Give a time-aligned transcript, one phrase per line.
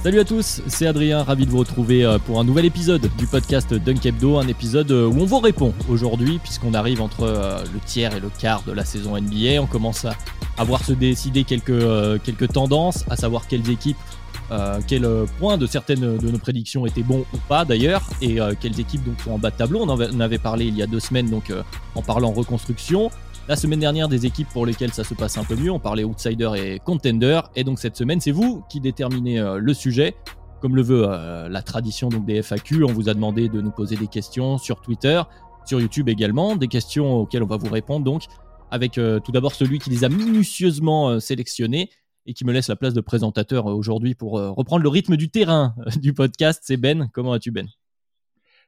[0.00, 3.26] Salut à tous, c'est Adrien, ravi de vous retrouver euh, pour un nouvel épisode du
[3.26, 7.64] podcast Dunk Hebdo, un épisode euh, où on vous répond aujourd'hui, puisqu'on arrive entre euh,
[7.74, 9.60] le tiers et le quart de la saison NBA.
[9.60, 10.14] On commence à,
[10.56, 13.98] à voir se décider quelques, tendances, à savoir quelles équipes,
[14.86, 15.06] quel
[15.40, 19.20] point de certaines de nos prédictions étaient bons ou pas d'ailleurs, et quelles équipes donc
[19.20, 19.82] sont en bas de tableau.
[19.82, 21.52] On en avait parlé il y a deux semaines, donc
[21.94, 23.10] en parlant reconstruction.
[23.48, 26.04] La semaine dernière, des équipes pour lesquelles ça se passe un peu mieux, on parlait
[26.04, 27.40] outsider et contender.
[27.56, 30.14] Et donc cette semaine, c'est vous qui déterminez euh, le sujet.
[30.60, 33.96] Comme le veut euh, la tradition des FAQ, on vous a demandé de nous poser
[33.96, 35.22] des questions sur Twitter,
[35.64, 38.24] sur YouTube également, des questions auxquelles on va vous répondre donc,
[38.70, 41.88] avec euh, tout d'abord celui qui les a minutieusement sélectionnées
[42.26, 45.74] et qui me laisse la place de présentateur aujourd'hui pour reprendre le rythme du terrain
[46.02, 46.60] du podcast.
[46.66, 47.08] C'est Ben.
[47.14, 47.66] Comment vas-tu Ben?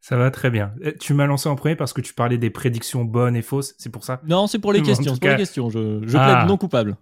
[0.00, 0.72] Ça va très bien.
[0.82, 3.74] Eh, tu m'as lancé en premier parce que tu parlais des prédictions bonnes et fausses,
[3.78, 4.20] c'est pour ça?
[4.26, 5.70] Non, c'est pour les questions, c'est pour les questions.
[5.70, 6.46] Je, je plaide ah.
[6.48, 6.96] non coupable.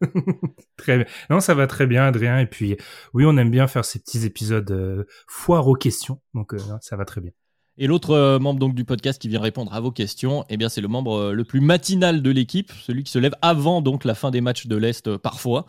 [0.76, 1.06] très bien.
[1.28, 2.38] Non, ça va très bien, Adrien.
[2.38, 2.76] Et puis,
[3.12, 6.20] oui, on aime bien faire ces petits épisodes euh, foire aux questions.
[6.34, 7.32] Donc, euh, ça va très bien.
[7.76, 10.68] Et l'autre euh, membre donc du podcast qui vient répondre à vos questions, eh bien,
[10.68, 14.14] c'est le membre le plus matinal de l'équipe, celui qui se lève avant donc la
[14.14, 15.66] fin des matchs de l'Est parfois,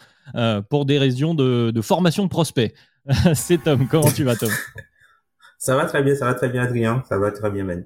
[0.69, 2.73] pour des raisons de, de formation de prospects.
[3.33, 3.87] c'est Tom.
[3.87, 4.49] Comment tu vas, Tom?
[5.61, 7.03] Ça va très bien, ça va très bien, Adrien.
[7.07, 7.85] Ça va très bien, Ben.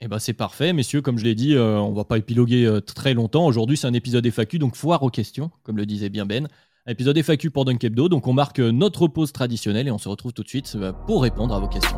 [0.00, 1.00] Eh ben c'est parfait, messieurs.
[1.00, 3.46] Comme je l'ai dit, euh, on va pas épiloguer euh, très longtemps.
[3.46, 6.48] Aujourd'hui, c'est un épisode FAQ, donc foire aux questions, comme le disait bien Ben.
[6.86, 8.08] Un épisode FAQ pour Dunkebdo.
[8.08, 10.76] Donc on marque euh, notre pause traditionnelle et on se retrouve tout de suite
[11.06, 11.96] pour répondre à vos questions.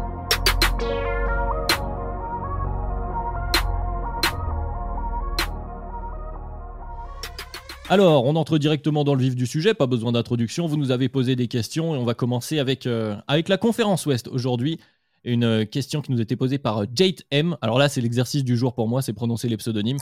[7.89, 10.67] Alors, on entre directement dans le vif du sujet, pas besoin d'introduction.
[10.67, 12.87] Vous nous avez posé des questions et on va commencer avec,
[13.29, 14.81] avec la conférence Ouest aujourd'hui
[15.27, 17.57] une euh, question qui nous était posée par euh, Jade M.
[17.61, 19.99] Alors là, c'est l'exercice du jour pour moi, c'est prononcer les pseudonymes.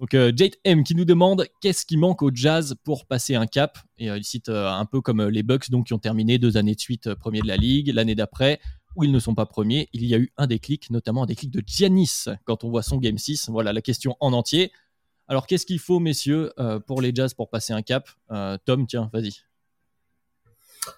[0.00, 3.46] Donc euh, Jade M qui nous demande qu'est-ce qui manque au Jazz pour passer un
[3.46, 3.78] cap?
[3.98, 6.80] Et il cite un peu comme les Bucks donc qui ont terminé deux années de
[6.80, 7.92] suite premiers de la ligue.
[7.94, 8.58] L'année d'après,
[8.96, 11.50] où ils ne sont pas premiers, il y a eu un déclic, notamment un déclic
[11.50, 13.50] de Giannis quand on voit son Game 6.
[13.50, 14.72] Voilà la question en entier.
[15.28, 16.52] Alors qu'est-ce qu'il faut, messieurs,
[16.86, 18.08] pour les Jazz pour passer un cap?
[18.64, 19.32] Tom, tiens, vas-y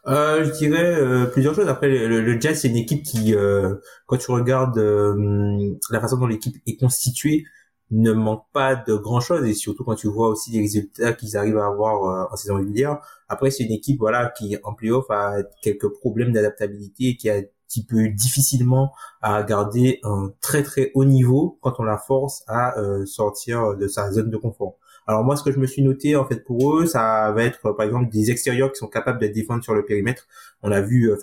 [0.06, 1.68] euh, je dirais euh, plusieurs choses.
[1.68, 3.74] Après, le, le Jazz, c'est une équipe qui, euh,
[4.06, 7.44] quand tu regardes euh, la façon dont l'équipe est constituée,
[7.90, 9.46] ne manque pas de grand-chose.
[9.46, 12.98] Et surtout quand tu vois aussi les résultats qu'ils arrivent à avoir en saison régulière.
[13.28, 17.42] Après, c'est une équipe voilà qui, en playoff, a quelques problèmes d'adaptabilité et qui a
[17.68, 22.74] qui peut difficilement à garder un très très haut niveau quand on la force à
[23.06, 24.76] sortir de sa zone de confort.
[25.06, 27.72] Alors moi, ce que je me suis noté en fait pour eux, ça va être
[27.72, 30.26] par exemple des extérieurs qui sont capables de défendre sur le périmètre.
[30.62, 31.19] On l'a vu euh,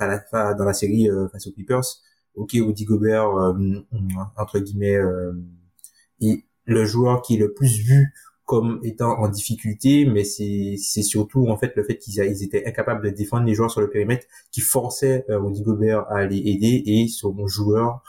[0.58, 1.84] dans la série euh, face aux Clippers.
[2.36, 3.54] Ok, Woody Gobert euh,
[4.38, 4.98] entre guillemets
[6.22, 8.14] est le joueur qui est le plus vu
[8.46, 13.04] comme étant en difficulté, mais c'est c'est surtout en fait le fait qu'ils étaient incapables
[13.04, 17.08] de défendre les joueurs sur le périmètre qui forçait Woody Gobert à les aider et
[17.08, 18.02] son joueur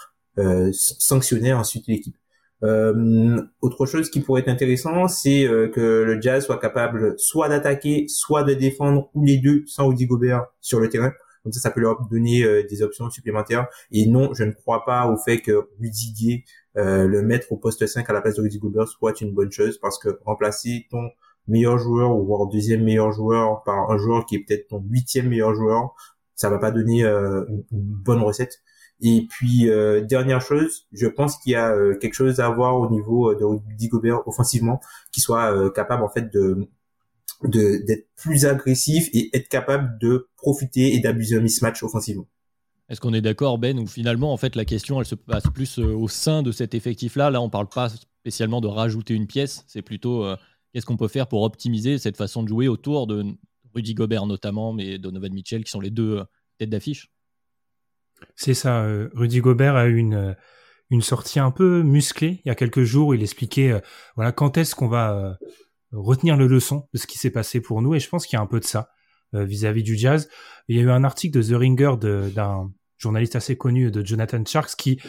[0.73, 2.17] sanctionnait ensuite l'équipe.
[2.65, 7.49] Euh, autre chose qui pourrait être intéressant, c'est euh, que le Jazz soit capable soit
[7.49, 11.13] d'attaquer, soit de défendre, ou les deux, sans Rudy Gobert sur le terrain.
[11.43, 13.67] Comme ça, ça peut leur donner euh, des options supplémentaires.
[13.91, 17.87] Et non, je ne crois pas au fait que Rudy Gay, le mettre au poste
[17.87, 21.11] 5 à la place de Rudy Gobert soit une bonne chose, parce que remplacer ton
[21.49, 25.29] meilleur joueur, ou voire deuxième meilleur joueur, par un joueur qui est peut-être ton huitième
[25.29, 25.95] meilleur joueur,
[26.37, 28.63] ça va pas donner une bonne recette.
[29.05, 32.79] Et puis euh, dernière chose, je pense qu'il y a euh, quelque chose à voir
[32.79, 36.69] au niveau euh, de Rudy Gobert offensivement, qui soit capable en fait de
[37.45, 42.29] d'être plus agressif et être capable de profiter et d'abuser un mismatch offensivement.
[42.89, 45.81] Est-ce qu'on est, d'accord, Ben, ou finalement, en fait, la question, elle se passe plus
[45.81, 47.31] au sein de cet effectif-là?
[47.31, 50.25] Là, on parle pas spécialement de rajouter une pièce, c'est plutôt
[50.73, 53.25] qu'est-ce qu'on peut faire pour optimiser cette façon de jouer autour de
[53.75, 56.23] Rudy Gobert notamment, mais Donovan Mitchell, qui sont les deux
[56.59, 57.11] têtes d'affiche?
[58.37, 58.83] C'est ça.
[58.83, 60.35] Euh, Rudy Gobert a eu une euh,
[60.91, 63.09] une sortie un peu musclée il y a quelques jours.
[63.09, 63.81] Où il expliquait euh,
[64.17, 65.39] voilà quand est-ce qu'on va
[65.93, 67.95] retenir le leçon de ce qui s'est passé pour nous.
[67.95, 68.91] Et je pense qu'il y a un peu de ça
[69.33, 70.29] vis-à-vis du jazz.
[70.69, 71.95] Il y a eu un article de The Ringer
[72.35, 75.01] d'un journaliste assez connu de Jonathan Sharks qui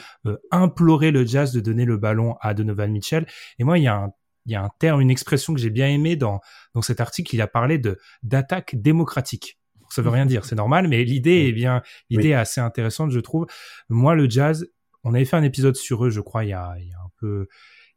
[0.51, 3.25] implorait le jazz de donner le ballon à Donovan Mitchell.
[3.60, 6.39] Et moi, il y a un terme, une expression que j'ai bien aimé dans,
[6.74, 7.36] dans cet article.
[7.36, 9.57] Il a parlé de d'attaque démocratique.
[9.94, 13.19] Ça veut rien dire, c'est normal, mais l'idée est bien, l'idée est assez intéressante, je
[13.19, 13.45] trouve.
[13.90, 14.68] Moi, le jazz,
[15.04, 16.98] on avait fait un épisode sur eux, je crois, il y a, il y a
[16.98, 17.48] un peu,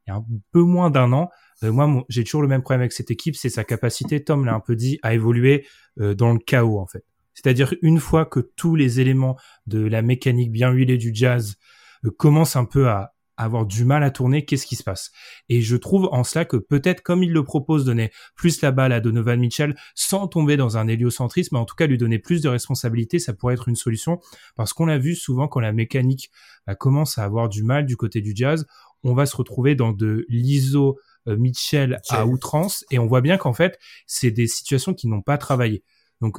[0.07, 1.31] il y a un peu moins d'un an.
[1.63, 4.55] Euh, moi, j'ai toujours le même problème avec cette équipe, c'est sa capacité, Tom l'a
[4.55, 5.67] un peu dit, à évoluer
[5.99, 7.05] euh, dans le chaos, en fait.
[7.33, 11.57] C'est-à-dire une fois que tous les éléments de la mécanique bien huilée du jazz
[12.05, 15.11] euh, commencent un peu à, avoir du mal à tourner, qu'est-ce qui se passe?
[15.49, 18.93] Et je trouve en cela que peut-être comme il le propose, donner plus la balle
[18.93, 22.43] à Donovan Mitchell sans tomber dans un héliocentrisme, mais en tout cas lui donner plus
[22.43, 24.21] de responsabilités, ça pourrait être une solution.
[24.57, 26.31] Parce qu'on l'a vu souvent quand la mécanique
[26.67, 28.67] bah, commence à avoir du mal du côté du jazz,
[29.03, 30.99] on va se retrouver dans de l'ISO
[31.29, 35.23] euh, Mitchell à outrance et on voit bien qu'en fait c'est des situations qui n'ont
[35.23, 35.85] pas travaillé.
[36.21, 36.39] Donc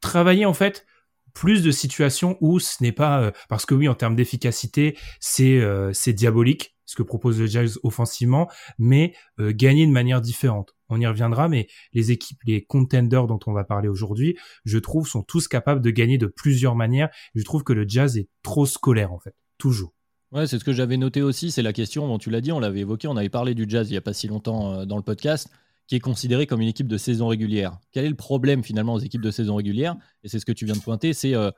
[0.00, 0.86] travailler en fait
[1.34, 5.60] plus de situations où ce n'est pas euh, parce que oui en termes d'efficacité c'est
[5.60, 8.48] euh, c'est diabolique ce que propose le Jazz offensivement
[8.78, 10.74] mais euh, gagner de manière différente.
[10.88, 15.06] On y reviendra mais les équipes les contenders dont on va parler aujourd'hui je trouve
[15.06, 17.10] sont tous capables de gagner de plusieurs manières.
[17.34, 19.34] Je trouve que le Jazz est trop scolaire en fait.
[19.58, 19.92] Toujours.
[20.32, 22.58] Ouais, c'est ce que j'avais noté aussi, c'est la question, dont tu l'as dit, on
[22.58, 25.02] l'avait évoqué, on avait parlé du jazz il n'y a pas si longtemps dans le
[25.02, 25.48] podcast
[25.86, 27.78] qui est considérée comme une équipe de saison régulière.
[27.92, 29.96] Quel est le problème finalement aux équipes de saison régulière?
[30.22, 31.50] Et c'est ce que tu viens de pointer, c'est euh,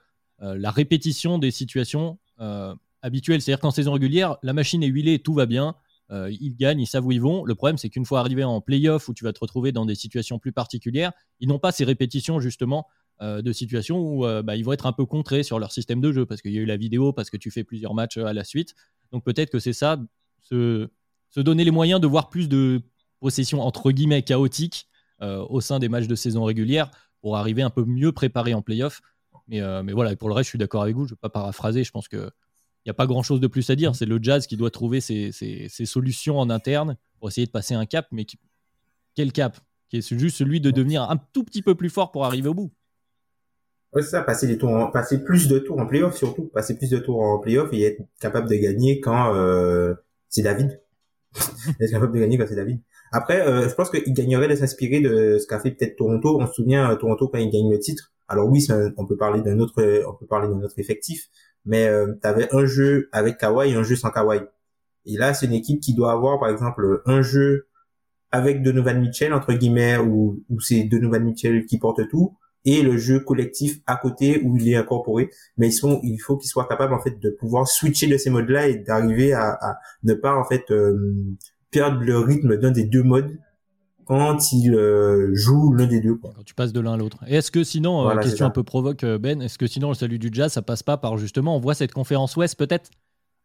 [0.42, 3.40] euh, la répétition des situations euh, habituelles.
[3.40, 5.74] C'est-à-dire qu'en saison régulière, la machine est huilée, tout va bien,
[6.08, 7.44] ils gagnent, ils savent où ils vont.
[7.44, 9.96] Le problème, c'est qu'une fois arrivé en playoff où tu vas te retrouver dans des
[9.96, 12.86] situations plus particulières, ils n'ont pas ces répétitions justement
[13.20, 16.24] de situations où bah, ils vont être un peu contrés sur leur système de jeu
[16.24, 18.44] parce qu'il y a eu la vidéo, parce que tu fais plusieurs matchs à la
[18.44, 18.76] suite.
[19.10, 19.98] Donc peut-être que c'est ça,
[20.42, 20.88] se,
[21.30, 22.82] se donner les moyens de voir plus de
[23.20, 24.88] possession entre guillemets chaotique
[25.22, 26.90] euh, au sein des matchs de saison régulière
[27.20, 29.00] pour arriver un peu mieux préparé en playoff.
[29.48, 31.06] Mais, euh, mais voilà, pour le reste, je suis d'accord avec vous.
[31.06, 31.84] Je ne vais pas paraphraser.
[31.84, 32.30] Je pense qu'il
[32.84, 33.94] n'y a pas grand chose de plus à dire.
[33.96, 35.32] C'est le jazz qui doit trouver ses,
[35.84, 38.06] solutions en interne pour essayer de passer un cap.
[38.12, 38.26] Mais
[39.14, 39.58] quel cap?
[39.88, 42.54] Qui est juste celui de devenir un tout petit peu plus fort pour arriver au
[42.54, 42.72] bout.
[43.94, 46.98] C'est ça, passer des tours, passer plus de tours en playoff surtout, passer plus de
[46.98, 49.94] tours en playoff et être capable de gagner quand euh,
[50.28, 50.82] c'est David.
[51.80, 52.80] être capable de gagner quand c'est David.
[53.12, 56.38] Après, euh, je pense qu'il gagnerait de s'inspirer de ce qu'a fait peut-être Toronto.
[56.40, 58.12] On se souvient euh, Toronto quand il gagne le titre.
[58.28, 58.66] Alors oui,
[58.96, 59.74] on peut parler d'un autre,
[60.08, 61.28] on peut parler d'un autre effectif,
[61.64, 64.40] mais euh, tu avais un jeu avec Kawhi et un jeu sans Kawhi.
[65.04, 67.68] Et là, c'est une équipe qui doit avoir, par exemple, un jeu
[68.32, 72.96] avec Donovan Mitchell entre guillemets, où, où c'est Donovan Mitchell qui porte tout, et le
[72.96, 75.30] jeu collectif à côté où il est incorporé.
[75.56, 78.30] Mais ils sont, il faut qu'ils soient capables en fait de pouvoir switcher de ces
[78.30, 80.64] modes-là et d'arriver à, à, ne pas en fait
[81.76, 83.38] le rythme d'un des deux modes
[84.06, 86.14] quand il euh, joue l'un des deux.
[86.14, 87.18] Quand tu passes de l'un à l'autre.
[87.26, 89.94] Et est-ce que sinon, euh, question un peu provoque euh, Ben, est-ce que sinon le
[89.94, 92.90] salut du jazz, ça passe pas par justement, on voit cette conférence Ouest peut-être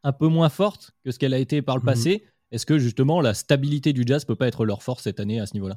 [0.03, 1.85] un peu moins forte que ce qu'elle a été par le mhm.
[1.85, 2.23] passé?
[2.51, 5.47] Est-ce que justement la stabilité du jazz peut pas être leur force cette année à
[5.47, 5.75] ce niveau-là?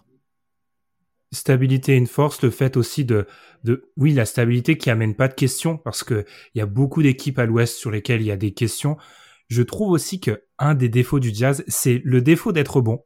[1.33, 3.27] Stabilité et une force, le fait aussi de,
[3.65, 7.03] de, oui, la stabilité qui amène pas de questions parce que il y a beaucoup
[7.03, 8.99] d'équipes à l'Ouest sur lesquelles il y a des questions
[9.49, 13.05] je trouve aussi que un des défauts du Jazz, c'est le défaut d'être bon.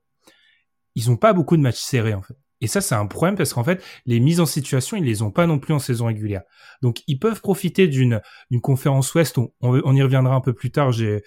[0.95, 2.37] Ils ont pas beaucoup de matchs serrés en fait.
[2.61, 5.31] Et ça, c'est un problème parce qu'en fait, les mises en situation, ils les ont
[5.31, 6.43] pas non plus en saison régulière.
[6.83, 8.21] Donc, ils peuvent profiter d'une
[8.51, 9.39] une conférence Ouest.
[9.61, 10.91] On, y reviendra un peu plus tard.
[10.91, 11.21] Je,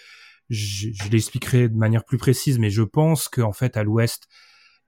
[0.50, 4.28] je l'expliquerai de manière plus précise, mais je pense qu'en fait, à l'Ouest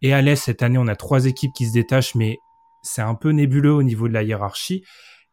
[0.01, 2.38] et à l'Est cette année, on a trois équipes qui se détachent, mais
[2.81, 4.83] c'est un peu nébuleux au niveau de la hiérarchie.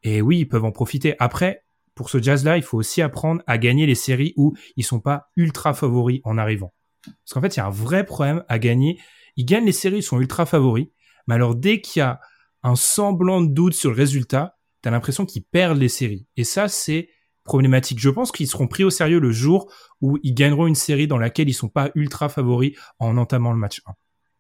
[0.05, 1.17] Et oui, ils peuvent en profiter.
[1.19, 1.65] Après,
[2.01, 5.29] pour ce jazz-là, il faut aussi apprendre à gagner les séries où ils sont pas
[5.37, 6.73] ultra favoris en arrivant.
[7.05, 8.99] Parce qu'en fait, il y a un vrai problème à gagner.
[9.37, 10.87] Ils gagnent les séries, ils sont ultra favoris.
[11.29, 12.19] Mais alors, dès qu'il y a
[12.63, 16.27] un semblant de doute sur le résultat, tu as l'impression qu'ils perdent les séries.
[16.39, 17.11] Et ça, c'est
[17.45, 17.99] problématique.
[17.99, 21.19] Je pense qu'ils seront pris au sérieux le jour où ils gagneront une série dans
[21.19, 23.83] laquelle ils sont pas ultra favoris en entamant le match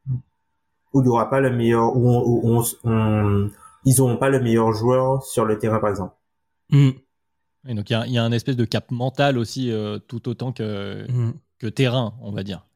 [0.08, 0.14] 1.
[0.94, 2.64] Où il n'y aura pas le meilleur, où,
[3.84, 6.14] ils n'auront pas le meilleur joueur sur le terrain, par exemple.
[6.70, 6.92] Hmm.
[7.68, 11.06] Et donc il y, a un espèce de cap mental aussi, euh, tout autant que,
[11.10, 11.34] mm.
[11.58, 12.66] que terrain, on va dire.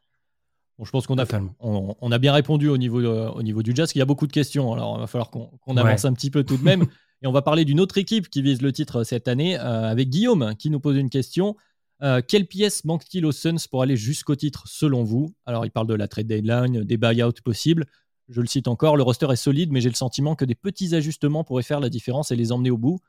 [0.79, 1.27] Bon, je pense qu'on a,
[1.61, 4.33] on, a bien répondu au niveau, au niveau du jazz, Il y a beaucoup de
[4.33, 6.85] questions, alors il va falloir qu'on avance un petit peu tout de même.
[7.23, 10.11] Et on va parler d'une autre équipe qui vise le titre cette année, euh, avec
[10.11, 11.57] Guillaume qui nous pose une question.
[12.03, 15.33] Euh, quelle pièce manque-t-il aux Suns pour aller jusqu'au titre selon vous?
[15.47, 17.87] Alors il parle de la trade deadline, des buyouts possibles.
[18.29, 20.95] Je le cite encore, le roster est solide, mais j'ai le sentiment que des petits
[20.95, 23.01] ajustements pourraient faire la différence et les emmener au bout.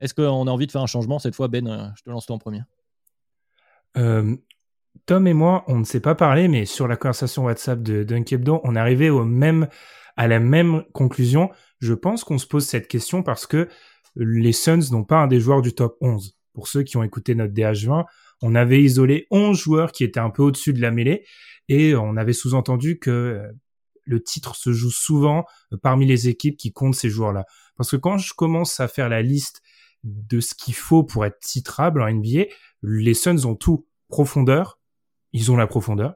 [0.00, 2.26] Est-ce qu'on a envie de faire un changement cette fois, Ben euh, Je te lance
[2.26, 2.62] toi en premier.
[3.96, 4.36] Euh,
[5.06, 8.60] Tom et moi, on ne s'est pas parlé, mais sur la conversation WhatsApp de Dunkebdo,
[8.64, 9.68] on est arrivé au même,
[10.16, 11.50] à la même conclusion.
[11.80, 13.68] Je pense qu'on se pose cette question parce que
[14.16, 16.36] les Suns n'ont pas un des joueurs du top 11.
[16.52, 18.04] Pour ceux qui ont écouté notre DH20,
[18.42, 21.24] on avait isolé 11 joueurs qui étaient un peu au-dessus de la mêlée
[21.68, 23.52] et on avait sous-entendu que euh,
[24.04, 25.44] le titre se joue souvent
[25.82, 27.44] parmi les équipes qui comptent ces joueurs-là.
[27.76, 29.62] Parce que quand je commence à faire la liste
[30.04, 32.44] de ce qu'il faut pour être titrable en NBA,
[32.82, 33.86] les Suns ont tout.
[34.08, 34.78] Profondeur,
[35.32, 36.14] ils ont la profondeur.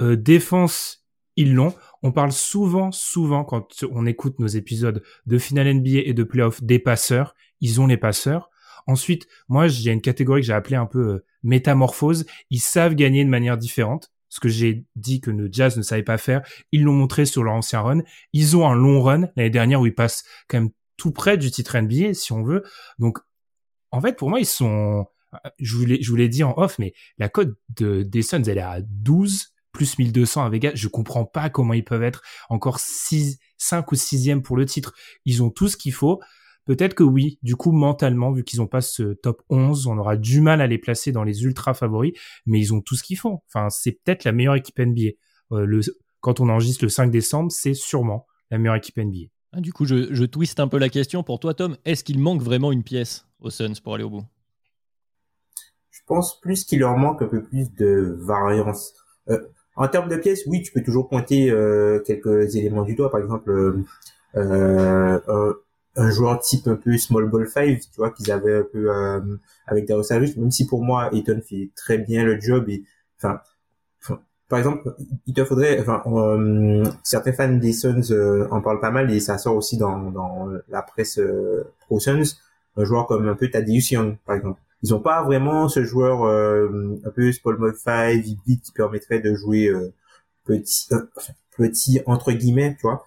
[0.00, 1.06] Euh, défense,
[1.36, 1.74] ils l'ont.
[2.02, 6.62] On parle souvent, souvent, quand on écoute nos épisodes de finale NBA et de playoff,
[6.62, 7.34] des passeurs.
[7.60, 8.50] Ils ont les passeurs.
[8.86, 12.26] Ensuite, moi, j'ai une catégorie que j'ai appelée un peu euh, métamorphose.
[12.50, 14.10] Ils savent gagner de manière différente.
[14.30, 17.42] Ce que j'ai dit que le Jazz ne savait pas faire, ils l'ont montré sur
[17.42, 18.00] leur ancien run.
[18.32, 21.50] Ils ont un long run l'année dernière où ils passent quand même tout près du
[21.50, 22.62] titre NBA, si on veut.
[22.98, 23.18] Donc,
[23.90, 25.06] en fait, pour moi, ils sont,
[25.58, 28.42] je vous l'ai, je vous l'ai dit en off, mais la cote de, des Suns,
[28.42, 30.72] elle est à 12 plus 1200 à Vegas.
[30.74, 34.94] Je comprends pas comment ils peuvent être encore 6, 5 ou 6e pour le titre.
[35.24, 36.20] Ils ont tout ce qu'il faut.
[36.64, 40.16] Peut-être que oui, du coup, mentalement, vu qu'ils ont pas ce top 11, on aura
[40.16, 42.12] du mal à les placer dans les ultra favoris,
[42.44, 43.40] mais ils ont tout ce qu'ils font.
[43.46, 45.12] Enfin, c'est peut-être la meilleure équipe NBA.
[45.52, 45.80] Euh, le,
[46.20, 49.28] quand on enregistre le 5 décembre, c'est sûrement la meilleure équipe NBA.
[49.52, 51.76] Ah, du coup, je, je twiste un peu la question pour toi, Tom.
[51.84, 54.24] Est-ce qu'il manque vraiment une pièce aux Suns pour aller au bout?
[55.90, 58.94] Je pense plus qu'il leur manque un peu plus de variance.
[59.30, 59.40] Euh,
[59.76, 63.10] en termes de pièces, oui, tu peux toujours pointer euh, quelques éléments du doigt.
[63.10, 63.84] Par exemple,
[64.36, 65.54] euh,
[65.96, 68.90] un joueur type un peu small ball 5, tu vois, qu'ils avaient un peu
[69.66, 72.68] avec Darius Saric, même si pour moi, Eton fait très bien le job
[73.16, 73.40] enfin,
[74.48, 74.94] par exemple,
[75.26, 79.20] il te faudrait, enfin, euh, certains fans des Suns euh, en parlent pas mal et
[79.20, 82.36] ça sort aussi dans, dans la presse euh, pro Suns,
[82.76, 84.60] un joueur comme un peu Tadeusz Young, par exemple.
[84.82, 89.72] Ils ont pas vraiment ce joueur un peu 5, vite qui permettrait de jouer
[90.44, 90.88] petit,
[91.56, 93.04] petit entre guillemets, tu vois.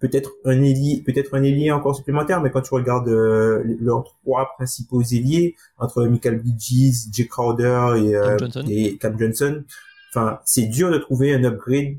[0.00, 4.52] Peut-être un ailier, peut-être un ailier encore supplémentaire, mais quand tu regardes euh, leurs trois
[4.56, 9.64] principaux ailiers entre Michael Bridges, Jake Crowder et, euh, Cam et Cam Johnson,
[10.14, 11.96] enfin c'est dur de trouver un upgrade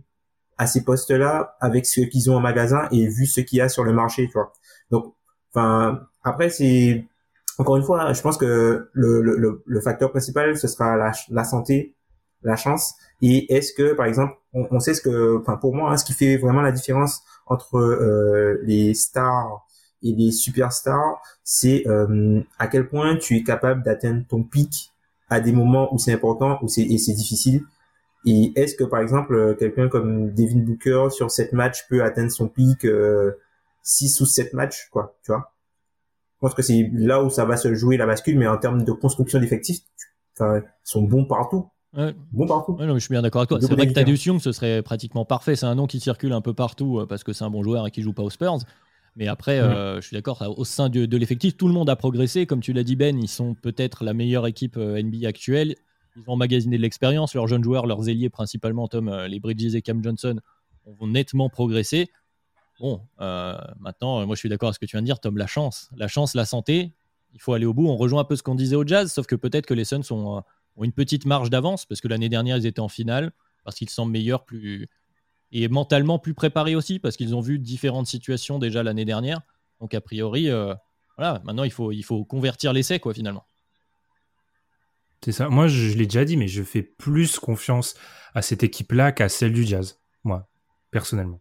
[0.58, 3.70] à ces postes-là avec ce qu'ils ont en magasin et vu ce qu'il y a
[3.70, 4.54] sur le marché, tu vois.
[4.90, 5.14] Donc,
[5.54, 7.06] enfin après c'est
[7.58, 10.98] encore une fois, je pense que le, facteur principal ce sera
[11.30, 11.96] la, santé,
[12.44, 15.92] la chance et est-ce que par exemple on, on sait ce que, enfin pour moi,
[15.92, 19.66] hein, ce qui fait vraiment la différence entre euh, les stars
[20.04, 24.92] et les superstars, c'est euh, à quel point tu es capable d'atteindre ton pic
[25.30, 27.64] à des moments où c'est important, où c'est et c'est difficile.
[28.26, 32.48] Et est-ce que par exemple quelqu'un comme Devin Booker sur 7 matchs peut atteindre son
[32.48, 33.34] pic euh,
[33.84, 35.54] 6 ou 7 matchs quoi, tu vois?
[36.36, 38.84] Je pense que c'est là où ça va se jouer la bascule, mais en termes
[38.84, 39.80] de construction d'effectifs,
[40.40, 41.70] ils sont bons partout.
[42.34, 42.78] Bon partout.
[42.80, 43.60] je suis bien d'accord avec toi.
[43.62, 45.56] C'est vrai que Tadeusz Young, ce serait pratiquement parfait.
[45.56, 47.88] C'est un nom qui circule un peu partout euh, parce que c'est un bon joueur
[47.88, 48.58] et qui joue pas aux Spurs.
[49.16, 52.46] Mais après, euh, je suis d'accord, au sein de, l'effectif, tout le monde a progressé.
[52.46, 55.76] Comme tu l'as dit, Ben, ils sont peut-être la meilleure équipe euh, NBA actuelle.
[56.16, 57.34] Ils ont emmagasiné de l'expérience.
[57.36, 60.40] Leurs jeunes joueurs, leurs ailiers principalement, Tom, les Bridges et Cam Johnson,
[60.86, 62.10] ont nettement progressé.
[62.80, 63.02] Bon,
[63.80, 65.90] maintenant, moi je suis d'accord avec ce que tu viens de dire, Tom, la chance.
[65.96, 66.94] La chance, la santé,
[67.34, 67.88] il faut aller au bout.
[67.88, 70.02] On rejoint un peu ce qu'on disait au jazz, sauf que peut-être que les Suns
[70.12, 70.44] ont
[70.82, 73.32] une petite marge d'avance parce que l'année dernière ils étaient en finale,
[73.64, 74.90] parce qu'ils semblent meilleurs plus
[75.52, 79.42] et mentalement plus préparés aussi parce qu'ils ont vu différentes situations déjà l'année dernière.
[79.80, 80.74] Donc a priori, euh,
[81.18, 83.46] voilà, maintenant il faut, il faut convertir l'essai quoi finalement.
[85.26, 85.50] C'est ça.
[85.50, 87.96] Moi je, l'ai déjà dit, mais je fais plus confiance
[88.36, 90.48] à cette équipe-là qu'à celle du Jazz, moi
[90.92, 91.40] personnellement.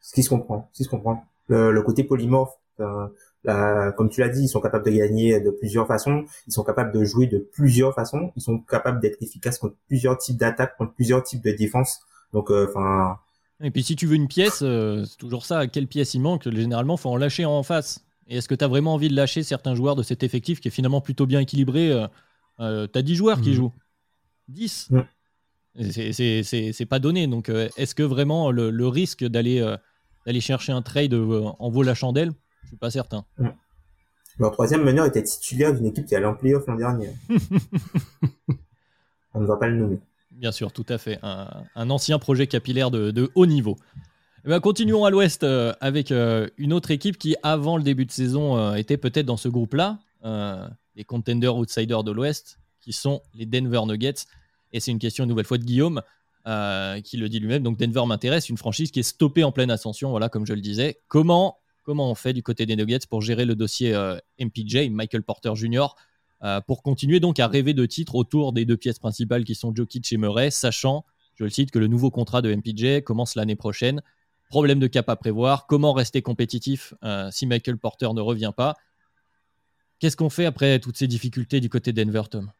[0.00, 1.24] Ce qui se comprend, ce qui se comprend.
[1.46, 2.50] Le, côté polymorphe.
[2.80, 6.64] Euh, comme tu l'as dit, ils sont capables de gagner de plusieurs façons, ils sont
[6.64, 10.76] capables de jouer de plusieurs façons, ils sont capables d'être efficaces contre plusieurs types d'attaques,
[10.76, 12.00] contre plusieurs types de défenses.
[12.32, 13.16] Donc, euh, enfin.
[13.60, 15.68] et puis si tu veux une pièce, euh, c'est toujours ça.
[15.68, 18.04] Quelle pièce il manque Généralement, faut en lâcher en face.
[18.26, 20.66] Et est-ce que tu as vraiment envie de lâcher certains joueurs de cet effectif qui
[20.66, 22.06] est finalement plutôt bien équilibré
[22.62, 23.54] euh, Tu as 10 joueurs qui mmh.
[23.54, 23.72] jouent.
[24.48, 26.42] 10 mmh.
[26.42, 27.26] C'est pas donné.
[27.26, 29.60] Donc, est-ce que vraiment le, risque d'aller
[30.26, 32.32] d'aller chercher un trade en vaut la chandelle?
[32.62, 33.24] Je suis pas certain.
[34.38, 37.10] Leur troisième meneur était titulaire d'une équipe qui allait en playoff l'an dernier.
[39.34, 39.98] On ne va pas le nommer.
[40.30, 41.18] Bien sûr, tout à fait.
[41.22, 43.76] Un, ancien projet capillaire de, haut niveau.
[44.44, 48.06] Eh ben, continuons à l'ouest euh, avec euh, une autre équipe qui, avant le début
[48.06, 50.00] de saison, euh, était peut-être dans ce groupe-là,
[50.96, 54.26] les contenders outsiders de l'ouest, qui sont les Denver Nuggets.
[54.72, 56.02] Et c'est une question une nouvelle fois de Guillaume,
[56.44, 57.62] qui le dit lui-même.
[57.62, 60.60] Donc Denver m'intéresse, une franchise qui est stoppée en pleine ascension, voilà, comme je le
[60.60, 61.00] disais.
[61.08, 65.24] Comment comment on fait du côté des Nuggets pour gérer le dossier euh, MPJ, Michael
[65.24, 65.88] Porter Jr.
[66.66, 70.12] pour continuer donc à rêver de titres autour des deux pièces principales qui sont Jokic
[70.12, 74.02] et Murray, sachant, je le cite, que le nouveau contrat de MPJ commence l'année prochaine.
[74.48, 75.66] Problème de cap à prévoir.
[75.66, 76.94] Comment rester compétitif
[77.30, 78.76] si Michael Porter ne revient pas?
[80.02, 82.50] Qu'est-ce qu'on fait après toutes ces difficultés du côté Denver, Tom?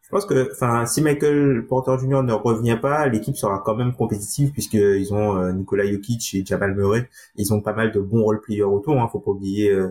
[0.00, 0.52] Je pense que,
[0.86, 2.22] si Michael Porter Jr.
[2.22, 6.76] ne revient pas, l'équipe sera quand même compétitive puisqu'ils ont euh, Nikola Jokic et Jamal
[6.76, 7.10] Murray.
[7.34, 9.02] Ils ont pas mal de bons role players autour.
[9.02, 9.88] Hein, faut pas oublier euh,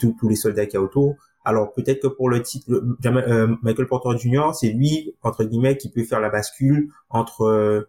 [0.00, 1.14] tous, les soldats qu'il y a autour.
[1.44, 4.50] Alors peut-être que pour le titre, euh, Michael Porter Jr.
[4.52, 7.86] c'est lui entre guillemets qui peut faire la bascule entre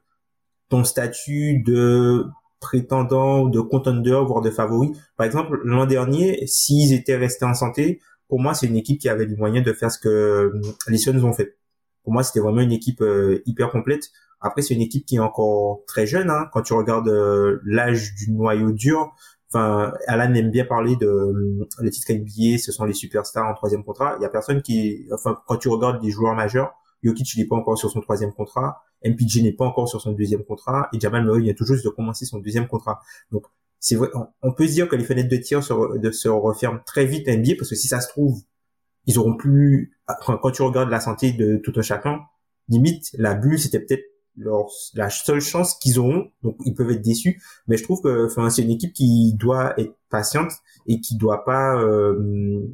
[0.69, 2.27] ton statut de
[2.59, 4.91] prétendant ou de contender voire de favori.
[5.17, 9.09] Par exemple, l'an dernier, s'ils étaient restés en santé, pour moi, c'est une équipe qui
[9.09, 11.57] avait les moyens de faire ce que euh, les Suns ont fait.
[12.03, 14.09] Pour moi, c'était vraiment une équipe euh, hyper complète.
[14.41, 16.29] Après, c'est une équipe qui est encore très jeune.
[16.29, 16.47] Hein.
[16.51, 19.13] Quand tu regardes euh, l'âge du noyau dur,
[19.49, 23.83] enfin, Alan aime bien parler de les titres NBA, ce sont les superstars en troisième
[23.83, 24.15] contrat.
[24.19, 27.55] Il y a personne qui, enfin, quand tu regardes les joueurs majeurs, Jokic n'est pas
[27.55, 31.23] encore sur son troisième contrat, MPJ n'est pas encore sur son deuxième contrat, et Jamal
[31.23, 32.99] Murray vient tout juste de commencer son deuxième contrat.
[33.31, 33.45] Donc,
[33.79, 34.09] c'est vrai,
[34.41, 37.51] on, peut se dire que les fenêtres de tir se, referment très vite à NBA
[37.57, 38.41] parce que si ça se trouve,
[39.05, 42.21] ils auront plus, quand, tu regardes la santé de tout un chacun,
[42.67, 44.03] limite, la bulle, c'était peut-être
[44.37, 47.39] leur, la seule chance qu'ils auront, donc ils peuvent être déçus.
[47.67, 50.51] Mais je trouve que, enfin, c'est une équipe qui doit être patiente
[50.87, 52.65] et qui doit pas, euh,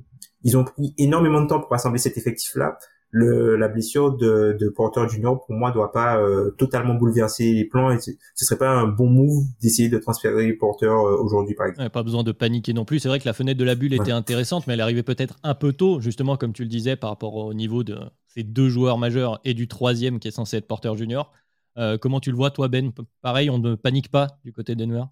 [0.43, 2.77] ils ont pris énormément de temps pour assembler cet effectif-là
[3.11, 7.65] le, la blessure de, de Porter Junior pour moi doit pas euh, totalement bouleverser les
[7.65, 11.67] plans et ce serait pas un bon move d'essayer de transférer Porter euh, aujourd'hui par
[11.67, 11.89] exemple.
[11.89, 12.99] pas besoin de paniquer non plus.
[12.99, 15.55] C'est vrai que la fenêtre de la bulle était intéressante, mais elle arrivait peut-être un
[15.55, 18.97] peu tôt, justement comme tu le disais par rapport au niveau de ces deux joueurs
[18.97, 21.31] majeurs et du troisième qui est censé être Porter Junior.
[21.77, 22.91] Euh, comment tu le vois toi Ben?
[23.21, 25.03] Pareil, on ne panique pas du côté Denver?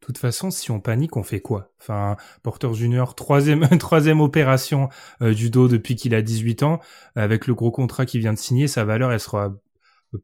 [0.00, 1.72] De toute façon, si on panique, on fait quoi?
[1.80, 4.88] Enfin, Porter Junior, troisième, opération
[5.22, 6.80] euh, du dos depuis qu'il a 18 ans,
[7.14, 9.54] avec le gros contrat qu'il vient de signer, sa valeur, elle sera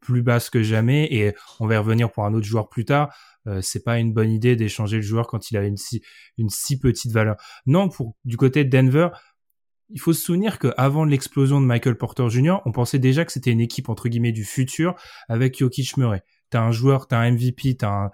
[0.00, 3.14] plus basse que jamais, et on va revenir pour un autre joueur plus tard.
[3.48, 7.12] Euh, c'est pas une bonne idée d'échanger le joueur quand il a une si, petite
[7.12, 7.36] valeur.
[7.66, 9.08] Non, pour du côté de Denver,
[9.88, 13.50] il faut se souvenir qu'avant l'explosion de Michael Porter Jr., on pensait déjà que c'était
[13.50, 14.94] une équipe entre du futur
[15.28, 18.10] avec Jokic Murray t'as un joueur, t'as un MVP, t'as un,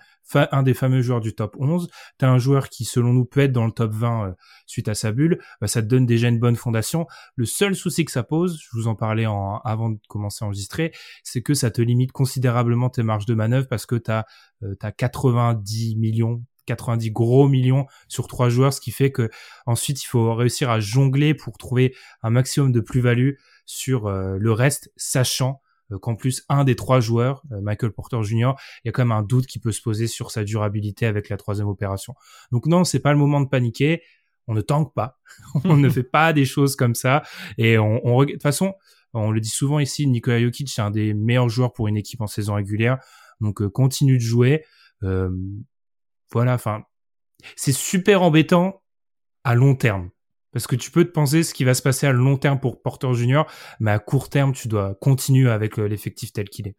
[0.53, 3.53] un des fameux joueurs du top 11, t'as un joueur qui, selon nous, peut être
[3.53, 4.33] dans le top 20 euh,
[4.67, 7.07] suite à sa bulle, bah, ça te donne déjà une bonne fondation.
[7.35, 10.47] Le seul souci que ça pose, je vous en parlais en, avant de commencer à
[10.47, 10.93] enregistrer,
[11.25, 14.25] c'est que ça te limite considérablement tes marges de manœuvre parce que t'as
[14.63, 19.31] euh, as 90 millions 90 gros millions sur trois joueurs, ce qui fait que
[19.65, 23.33] ensuite il faut réussir à jongler pour trouver un maximum de plus-value
[23.65, 28.23] sur euh, le reste, sachant euh, qu'en plus un des trois joueurs, euh, Michael Porter
[28.23, 28.53] Jr.,
[28.85, 31.29] il y a quand même un doute qui peut se poser sur sa durabilité avec
[31.29, 32.15] la troisième opération.
[32.53, 34.03] Donc non, c'est pas le moment de paniquer.
[34.47, 35.19] On ne tanque pas,
[35.65, 37.23] on ne fait pas des choses comme ça.
[37.57, 38.75] Et on, on de toute façon,
[39.15, 42.21] on le dit souvent ici, Nikola Jokic c'est un des meilleurs joueurs pour une équipe
[42.21, 42.99] en saison régulière.
[43.41, 44.65] Donc euh, continue de jouer.
[45.01, 46.83] voilà, enfin,
[47.57, 48.83] c'est super embêtant
[49.45, 50.11] à long terme.
[50.53, 52.81] Parce que tu peux te penser ce qui va se passer à long terme pour
[52.81, 53.47] Porter Junior,
[53.81, 56.77] mais à court terme, tu dois continuer avec euh, l'effectif tel qu'il est.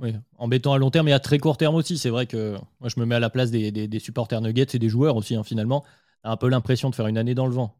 [0.00, 1.98] Oui, embêtant à long terme et à très court terme aussi.
[1.98, 4.78] C'est vrai que moi, je me mets à la place des, des, supporters Nuggets et
[4.80, 5.84] des joueurs aussi, hein, finalement.
[6.22, 7.76] T'as un peu l'impression de faire une année dans le vent.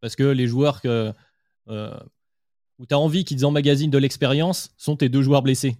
[0.00, 1.12] Parce que les joueurs que,
[1.68, 1.98] euh,
[2.78, 5.76] où tu as envie qu'ils emmagasinent de l'expérience sont tes deux joueurs blessés.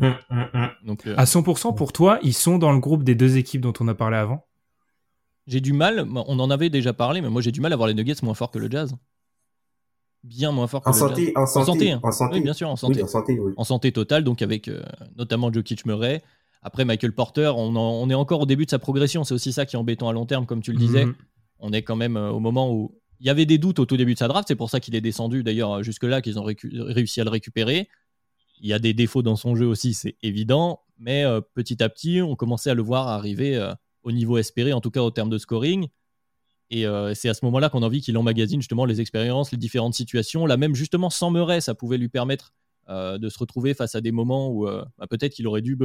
[0.00, 0.70] Hum, hum, hum.
[0.84, 3.74] Donc, euh, à 100% pour toi, ils sont dans le groupe des deux équipes dont
[3.80, 4.46] on a parlé avant?
[5.46, 7.88] J'ai du mal, on en avait déjà parlé, mais moi j'ai du mal à voir
[7.88, 8.94] les Nuggets moins forts que le Jazz.
[10.22, 11.32] Bien moins fort que en le santé, Jazz.
[11.36, 12.36] En santé, en santé.
[12.36, 13.02] Oui, bien sûr, en santé.
[13.02, 13.52] en santé, oui.
[13.56, 14.82] En santé totale, donc avec euh,
[15.16, 16.22] notamment Jokic Murray.
[16.62, 19.24] Après Michael Porter, on, est encore au début de sa progression.
[19.24, 21.06] C'est aussi ça qui est embêtant à long terme, comme tu le disais.
[21.06, 21.14] Mhm.
[21.58, 23.96] On est quand même euh, au moment où il y avait des doutes au tout
[23.96, 24.46] début de sa draft.
[24.48, 27.88] C'est pour ça qu'il est descendu d'ailleurs jusque-là, qu'ils ont réussi à le récupérer.
[28.60, 30.80] Il y a des défauts dans son jeu aussi, c'est évident.
[30.98, 33.56] Mais euh, petit à petit, on commençait à le voir arriver
[34.02, 35.88] au niveau espéré, en tout cas au terme de scoring.
[36.70, 39.58] Et euh, c'est à ce moment-là qu'on a envie qu'il emmagasine justement les expériences, les
[39.58, 40.46] différentes situations.
[40.46, 42.54] Là même justement sans Murray, ça pouvait lui permettre
[42.88, 45.76] euh, de se retrouver face à des moments où euh, bah, peut-être qu'il aurait dû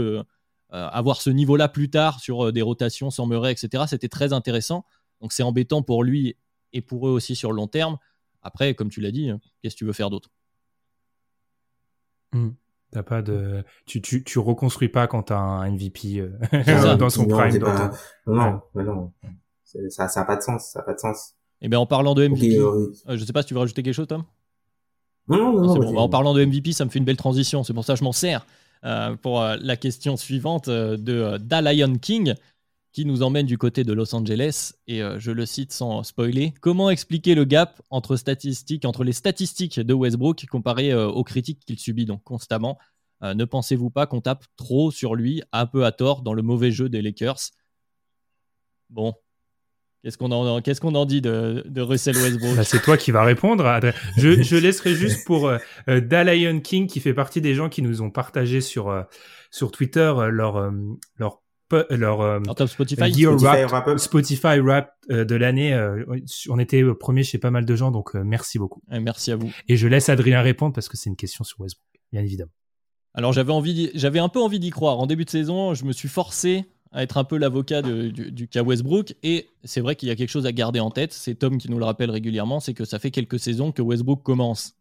[0.69, 3.85] avoir ce niveau-là plus tard sur des rotations sans Murray, etc.
[3.87, 4.85] C'était très intéressant.
[5.21, 6.35] Donc c'est embêtant pour lui
[6.73, 7.97] et pour eux aussi sur le long terme.
[8.41, 10.29] Après, comme tu l'as dit, qu'est-ce que tu veux faire d'autre?
[12.33, 12.49] Mmh.
[12.95, 16.25] T'as pas de, tu, tu, tu reconstruis pas quand t'as un MVP
[16.97, 17.57] dans son prime.
[18.25, 19.11] Non, non, non
[19.89, 21.33] ça ça a pas de sens, ça a pas de sens.
[21.59, 23.83] Et eh bien en parlant de MVP, euh, je sais pas si tu veux rajouter
[23.83, 24.23] quelque chose, Tom?
[25.27, 25.75] Non, non, non.
[25.75, 25.97] Bon.
[25.97, 27.65] En parlant de MVP, ça me fait une belle transition.
[27.65, 28.47] C'est pour ça que je m'en sers
[28.85, 32.35] euh, pour euh, la question suivante de Da Lion King
[32.95, 34.73] qui nous emmène du côté de Los Angeles.
[34.87, 36.53] Et je le cite sans spoiler.
[36.61, 41.77] Comment expliquer le gap entre statistiques, entre les statistiques de Westbrook comparé aux critiques qu'il
[41.77, 42.79] subit donc constamment?
[43.21, 46.71] Ne pensez-vous pas qu'on tape trop sur lui, un peu à tort, dans le mauvais
[46.71, 47.51] jeu des Lakers?
[48.89, 49.13] Bon,
[50.05, 52.57] Qu'est-ce qu'on en, qu'est-ce qu'on en dit de, de Russell Westbrook?
[52.57, 53.65] Bah, C'est toi qui vas répondre.
[54.17, 55.57] Je, je laisserai juste pour euh,
[55.89, 59.01] euh Dalion King, qui fait partie des gens qui nous ont partagé sur, euh,
[59.49, 61.41] sur Twitter euh, leur,
[61.89, 65.75] leur, leur, top Spotify, Spotify Rap, Spotify Rap de l'année.
[66.49, 68.81] on était premier chez pas mal de gens, donc merci beaucoup.
[68.91, 69.51] Et merci à vous.
[69.67, 72.51] Et je laisse Adrien répondre parce que c'est une question sur Westbrook, bien évidemment.
[73.13, 74.99] Alors j'avais envie, j'avais un peu envie d'y croire.
[74.99, 78.47] En début de saison, je me suis forcé à être un peu l'avocat du, du,
[78.47, 79.15] cas Westbrook.
[79.21, 81.69] Et c'est vrai qu'il y a quelque chose à garder en tête, c'est Tom qui
[81.69, 84.75] nous le rappelle régulièrement, c'est que ça fait quelques saisons que Westbrook commence.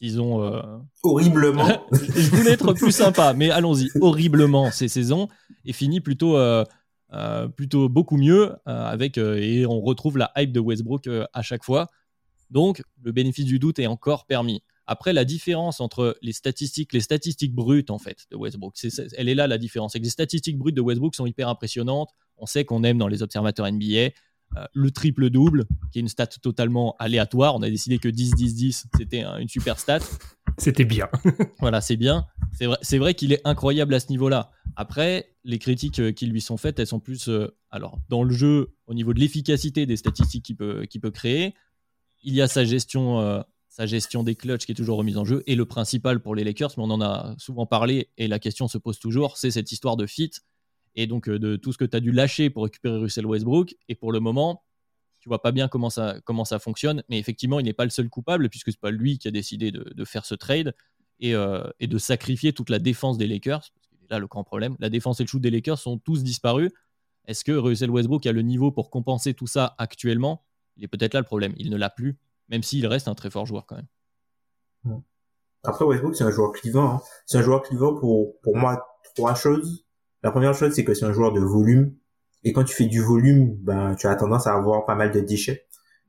[0.00, 0.42] Disons.
[0.42, 0.62] Euh,
[1.02, 1.86] horriblement.
[1.92, 3.88] je voulais être plus sympa, mais allons-y.
[4.00, 5.28] Horriblement ces saisons
[5.64, 6.36] et finit plutôt.
[6.36, 6.64] Euh,
[7.12, 11.88] euh, plutôt beaucoup mieux avec et on retrouve la hype de Westbrook à chaque fois.
[12.50, 14.62] Donc le bénéfice du doute est encore permis.
[14.86, 18.74] Après, la différence entre les statistiques, les statistiques brutes en fait de Westbrook,
[19.16, 19.94] elle est là la différence.
[19.94, 22.10] les statistiques brutes de Westbrook sont hyper impressionnantes.
[22.38, 24.10] On sait qu'on aime dans les observateurs NBA.
[24.56, 27.54] Euh, le triple-double, qui est une stat totalement aléatoire.
[27.54, 30.00] On a décidé que 10-10-10, c'était une super stat.
[30.58, 31.08] C'était bien.
[31.60, 32.26] voilà, c'est bien.
[32.52, 34.50] C'est vrai, c'est vrai qu'il est incroyable à ce niveau-là.
[34.74, 38.34] Après, les critiques euh, qui lui sont faites, elles sont plus euh, alors dans le
[38.34, 41.54] jeu, au niveau de l'efficacité des statistiques qu'il peut, peut créer.
[42.22, 45.42] Il y a sa gestion sa gestion des clutches qui est toujours remise en jeu.
[45.46, 48.68] Et le principal pour les Lakers, mais on en a souvent parlé et la question
[48.68, 50.32] se pose toujours, c'est cette histoire de fit
[50.94, 53.74] et donc euh, de tout ce que tu as dû lâcher pour récupérer Russell Westbrook.
[53.88, 54.64] Et pour le moment,
[55.20, 58.48] tu vois pas bien comment ça, fonctionne, mais effectivement, il n'est pas le seul coupable
[58.48, 60.74] puisque c'est pas lui qui a décidé de, faire ce trade
[61.18, 63.60] et, euh, et, de sacrifier toute la défense des Lakers.
[63.60, 66.24] Parce que là, le grand problème, la défense et le shoot des Lakers sont tous
[66.24, 66.70] disparus.
[67.26, 70.44] Est-ce que Russell Westbrook a le niveau pour compenser tout ça actuellement?
[70.76, 71.52] Il est peut-être là le problème.
[71.58, 72.16] Il ne l'a plus
[72.50, 75.02] même s'il reste un très fort joueur quand même.
[75.62, 76.96] Après Westbrook, c'est un joueur clivant.
[76.96, 77.00] Hein.
[77.26, 79.86] C'est un joueur clivant pour pour moi trois choses.
[80.22, 81.94] La première chose, c'est que c'est un joueur de volume.
[82.44, 85.20] Et quand tu fais du volume, ben tu as tendance à avoir pas mal de
[85.20, 85.66] déchets,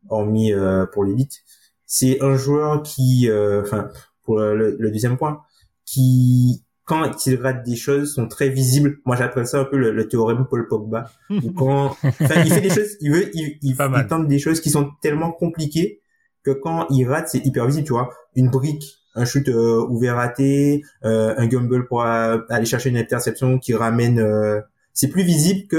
[0.10, 1.42] hormis euh, pour l'élite.
[1.86, 3.90] C'est un joueur qui, euh, enfin,
[4.24, 5.42] pour le, deuxième point,
[5.86, 9.00] qui quand il rate des choses sont très visibles.
[9.06, 11.10] Moi, j'appelle ça un peu le, théorème Paul Pogba.
[11.56, 14.92] quand, il fait des choses, il veut, il, il, il tente des choses qui sont
[15.02, 16.02] tellement compliquées
[16.44, 18.10] que quand il rate, c'est hyper visible, tu vois.
[18.36, 22.98] Une brique, un shoot euh, ouvert raté, euh, un gamble pour euh, aller chercher une
[22.98, 24.20] interception qui ramène...
[24.20, 24.62] Euh,
[24.94, 25.78] c'est plus visible que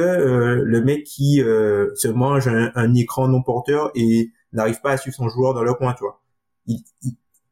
[0.65, 5.29] le mec qui se mange un, écran non porteur et n'arrive pas à suivre son
[5.29, 6.75] joueur dans le coin, tu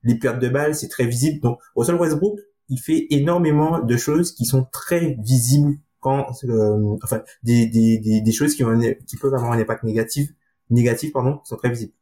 [0.02, 1.40] les pertes de balles, c'est très visible.
[1.40, 2.38] Donc, Russell Westbrook,
[2.70, 6.28] il fait énormément de choses qui sont très visibles quand...
[7.02, 10.30] enfin, des, des, des, choses qui, ont, qui peuvent avoir un impact négatif,
[10.70, 11.92] négatif pardon, sont très visibles.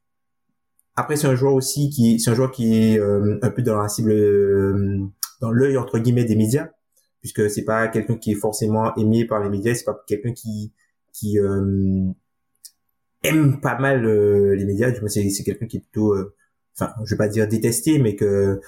[0.98, 3.80] Après, c'est un joueur aussi qui, c'est un joueur qui est euh, un peu dans
[3.80, 4.98] la cible, euh,
[5.40, 6.70] dans l'œil entre guillemets des médias,
[7.20, 10.72] puisque c'est pas quelqu'un qui est forcément aimé par les médias, c'est pas quelqu'un qui
[11.12, 12.04] qui euh,
[13.22, 14.08] aime pas mal
[14.54, 14.90] les médias.
[14.90, 16.16] Du moins, c'est c'est quelqu'un qui est plutôt,
[16.74, 18.60] enfin, je vais pas dire détesté, mais que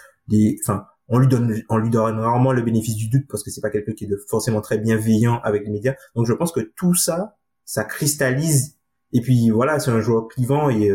[0.63, 3.61] enfin, on lui donne on lui donne rarement le bénéfice du doute parce que c'est
[3.61, 5.95] pas quelqu'un qui est forcément très bienveillant avec les médias.
[6.15, 8.77] Donc, je pense que tout ça, ça cristallise.
[9.13, 10.93] Et puis voilà, c'est un joueur clivant et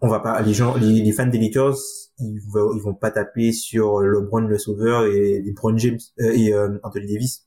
[0.00, 1.76] on va pas les gens les, fans des Lakers
[2.18, 6.52] ils vont ils vont pas taper sur LeBron le sauveur et LeBron James euh, et
[6.52, 7.46] euh, Anthony Davis.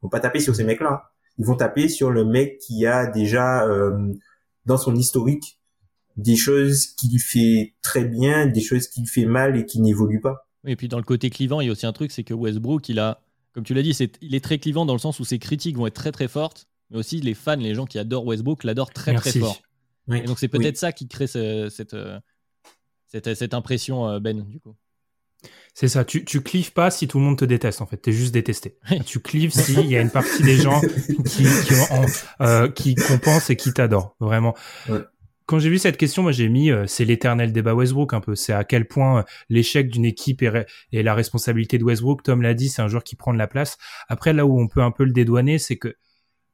[0.00, 2.86] Ils vont pas taper sur ces mecs là ils vont taper sur le mec qui
[2.86, 4.12] a déjà euh,
[4.64, 5.60] dans son historique
[6.16, 10.48] des choses qu'il fait très bien des choses qu'il fait mal et qui n'évoluent pas.
[10.66, 12.88] Et puis dans le côté clivant il y a aussi un truc c'est que Westbrook
[12.88, 13.20] il a
[13.52, 15.76] comme tu l'as dit c'est il est très clivant dans le sens où ses critiques
[15.76, 18.90] vont être très très fortes mais aussi les fans les gens qui adorent Westbrook l'adorent
[18.90, 19.60] très très fort
[20.12, 21.96] et donc c'est peut-être ça qui crée cette,
[23.06, 24.76] cette, cette, impression, euh, Ben, du coup.
[25.74, 28.12] C'est ça, tu, tu clives pas si tout le monde te déteste en fait, t'es
[28.12, 28.78] juste détesté.
[29.06, 30.80] tu clives s'il y a une partie des gens
[31.26, 31.74] qui, qui,
[32.40, 34.54] euh, qui compensent et qui t'adorent, vraiment.
[35.44, 38.34] Quand j'ai vu cette question, moi j'ai mis, euh, c'est l'éternel débat Westbrook un peu,
[38.34, 42.24] c'est à quel point l'échec d'une équipe est, est, la responsabilité de Westbrook.
[42.24, 43.76] Tom l'a dit, c'est un joueur qui prend de la place.
[44.08, 45.94] Après là où on peut un peu le dédouaner, c'est que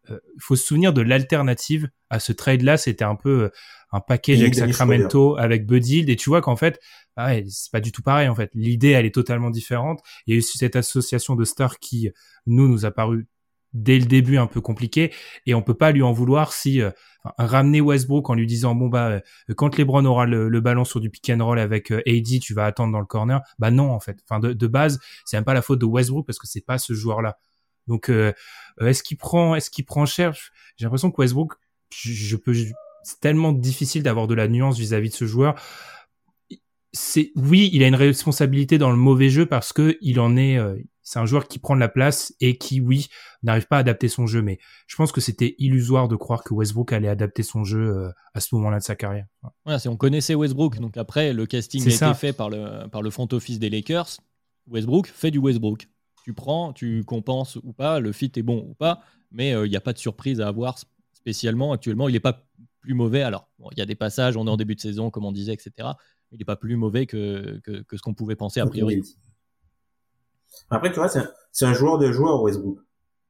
[0.08, 2.76] il faut se souvenir de l'alternative à ce trade-là.
[2.76, 3.50] C'était un peu euh,
[3.92, 6.80] un package avec Sacramento, avec Bud et tu vois qu'en fait,
[7.16, 8.50] bah c'est pas du tout pareil en fait.
[8.54, 10.00] L'idée, elle est totalement différente.
[10.26, 12.10] Il y a eu cette association de stars qui,
[12.46, 13.26] nous, nous a paru
[13.72, 15.12] dès le début un peu compliqué
[15.46, 16.90] et on peut pas lui en vouloir si euh,
[17.38, 19.20] ramener Westbrook en lui disant bon bah euh,
[19.56, 22.92] quand LeBron aura le, ballon sur du pick and roll avec AD tu vas attendre
[22.92, 25.62] dans le corner bah non en fait enfin de, de base c'est même pas la
[25.62, 27.38] faute de Westbrook parce que c'est pas ce joueur là
[27.86, 28.32] Donc, euh,
[28.80, 30.34] est-ce qu'il prend, est-ce qu'il prend cher?
[30.76, 31.54] J'ai l'impression que Westbrook,
[31.90, 32.54] je, peux,
[33.02, 35.60] c'est tellement difficile d'avoir de la nuance vis-à-vis de ce joueur.
[36.94, 40.58] C'est oui, il a une responsabilité dans le mauvais jeu parce que il en est,
[40.58, 43.08] euh, c'est un joueur qui prend de la place et qui, oui,
[43.42, 44.42] n'arrive pas à adapter son jeu.
[44.42, 48.10] Mais je pense que c'était illusoire de croire que Westbrook allait adapter son jeu euh,
[48.34, 49.26] à ce moment-là de sa carrière.
[49.64, 53.00] Voilà, si on connaissait Westbrook, donc après le casting a été fait par le par
[53.00, 54.18] le front office des Lakers.
[54.68, 55.88] Westbrook fait du Westbrook.
[56.24, 59.00] Tu prends, tu compenses ou pas, le fit est bon ou pas,
[59.32, 60.78] mais euh, il n'y a pas de surprise à avoir
[61.12, 62.08] spécialement actuellement.
[62.08, 62.44] Il n'est pas
[62.80, 63.22] plus mauvais.
[63.22, 65.52] Alors, il y a des passages, on est en début de saison, comme on disait,
[65.52, 65.88] etc.
[66.30, 69.02] Il n'est pas plus mauvais que, que, que, ce qu'on pouvait penser a priori.
[70.70, 72.78] Après, tu vois, c'est un, joueur de joueur, Westbrook.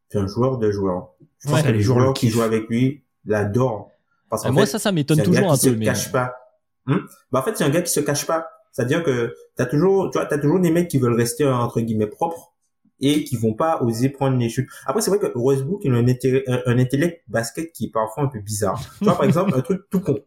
[0.09, 1.11] C'est un joueur de joueur.
[1.39, 3.91] Je pense que les joueurs qui jouent avec lui l'adorent.
[4.29, 5.75] Parce moi, ça, ça m'étonne toujours un, peu.
[5.75, 6.35] Se cache pas.
[6.87, 6.99] Hmm?
[7.31, 8.47] Bah, en fait, c'est un gars qui se cache pas.
[8.73, 12.07] C'est-à-dire que t'as toujours, tu vois, t'as toujours des mecs qui veulent rester entre guillemets
[12.07, 12.52] propres
[13.03, 14.71] et qui vont pas oser prendre les chutes.
[14.87, 18.29] Après, c'est vrai que Westbrook, il a un, un, intellect basket qui est parfois un
[18.29, 18.81] peu bizarre.
[18.99, 20.19] tu vois, par exemple, un truc tout con.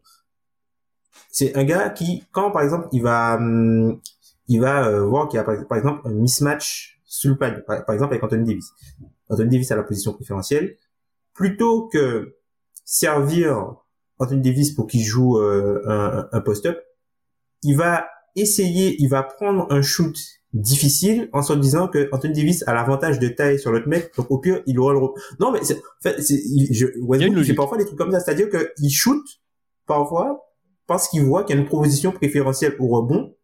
[1.30, 4.00] C'est un gars qui, quand par exemple, il va, hum,
[4.48, 7.90] il va euh, voir qu'il y a par, exemple un mismatch sur le panier, par,
[7.90, 8.72] exemple avec Anthony Davis.
[9.28, 10.76] Anthony Davis a la position préférentielle.
[11.32, 12.36] Plutôt que
[12.84, 13.74] servir
[14.18, 16.78] Anthony Davis pour qu'il joue euh, un, un post-up,
[17.62, 20.16] il va essayer, il va prendre un shoot
[20.60, 24.30] difficile en se disant que Anthony Davis a l'avantage de taille sur l'autre mec, donc
[24.30, 25.00] au pire il aura le
[25.40, 26.40] non mais c'est, en fait, c'est,
[26.70, 29.22] je, Westbrook, il fait parfois des trucs comme ça, c'est-à-dire qu'il shoot
[29.86, 30.42] parfois
[30.86, 33.35] parce qu'il voit qu'il y a une proposition préférentielle au rebond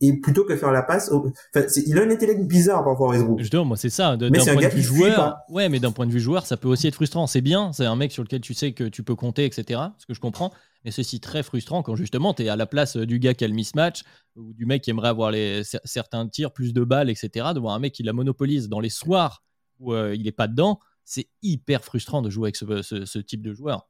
[0.00, 3.38] et plutôt que faire la passe, enfin, il a un intellect bizarre parfois Westbrook.
[3.38, 4.16] Justement, moi c'est ça.
[4.16, 6.86] D'un point de vue joueur, ouais, mais d'un point de vue joueur, ça peut aussi
[6.86, 7.26] être frustrant.
[7.26, 9.80] C'est bien, c'est un mec sur lequel tu sais que tu peux compter, etc.
[9.98, 10.52] Ce que je comprends.
[10.84, 13.48] Mais ceci très frustrant quand justement tu es à la place du gars qui a
[13.48, 14.02] le mismatch
[14.36, 17.48] ou du mec qui aimerait avoir les, certains tirs, plus de balles, etc.
[17.54, 19.42] De voir un mec qui la monopolise dans les soirs
[19.80, 23.52] où euh, il est pas dedans, c'est hyper frustrant de jouer avec ce type de
[23.52, 23.88] joueur.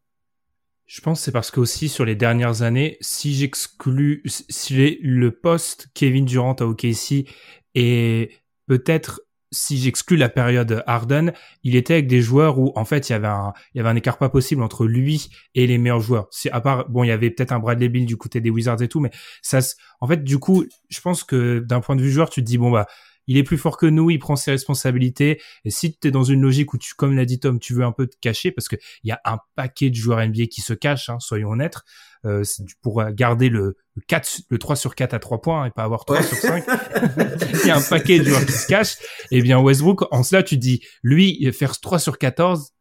[0.87, 5.89] Je pense c'est parce que aussi sur les dernières années, si j'exclus si le poste
[5.95, 7.29] Kevin Durant à OKC
[7.75, 8.31] et
[8.67, 9.23] peut-être
[9.53, 13.15] si j'exclus la période Harden, il était avec des joueurs où en fait il y
[13.15, 16.29] avait un il y avait un écart pas possible entre lui et les meilleurs joueurs.
[16.31, 18.83] C'est à part bon, il y avait peut-être un Bradley Bill du côté des Wizards
[18.83, 19.11] et tout, mais
[19.43, 19.59] ça
[20.01, 22.59] en fait du coup, je pense que d'un point de vue joueur, tu te dis
[22.59, 22.87] bon bah
[23.27, 25.41] il est plus fort que nous, il prend ses responsabilités.
[25.65, 27.85] Et si tu es dans une logique où tu, comme l'a dit Tom, tu veux
[27.85, 30.73] un peu te cacher, parce qu'il y a un paquet de joueurs NBA qui se
[30.73, 31.79] cachent, hein, soyons honnêtes,
[32.25, 32.43] euh,
[32.83, 33.77] pour garder le,
[34.09, 36.65] 4, le 3 sur 4 à 3 points et pas avoir 3 sur 5.
[37.63, 38.97] il y a un paquet de joueurs qui se cachent.
[39.31, 42.73] Et eh bien Westbrook, en cela, tu dis, lui, faire 3 sur 14,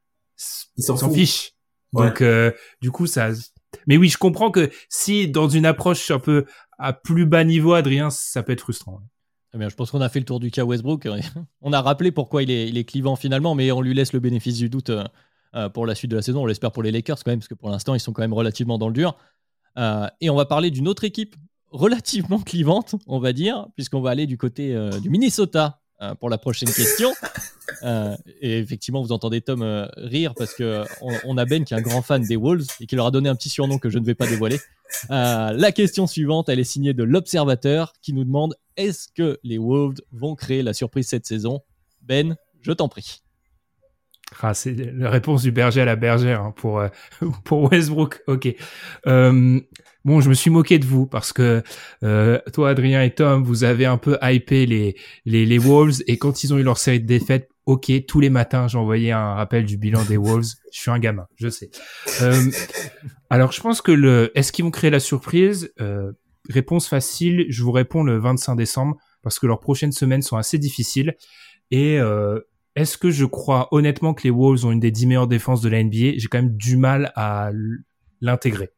[0.78, 1.52] il s'en fiche.
[1.94, 3.30] Donc, euh, du coup, ça...
[3.88, 6.46] Mais oui, je comprends que si dans une approche un peu
[6.78, 9.02] à plus bas niveau, Adrien, ça peut être frustrant.
[9.56, 11.08] Eh je pense qu'on a fait le tour du cas Westbrook.
[11.62, 14.70] On a rappelé pourquoi il est, clivant finalement, mais on lui laisse le bénéfice du
[14.70, 15.04] doute euh,
[15.56, 16.44] euh, pour la suite de la saison.
[16.44, 18.34] On l'espère pour les Lakers quand même, parce que pour l'instant, ils sont quand même
[18.34, 19.16] relativement dans le dur.
[19.78, 21.36] Euh, et on va parler d'une autre équipe
[21.72, 25.80] relativement clivante, on va dire, puisqu'on va aller du côté du Minnesota
[26.20, 27.14] pour la prochaine question.
[28.42, 30.84] et effectivement, vous entendez Tom rire parce que
[31.26, 33.30] on, a Ben qui est un grand fan des Wolves et qui leur a donné
[33.30, 34.60] un petit surnom que je ne vais pas dévoiler.
[35.10, 40.02] la question suivante, elle est signée de l'Observateur qui nous demande est-ce que les Wolves
[40.12, 41.62] vont créer la surprise cette saison?
[42.02, 43.22] Ben, je t'en prie.
[44.42, 46.90] Ah, c'est la réponse du berger à la bergère hein, pour euh,
[47.44, 48.24] pour Westbrook.
[48.28, 48.56] Ok.
[50.06, 51.64] Euh, bon, je me suis moqué de vous parce que
[52.04, 56.18] euh, toi, Adrien et Tom, vous avez un peu hypé les les les Wolves et
[56.18, 59.66] quand ils ont eu leur série de défaites, ok, tous les matins, j'envoyais un rappel
[59.66, 60.54] du bilan des Wolves.
[60.72, 61.70] Je suis un gamin, je sais.
[63.30, 65.74] alors, je pense que le est-ce qu'ils vont créer la surprise?
[66.50, 70.60] Réponse facile, je vous réponds le 25 décembre parce que leurs prochaines semaines sont assez
[70.60, 71.16] difficiles.
[71.72, 72.40] Et euh,
[72.76, 75.70] est-ce que je crois honnêtement que les Wolves ont une des 10 meilleures défenses de
[75.70, 77.50] la NBA J'ai quand même du mal à
[78.22, 78.70] l'intégrer.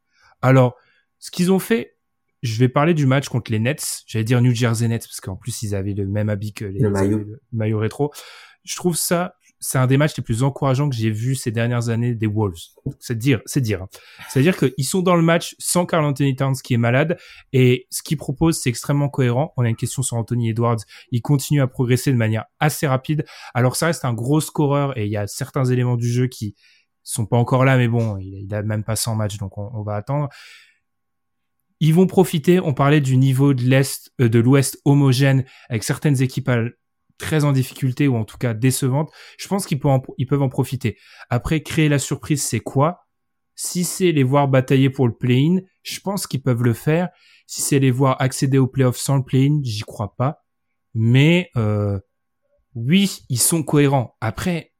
[0.41, 0.75] Alors,
[1.19, 1.97] ce qu'ils ont fait,
[2.43, 4.03] je vais parler du match contre les Nets.
[4.05, 6.79] J'allais dire New Jersey Nets parce qu'en plus ils avaient le même habit que les
[6.79, 7.17] le maillot.
[7.17, 8.11] le maillot rétro.
[8.63, 11.89] Je trouve ça c'est un des matchs les plus encourageants que j'ai vu ces dernières
[11.89, 12.59] années des Wolves.
[12.99, 13.83] C'est dire, c'est dire.
[13.83, 13.89] Hein.
[14.29, 17.17] C'est-à-dire qu'ils sont dans le match sans Carl Anthony Towns qui est malade
[17.53, 19.53] et ce qu'ils proposent c'est extrêmement cohérent.
[19.57, 20.79] On a une question sur Anthony Edwards.
[21.11, 23.25] Il continue à progresser de manière assez rapide.
[23.53, 26.55] Alors ça reste un gros scoreur et il y a certains éléments du jeu qui
[27.03, 29.95] sont pas encore là, mais bon, il, a même pas 100 matchs donc on, va
[29.95, 30.27] attendre.
[31.79, 32.59] Ils vont profiter.
[32.59, 36.49] On parlait du niveau de l'est, euh, de l'ouest homogène avec certaines équipes
[37.17, 40.41] très en difficulté ou en tout cas décevante, je pense qu'ils peuvent en, ils peuvent
[40.41, 40.97] en profiter.
[41.29, 43.07] Après, créer la surprise, c'est quoi?
[43.55, 47.09] Si c'est les voir batailler pour le play-in, je pense qu'ils peuvent le faire.
[47.47, 50.43] Si c'est les voir accéder au play-off sans le play-in, j'y crois pas.
[50.93, 51.99] Mais euh,
[52.75, 54.15] oui, ils sont cohérents.
[54.21, 54.73] Après,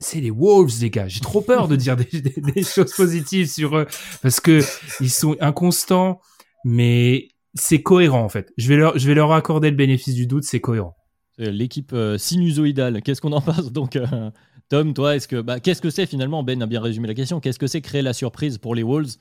[0.00, 1.08] c'est les Wolves, les gars.
[1.08, 3.86] J'ai trop peur de dire des, des, choses positives sur eux
[4.22, 4.60] parce que
[5.00, 6.20] ils sont inconstants,
[6.64, 8.52] mais c'est cohérent en fait.
[8.56, 10.96] Je vais leur, je vais leur accorder le bénéfice du doute, c'est cohérent.
[11.38, 13.02] L'équipe euh, sinusoïdale.
[13.02, 14.30] Qu'est-ce qu'on en pense donc euh,
[14.68, 17.40] Tom, toi, est-ce que bah, qu'est-ce que c'est finalement Ben a bien résumé la question.
[17.40, 19.16] Qu'est-ce que c'est créer la surprise pour les Wolves?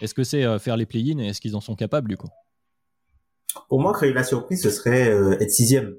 [0.00, 2.28] Est-ce que c'est euh, faire les play-in et est-ce qu'ils en sont capables du coup?
[3.68, 5.08] Pour moi, créer la surprise, ce serait
[5.40, 5.94] être sixième.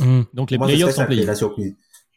[0.00, 0.22] Mmh.
[0.32, 1.74] Donc les playoffs sont play La surprise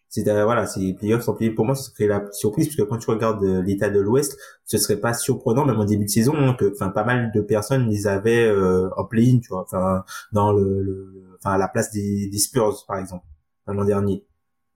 [0.09, 3.09] c'est euh, voilà, c'est playoffs sont pour moi ce serait la surprise puisque quand tu
[3.09, 6.53] regardes euh, l'état de l'Ouest, ce serait pas surprenant même au début de saison hein,
[6.53, 10.53] que enfin pas mal de personnes les avaient euh, en play-in, tu vois, enfin dans
[10.53, 13.25] le, enfin à la place des, des Spurs par exemple
[13.67, 14.25] l'an dernier.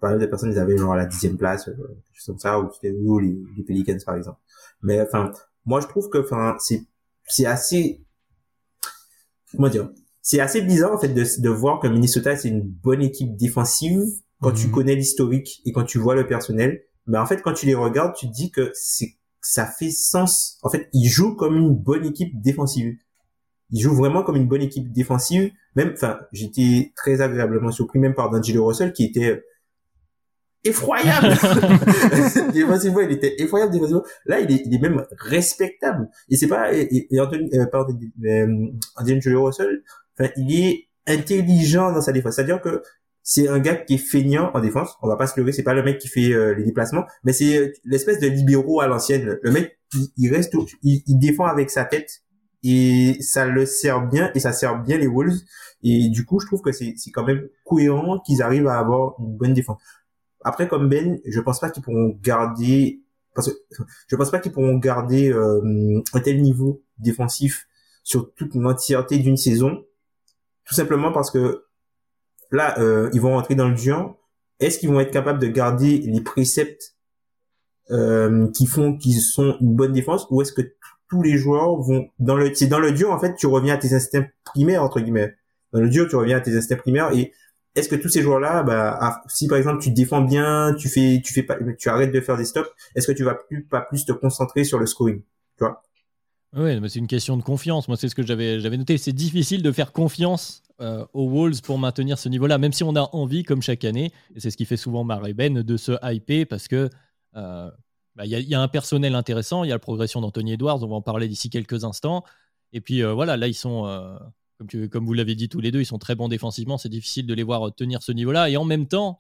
[0.01, 1.75] Pas mal de personnes les avaient genre à la dixième place, euh,
[2.25, 2.69] comme ça ou,
[3.19, 4.39] les, les Pelicans par exemple.
[4.81, 5.31] Mais enfin
[5.65, 6.83] moi je trouve que enfin c'est
[7.25, 8.03] c'est assez
[9.51, 9.89] comment dire
[10.21, 14.03] c'est assez bizarre en fait de, de voir que Minnesota c'est une bonne équipe défensive
[14.41, 14.73] quand tu mhm.
[14.73, 18.13] connais l'historique et quand tu vois le personnel, mais en fait quand tu les regardes,
[18.15, 20.59] tu te dis que c'est ça fait sens.
[20.61, 22.95] En fait, ils jouent comme une bonne équipe défensive.
[23.71, 25.51] Ils jouent vraiment comme une bonne équipe défensive.
[25.75, 29.43] Même, enfin, j'étais très agréablement surpris même par D'Angelo Russell qui était
[30.63, 31.29] effroyable.
[32.53, 34.03] défensivement, il était effroyable défensivement.
[34.25, 36.09] Là, il est, il est même respectable.
[36.29, 38.67] Et c'est pas, et, et Anthony, euh, pardon, euh,
[39.03, 39.83] D'Angelo Russell,
[40.19, 42.35] enfin, il est intelligent dans sa défense.
[42.35, 42.83] C'est-à-dire que
[43.23, 44.97] c'est un gars qui est feignant en défense.
[45.01, 47.33] On va pas se leurrer, c'est pas le mec qui fait euh, les déplacements, mais
[47.33, 49.39] c'est euh, l'espèce de libéraux à l'ancienne.
[49.41, 49.79] Le mec,
[50.17, 52.23] il, reste, il, défend avec sa tête
[52.63, 55.39] et ça le sert bien et ça sert bien les Wolves.
[55.83, 59.37] Et du coup, je trouve que c'est quand même cohérent qu'ils arrivent à avoir une
[59.37, 59.81] bonne défense.
[60.43, 63.01] Après, comme Ben, je pense pas qu'ils pourront garder,
[63.35, 63.57] parce que
[64.07, 67.67] je pense pas qu'ils pourront garder euh, un tel niveau défensif
[68.03, 69.83] sur toute l'entièreté d'une saison,
[70.65, 71.65] tout simplement parce que
[72.51, 74.15] là, euh, ils vont rentrer dans le dur.
[74.59, 76.95] Est-ce qu'ils vont être capables de garder les préceptes
[77.91, 80.61] euh, qui font qu'ils sont une bonne défense ou est-ce que
[81.09, 83.77] tous les joueurs vont dans le c'est dans le dur en fait tu reviens à
[83.77, 85.35] tes instincts primaires entre guillemets
[85.73, 87.33] dans le dur tu reviens à tes instincts primaires et
[87.75, 91.21] est-ce que tous ces joueurs là bah si par exemple tu défends bien tu fais
[91.25, 93.81] tu fais pas tu arrêtes de faire des stops est-ce que tu vas plus pas
[93.81, 95.21] plus te concentrer sur le scoring
[95.57, 95.81] tu vois?
[96.53, 97.87] Oui, mais c'est une question de confiance.
[97.87, 98.97] Moi, c'est ce que j'avais, j'avais noté.
[98.97, 102.95] C'est difficile de faire confiance euh, aux Wolves pour maintenir ce niveau-là, même si on
[102.95, 105.91] a envie, comme chaque année, et c'est ce qui fait souvent marrer Ben, de se
[106.03, 106.89] hyper parce que
[107.35, 107.71] euh,
[108.15, 110.87] bah, il y, a un personnel intéressant, il y a la progression d'Anthony Edwards, on
[110.87, 112.23] va en parler d'ici quelques instants.
[112.73, 113.83] Et puis euh, voilà, là, ils sont,
[114.57, 116.77] comme, comme vous l'avez dit tous les deux, ils sont très bons défensivement.
[116.77, 118.49] C'est difficile de les voir tenir ce niveau-là.
[118.49, 119.19] Et en même temps,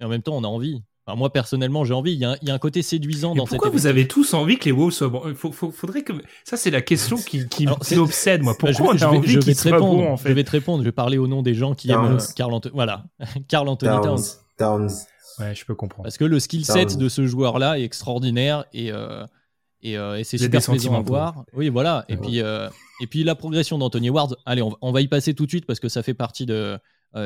[0.00, 0.82] et en même temps, on a envie
[1.16, 2.12] moi personnellement, j'ai envie.
[2.12, 3.58] Il y, a un, côté séduisant dans cette.
[3.58, 5.34] Pourquoi vous avez tous envie que les Wolves soient bons?
[5.34, 6.12] Faut, faudrait que
[6.44, 8.54] ça c'est la question qui, qui m'obsède moi.
[8.58, 10.82] Pourquoi je, on a envie soient bons en fait Je vais te répondre.
[10.82, 12.74] Je vais parler au nom des gens qui aiment Carl Anthony.
[12.74, 13.04] Voilà,
[13.48, 13.96] Carl Anthony
[14.58, 14.90] Towns.
[15.38, 16.04] Ouais, je peux comprendre.
[16.04, 19.26] Parce que le skill set de ce joueur-là est extraordinaire et euh,
[19.84, 21.44] et, euh, et c'est super plaisant à voir.
[21.54, 22.04] Oui, voilà.
[22.08, 22.68] Et puis euh,
[23.00, 24.36] et puis la progression d'Anthony Ward.
[24.46, 26.78] Allez, on, va y passer tout de suite parce que ça fait partie de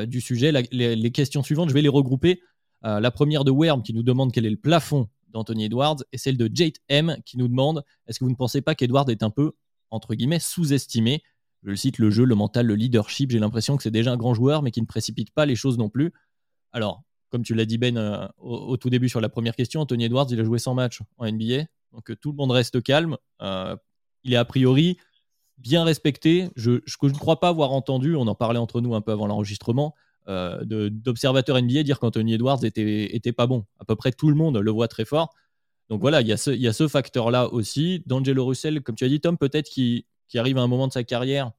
[0.05, 0.51] du sujet.
[0.71, 2.41] les, les questions suivantes, je vais les regrouper.
[2.85, 6.17] Euh, la première de Worm qui nous demande quel est le plafond d'Anthony Edwards et
[6.17, 9.23] celle de Jade M qui nous demande est-ce que vous ne pensez pas qu'Edwards est
[9.23, 9.53] un peu,
[9.91, 11.23] entre guillemets, sous-estimé?
[11.63, 14.17] Je le cite, le jeu, le mental, le leadership, j'ai l'impression que c'est déjà un
[14.17, 16.13] grand joueur mais qui ne précipite pas les choses non plus.
[16.71, 20.05] Alors, comme tu l'as dit Ben euh, au, tout début sur la première question, Anthony
[20.05, 23.17] Edwards, il a joué 100 matchs en NBA, donc euh, tout le monde reste calme.
[24.23, 24.97] il est a priori
[25.57, 26.49] bien respecté.
[26.55, 29.95] Je ne crois pas avoir entendu, on en parlait entre nous un peu avant l'enregistrement,
[30.27, 33.65] euh, d'observateurs NBA dire qu'Anthony Edwards était, était pas bon.
[33.79, 35.33] À peu près tout le monde le voit très fort.
[35.89, 38.03] Donc voilà, il y a ce, ce facteur-là aussi.
[38.05, 40.93] D'Angelo Russell, comme tu as dit, Tom, peut-être qui, qui arrive à un moment de
[40.93, 41.51] sa carrière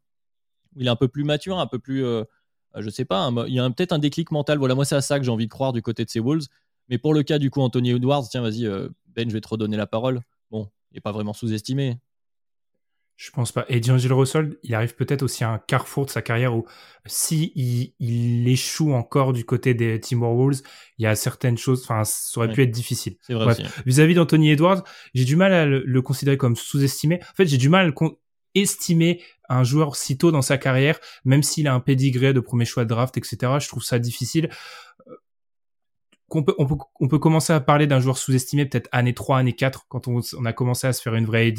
[0.76, 2.24] où il est un peu plus mature, un peu plus, euh,
[2.76, 4.58] je sais pas, il y a peut-être un déclic mental.
[4.58, 6.46] Voilà, moi c'est à ça que j'ai envie de croire du côté de ces Wolves.
[6.88, 9.48] Mais pour le cas du coup Anthony Edwards, tiens, vas-y, euh, Ben, je vais te
[9.48, 10.20] redonner la parole.
[10.50, 11.98] Bon, il n'est pas vraiment sous-estimé.
[13.18, 13.64] Je pense pas.
[13.68, 16.66] Et D'Angelo Russell, il arrive peut-être aussi à un carrefour de sa carrière où
[17.04, 20.60] si il, échoue encore du côté des Timberwolves,
[20.98, 23.16] il y a certaines choses, enfin, ça aurait pu être difficile.
[23.22, 23.56] C'est vrai.
[23.86, 27.18] Vis-à-vis d'Anthony Edwards, j'ai du mal à le, considérer comme sous-estimé.
[27.20, 28.08] En fait, j'ai du mal à
[28.54, 32.66] estimer un joueur si tôt dans sa carrière, même s'il a un pédigré de premier
[32.66, 33.54] choix de draft, etc.
[33.58, 34.48] Je trouve ça difficile
[36.30, 36.42] on
[37.08, 40.52] peut, commencer à parler d'un joueur sous-estimé peut-être année 3, année 4, quand on, a
[40.52, 41.52] commencé à se faire une vraie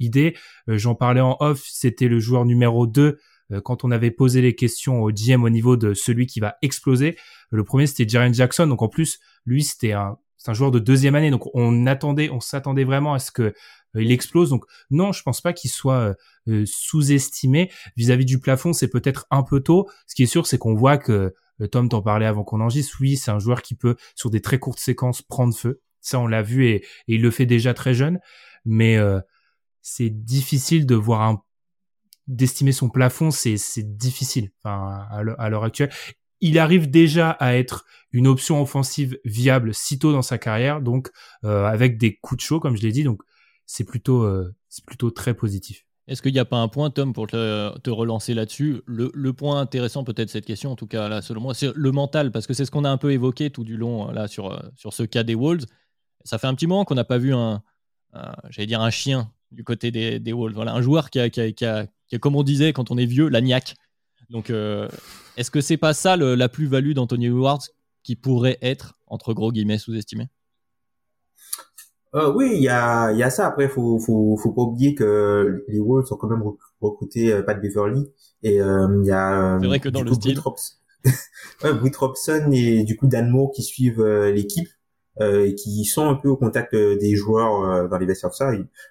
[0.00, 0.36] idée.
[0.68, 3.18] Euh, j'en parlais en off, c'était le joueur numéro 2
[3.52, 6.56] euh, quand on avait posé les questions au GM au niveau de celui qui va
[6.62, 7.16] exploser.
[7.50, 8.66] Le premier, c'était Jaren Jackson.
[8.66, 10.16] Donc en plus, lui, c'était un,
[10.48, 11.30] joueur de deuxième année.
[11.30, 13.52] Donc on attendait, on s'attendait vraiment à ce que euh,
[13.94, 14.50] explose.
[14.50, 16.14] Donc non, je pense pas qu'il soit
[16.64, 18.72] sous-estimé vis-à-vis du plafond.
[18.72, 19.88] C'est peut-être un peu tôt.
[20.06, 21.34] Ce qui est sûr, c'est qu'on voit que
[21.70, 22.96] Tom t'en parlait avant qu'on enregistre.
[23.00, 25.80] Oui, c'est un joueur qui peut sur des très courtes séquences prendre feu.
[26.00, 28.20] Ça, on l'a vu et, il le fait déjà très jeune.
[28.64, 28.98] Mais
[29.82, 31.42] c'est difficile de voir un
[32.28, 33.56] d'estimer son plafond, c'est
[33.96, 34.50] difficile.
[34.62, 35.90] À l'heure actuelle,
[36.40, 41.10] il arrive déjà à être une option offensive viable si tôt dans sa carrière, donc
[41.44, 43.02] euh, avec des coups de chaud, comme je l'ai dit.
[43.02, 43.22] Donc
[43.66, 45.87] c'est plutôt euh, c'est plutôt très positif.
[46.08, 48.80] Est-ce qu'il n'y a pas un point, Tom, pour te, relancer là-dessus?
[48.86, 52.46] Le, point intéressant peut-être cette question, en tout cas selon moi, c'est le mental, parce
[52.46, 54.58] que c'est ce qu'on a un peu évoqué tout du long là sur euh,
[54.90, 55.66] ce cas des Wolves.
[56.24, 57.62] Ça fait un petit moment qu'on n'a pas vu un,
[58.48, 60.54] j'allais un chien du côté des, des Wolves.
[60.54, 61.86] Voilà, un joueur qui a, qui a, qui a,
[62.18, 63.74] comme on disait quand on est vieux, la niaque.
[64.30, 64.88] Donc, euh,
[65.36, 67.62] est-ce que c'est pas ça la plus-value d'Anthony Edwards
[68.02, 70.28] qui pourrait être, entre gros guillemets, sous-estimé?
[72.14, 73.46] Euh, oui, il y a, y a ça.
[73.46, 76.42] Après, faut, faut, faut pas oublier que les Wolves ont quand même
[76.80, 79.58] recruté euh, Pat Beverly et euh, il y a.
[79.60, 80.40] C'est vrai que dans le style.
[81.64, 84.68] ouais, Britt Robson et du coup Dan Moore qui suivent l'équipe
[85.20, 88.50] euh, et qui sont un peu au contact des joueurs dans les vestiaires de ça.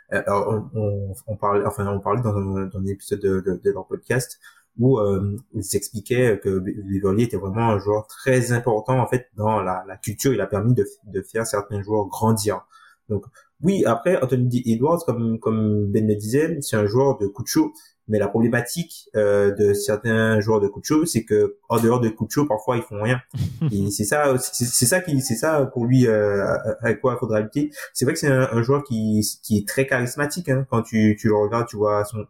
[0.10, 3.72] alors, on, on, parlait, enfin, on parlait dans un, dans un épisode de, de, de
[3.72, 4.40] leur podcast
[4.80, 9.62] où euh, il s'expliquait que Beverly était vraiment un joueur très important en fait dans
[9.62, 10.34] la, la culture.
[10.34, 12.66] Il a permis de, de, faire certains joueurs grandir.
[13.10, 13.26] Donc
[13.62, 17.48] oui, après Anthony Edwards, comme comme Ben me disait, c'est un joueur de coup de
[17.48, 17.74] chaud.
[18.10, 22.00] Mais la problématique euh, de certains joueurs de coup de chaud, c'est que en dehors
[22.00, 23.20] de coup de chaud, parfois ils font rien.
[23.72, 26.46] Et c'est ça, c'est ça qui, c'est ça pour lui euh,
[26.82, 27.70] avec quoi il faudra lutter.
[27.94, 30.48] C'est vrai que c'est un, joueur qui qui est très charismatique.
[30.48, 30.66] Hein.
[30.70, 32.26] Quand tu tu le regardes, tu vois son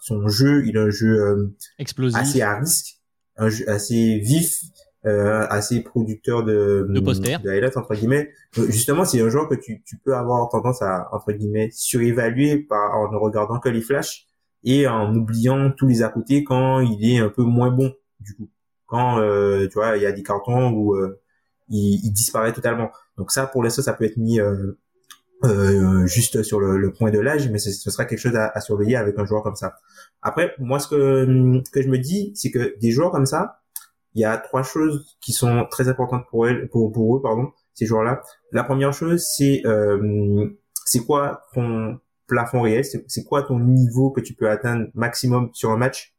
[0.00, 2.98] son jeu, il a un jeu euh, explosif, assez à risque,
[3.36, 4.60] un jeu assez vif.
[5.04, 7.40] Euh, assez producteur de de posters.
[7.40, 8.30] de entre guillemets.
[8.52, 12.94] Justement c'est un joueur que tu, tu peux avoir tendance à entre guillemets surévaluer par
[12.94, 14.28] en ne regardant que les flashs
[14.62, 18.36] et en oubliant tous les à côté quand il est un peu moins bon du
[18.36, 18.48] coup.
[18.86, 21.20] Quand euh, tu vois il y a des cartons où euh,
[21.68, 22.92] il, il, disparaît totalement.
[23.18, 24.78] Donc ça pour l'instant ça peut être mis euh,
[25.42, 28.60] euh juste sur le, le, point de l'âge mais ce, sera quelque chose à, à,
[28.60, 29.74] surveiller avec un joueur comme ça.
[30.20, 33.61] Après moi ce que que je me dis c'est que des joueurs comme ça
[34.14, 37.50] il y a trois choses qui sont très importantes pour elles pour pour eux pardon
[37.74, 39.62] ces joueurs là la première chose c'est
[40.84, 41.98] c'est quoi ton
[42.32, 46.14] plafond réel, c'est quoi ton niveau que tu peux atteindre maximum sur un match?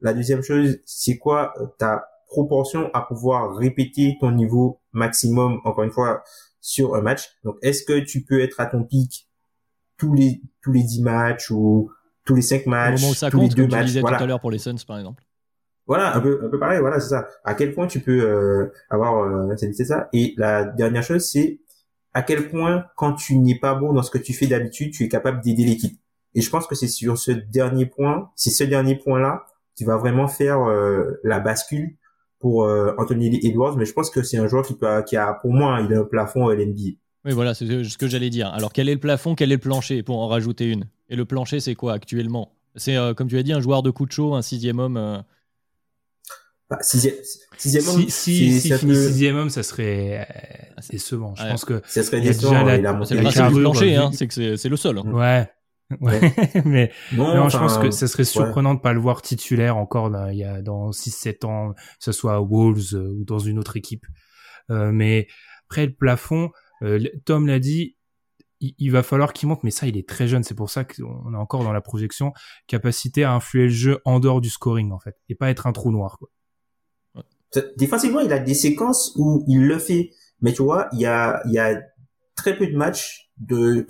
[0.00, 5.84] La deuxième chose, c'est quoi euh, ta proportion à pouvoir répéter ton niveau maximum, encore
[5.84, 6.24] une fois,
[6.60, 7.28] sur un match?
[7.44, 9.28] Donc, est-ce que tu peux être à ton pic
[9.98, 11.92] tous les tous les 10 matchs ou
[12.24, 14.16] tous les 5 matchs, tous les deux matchs, voilà.
[14.16, 15.22] tout à l'heure pour les Suns par exemple.
[15.86, 17.26] Voilà, un peu un peu pareil, voilà, c'est ça.
[17.44, 20.08] À quel point tu peux euh, avoir euh, c'est ça.
[20.12, 21.60] Et la dernière chose, c'est
[22.14, 25.04] à quel point quand tu n'es pas bon dans ce que tu fais d'habitude, tu
[25.04, 25.98] es capable d'aider l'équipe.
[26.34, 29.44] Et je pense que c'est sur ce dernier point, c'est ce dernier point-là
[29.76, 31.96] qui va vraiment faire euh, la bascule
[32.38, 33.76] pour euh, Anthony Edwards.
[33.76, 36.00] Mais je pense que c'est un joueur qui, peut, qui a, pour moi, il a
[36.00, 36.98] un plafond l'NBA.
[37.24, 38.48] Oui, voilà, c'est ce que j'allais dire.
[38.48, 40.86] Alors, quel est le plafond, quel est le plancher pour en rajouter une?
[41.10, 42.52] Et le plancher, c'est quoi actuellement?
[42.76, 45.22] C'est, euh, comme tu as dit, un joueur de coup de chaud, un sixième homme
[46.70, 47.16] bah, sixième,
[47.58, 51.34] sixième homme, si, si, si finit sixième homme, ça serait euh, décevant.
[51.34, 52.64] Je pense que ça serait décevant.
[52.64, 54.98] La, la, c'est le plancher, hein, c'est que c'est le sol.
[54.98, 55.12] Hein.
[55.12, 55.50] Ouais.
[56.00, 56.20] Ouais,
[56.64, 58.76] mais non, je pense que ça serait surprenant ouais.
[58.76, 62.34] de pas le voir titulaire encore il y a dans 6-7 ans, que ce soit
[62.34, 64.06] à Wolves euh, ou dans une autre équipe.
[64.70, 65.26] Euh, mais
[65.68, 66.52] après le plafond,
[66.82, 67.96] euh, Tom l'a dit,
[68.60, 70.84] il, il, va falloir qu'il monte, mais ça il est très jeune, c'est pour ça
[70.84, 72.32] qu'on est encore dans la projection,
[72.68, 75.72] capacité à influer le jeu en dehors du scoring en fait, et pas être un
[75.72, 76.18] trou noir.
[76.20, 76.28] Quoi.
[77.76, 81.42] Défensivement, il a des séquences où il le fait, mais tu vois, il y a,
[81.46, 81.80] il y a
[82.36, 83.86] très peu de matchs de,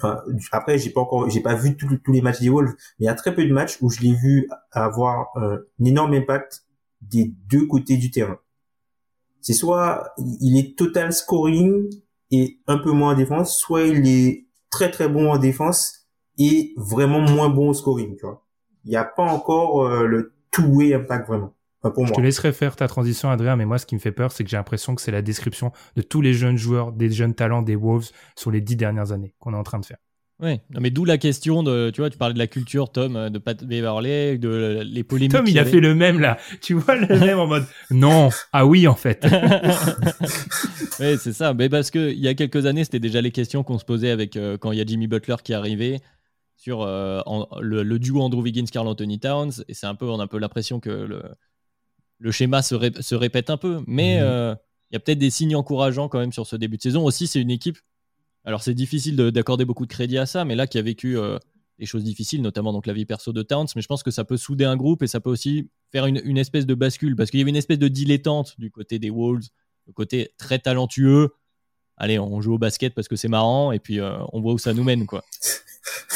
[0.52, 3.08] après, j'ai pas encore, j'ai pas vu tous les matchs des Wolves, mais il y
[3.08, 6.64] a très peu de matchs où je l'ai vu avoir un énorme impact
[7.00, 8.38] des deux côtés du terrain.
[9.40, 11.88] C'est soit il est total scoring
[12.30, 16.06] et un peu moins en défense, soit il est très très bon en défense
[16.38, 18.46] et vraiment moins bon au scoring, tu vois.
[18.84, 21.54] Il n'y a pas encore euh, le two-way impact vraiment
[21.84, 24.44] je te laisserai faire ta transition, Adrien, mais moi, ce qui me fait peur, c'est
[24.44, 27.62] que j'ai l'impression que c'est la description de tous les jeunes joueurs, des jeunes talents
[27.62, 29.98] des Wolves sur les dix dernières années qu'on est en train de faire.
[30.42, 33.14] Oui, non, mais d'où la question de, tu vois, tu parlais de la culture, Tom,
[33.14, 35.32] euh, de Pat Beverley, de les polémiques.
[35.32, 36.38] Tom, il a fait le même là.
[36.62, 39.22] Tu vois le même en mode non, ah oui en fait.
[41.00, 41.52] oui, c'est ça.
[41.52, 44.10] Mais parce que il y a quelques années, c'était déjà les questions qu'on se posait
[44.10, 46.00] avec euh, quand il y a Jimmy Butler qui arrivait
[46.56, 47.20] sur euh,
[47.60, 50.38] le, duo Andrew Wiggins, Carl Anthony Towns, et c'est un peu, on a un peu
[50.38, 51.22] l'impression que le,
[52.20, 53.82] le schéma se, se, répète un peu.
[53.86, 54.22] Mais mhm.
[54.24, 54.54] euh,
[54.90, 57.04] il y a peut-être des signes encourageants quand même sur ce début de saison.
[57.04, 57.78] Aussi, c'est une équipe.
[58.44, 61.38] Alors, c'est difficile d'accorder beaucoup de crédit à ça, mais là, qui a vécu euh,
[61.78, 64.24] des choses difficiles, notamment donc la vie perso de Towns, mais je pense que ça
[64.24, 67.30] peut souder un groupe et ça peut aussi faire une, une espèce de bascule, parce
[67.30, 69.48] qu'il y avait une espèce de dilettante du côté des Wolves,
[69.86, 71.30] le côté très talentueux.
[71.96, 74.58] Allez, on joue au basket parce que c'est marrant, et puis euh, on voit où
[74.58, 75.22] ça nous mène, quoi.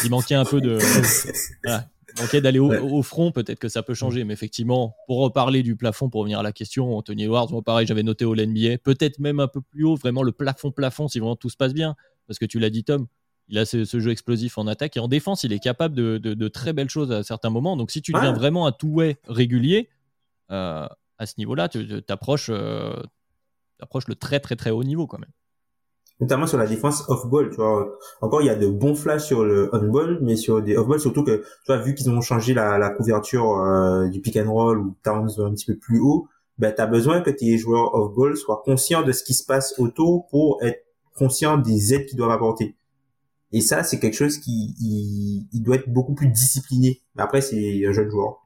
[0.02, 0.78] Il manquait un peu de...
[1.64, 1.88] Voilà.
[2.16, 2.78] Manquait d'aller au, Ouais.
[2.78, 6.38] au front, peut-être que ça peut changer, mais effectivement, pour reparler du plafond, pour revenir
[6.38, 9.60] à la question, Anthony Edwards, moi pareil, j'avais noté au NBA, peut-être même un peu
[9.60, 11.96] plus haut, vraiment le plafond-plafond, si vraiment tout se passe bien,
[12.28, 13.06] parce que tu l'as dit, Tom,
[13.48, 16.18] il a ce, ce jeu explosif en attaque et en défense, il est capable de,
[16.18, 17.76] de- de très belles choses à certains moments.
[17.76, 18.38] Donc, si tu deviens Ouais.
[18.38, 19.90] vraiment un two-way régulier,
[20.50, 20.86] euh,
[21.18, 22.94] à ce niveau-là, tu t'approches euh,
[23.78, 25.30] t'approches le très très très haut niveau quand même.
[26.20, 27.98] Notamment sur la défense off-ball, tu vois.
[28.20, 31.24] Encore, il y a de bons flashs sur le on-ball, mais sur des off-ball, surtout
[31.24, 34.78] que, tu vois, vu qu'ils ont changé la, la couverture euh, du pick and roll
[34.78, 38.62] ou Towns un petit peu plus haut, ben, t'as besoin que tes joueurs off-ball soient
[38.64, 40.84] conscients de ce qui se passe autour pour être
[41.16, 42.76] conscients des aides qu'ils doivent apporter.
[43.52, 47.02] Et ça, c'est quelque chose qui, il, il doit être beaucoup plus discipliné.
[47.14, 48.44] Mais après, c'est un jeune joueur.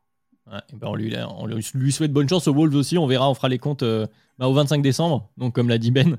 [0.50, 2.96] Ouais, et ben on, lui, on lui lui souhaite bonne chance aux Wolves aussi.
[2.96, 4.06] On verra, on fera les comptes euh,
[4.38, 5.30] bah, au 25 décembre.
[5.36, 6.16] Donc, comme l'a dit Ben,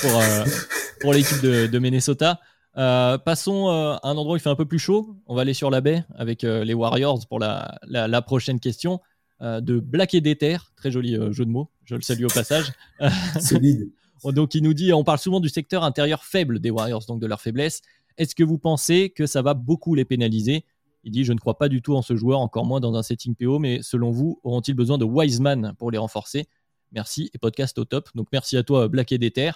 [0.00, 0.44] pour, euh,
[1.02, 2.40] pour l'équipe de, de Minnesota.
[2.78, 5.16] Euh, passons euh, à un endroit où il fait un peu plus chaud.
[5.26, 8.60] On va aller sur la baie avec euh, les Warriors pour la, la, la prochaine
[8.60, 9.00] question.
[9.40, 12.72] De Black et Déter, très joli jeu de mots, je le salue au passage.
[13.40, 13.90] Solide.
[14.24, 17.26] Donc il nous dit, on parle souvent du secteur intérieur faible des Warriors, donc de
[17.26, 17.82] leur faiblesse.
[18.18, 20.64] Est-ce que vous pensez que ça va beaucoup les pénaliser?
[21.02, 23.02] Il dit, je ne crois pas du tout en ce joueur, encore moins dans un
[23.02, 26.46] setting PO, mais selon vous, auront-ils besoin de Wiseman pour les renforcer?
[26.92, 28.10] Merci et podcast au top.
[28.14, 29.50] Donc merci à toi Black et Déter.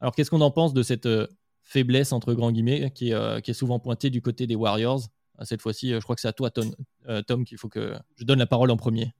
[0.00, 1.26] Alors qu'est-ce qu'on en pense de cette euh,
[1.62, 5.02] faiblesse entre grands guillemets qui est, euh, qui est souvent pointée du côté des Warriors?
[5.38, 6.74] Ah, Cette fois-ci, euh, je crois que c'est à toi Tom,
[7.08, 9.12] euh, qu'il faut que je donne la parole en premier.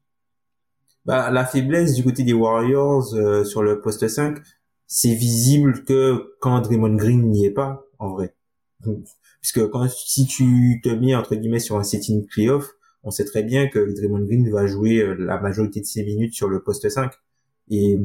[1.04, 4.38] Bah, la faiblesse du côté des Warriors euh, sur le poste 5,
[4.86, 8.34] c'est visible que quand Draymond Green n'y est pas, en vrai.
[9.40, 12.70] Puisque quand, si tu te mets, entre guillemets, sur un setting playoff,
[13.02, 16.34] on sait très bien que Draymond Green va jouer euh, la majorité de ses minutes
[16.34, 17.12] sur le poste 5.
[17.70, 17.98] Et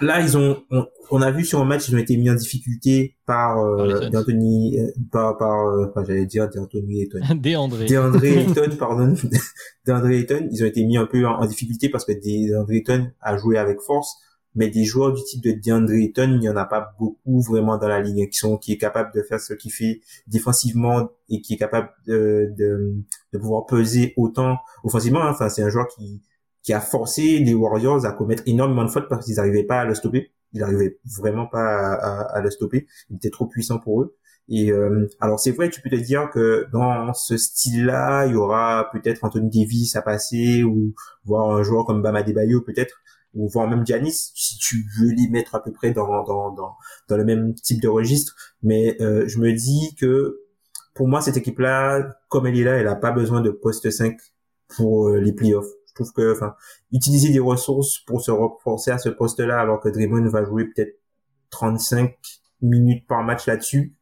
[0.00, 2.34] là, ils ont, on, on a vu sur un match, ils ont été mis en
[2.34, 4.10] difficulté par, euh, Suns.
[4.10, 7.20] d'Anthony, euh, par, par, euh, enfin, j'allais dire d'Anthony Ayton.
[7.36, 7.86] Déandré.
[7.86, 9.14] DeAndre Ayton, pardon,
[9.86, 13.08] DeAndre Ayton, ils ont été mis un peu en, en difficulté parce que DeAndre Ayton
[13.20, 14.16] a joué avec force,
[14.54, 17.76] mais des joueurs du type de DeAndre Ayton, il n'y en a pas beaucoup vraiment
[17.78, 21.40] dans la ligne qui sont qui est capable de faire ce qu'il fait défensivement et
[21.40, 22.94] qui est capable de de,
[23.32, 25.22] de pouvoir peser autant offensivement.
[25.22, 25.30] hein.
[25.30, 26.22] Enfin, c'est un joueur qui
[26.66, 29.86] qui a forcé les Warriors à commettre énormément de fautes parce qu'ils n'arrivaient pas à
[29.86, 30.32] le stopper.
[30.52, 31.60] Ils n'arrivaient vraiment pas
[31.94, 32.88] à, à- à le stopper.
[33.10, 34.16] Il était trop puissant pour eux.
[34.50, 38.36] Et euh, alors c'est vrai, tu peux te dire que dans ce style-là, il y
[38.36, 40.94] aura peut-être Anthony Davis à passer ou
[41.24, 42.96] voir un joueur comme Bama Debayo peut-être
[43.34, 46.74] ou voir même Giannis si tu veux les mettre à peu près dans dans dans,
[47.08, 48.34] dans le même type de registre.
[48.62, 50.40] Mais euh, je me dis que
[50.94, 54.16] pour moi cette équipe-là, comme elle est là, elle a pas besoin de poste 5
[54.76, 55.66] pour euh, les playoffs.
[55.96, 56.54] Trouve que enfin
[56.92, 61.00] utiliser des ressources pour se renforcer à ce poste-là alors que Draymond va jouer peut-être
[61.50, 62.14] 35
[62.62, 63.96] minutes par match là-dessus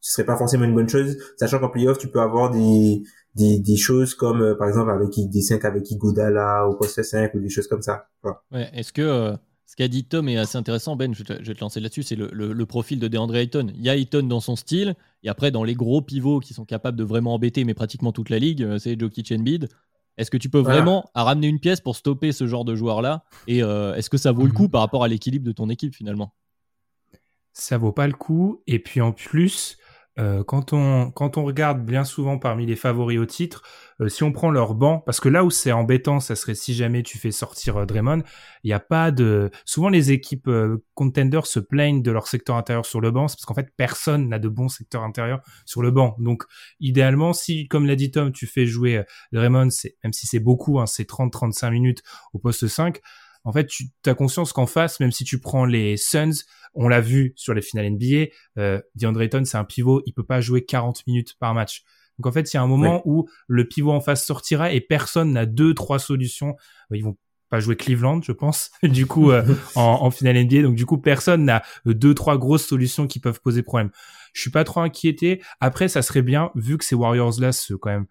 [0.00, 3.02] ce serait pas forcément une bonne chose, sachant qu'en playoff, tu peux avoir des,
[3.34, 7.34] des, des choses comme, euh, par exemple, avec des 5 avec Igodala au poste 5
[7.34, 8.06] ou des choses comme ça.
[8.52, 11.42] Ouais, Est-ce que euh, ce qu'a dit Tom est assez intéressant, Ben, je vais te,
[11.42, 13.66] vais te lancer là-dessus, c'est le, le- profil de DeAndre Ayton.
[13.74, 14.94] Il y a Ayton dans son style,
[15.24, 18.30] et après, dans les gros pivots qui sont capables de vraiment embêter, mais pratiquement toute
[18.30, 19.68] la ligue, euh, c'est Jokic Embiid.
[20.18, 20.76] Est-ce que tu peux Voilà.
[20.80, 24.16] vraiment à ramener une pièce pour stopper ce genre de joueur-là Et euh, est-ce que
[24.16, 24.70] ça vaut le coup Mhm.
[24.70, 26.34] par rapport à l'équilibre de ton équipe finalement?
[27.52, 28.62] Ça vaut pas le coup.
[28.66, 29.78] Et puis en plus,
[30.18, 33.62] euh, quand on quand on regarde bien souvent parmi les favoris au titre,
[34.00, 36.74] euh, si on prend leur banc, parce que là où c'est embêtant, ça serait si
[36.74, 38.22] jamais tu fais sortir euh, Draymond,
[38.62, 39.50] il n'y a pas de.
[39.64, 43.36] Souvent les équipes euh, contenders se plaignent de leur secteur intérieur sur le banc, c'est
[43.36, 46.16] parce qu'en fait personne n'a de bon secteur intérieur sur le banc.
[46.18, 46.44] Donc
[46.80, 49.02] idéalement, si comme l'a dit Tom, tu fais jouer
[49.32, 49.68] Draymond,
[50.04, 52.02] même si c'est beaucoup, hein, c'est 30-35 minutes
[52.34, 53.00] au poste 5.
[53.46, 56.42] En fait, tu as conscience qu'en face, même si tu prends les Suns,
[56.74, 58.26] on l'a vu sur les finales NBA,
[58.58, 61.84] euh, DeAndre Ayton, c'est un pivot, il peut pas jouer 40 minutes par match.
[62.18, 64.80] Donc en fait, il y a un moment où le pivot en face sortira et
[64.80, 66.56] personne n'a deux, trois solutions.
[66.90, 67.16] Ils vont
[67.48, 69.44] pas jouer Cleveland, je pense, du coup, euh,
[69.76, 70.62] en, en finale NBA.
[70.62, 73.90] Donc du coup, personne n'a deux, trois grosses solutions qui peuvent poser problème.
[74.32, 75.40] Je suis pas trop inquiété.
[75.60, 78.06] Après, ça serait bien, vu que ces Warriors-là se, quand même,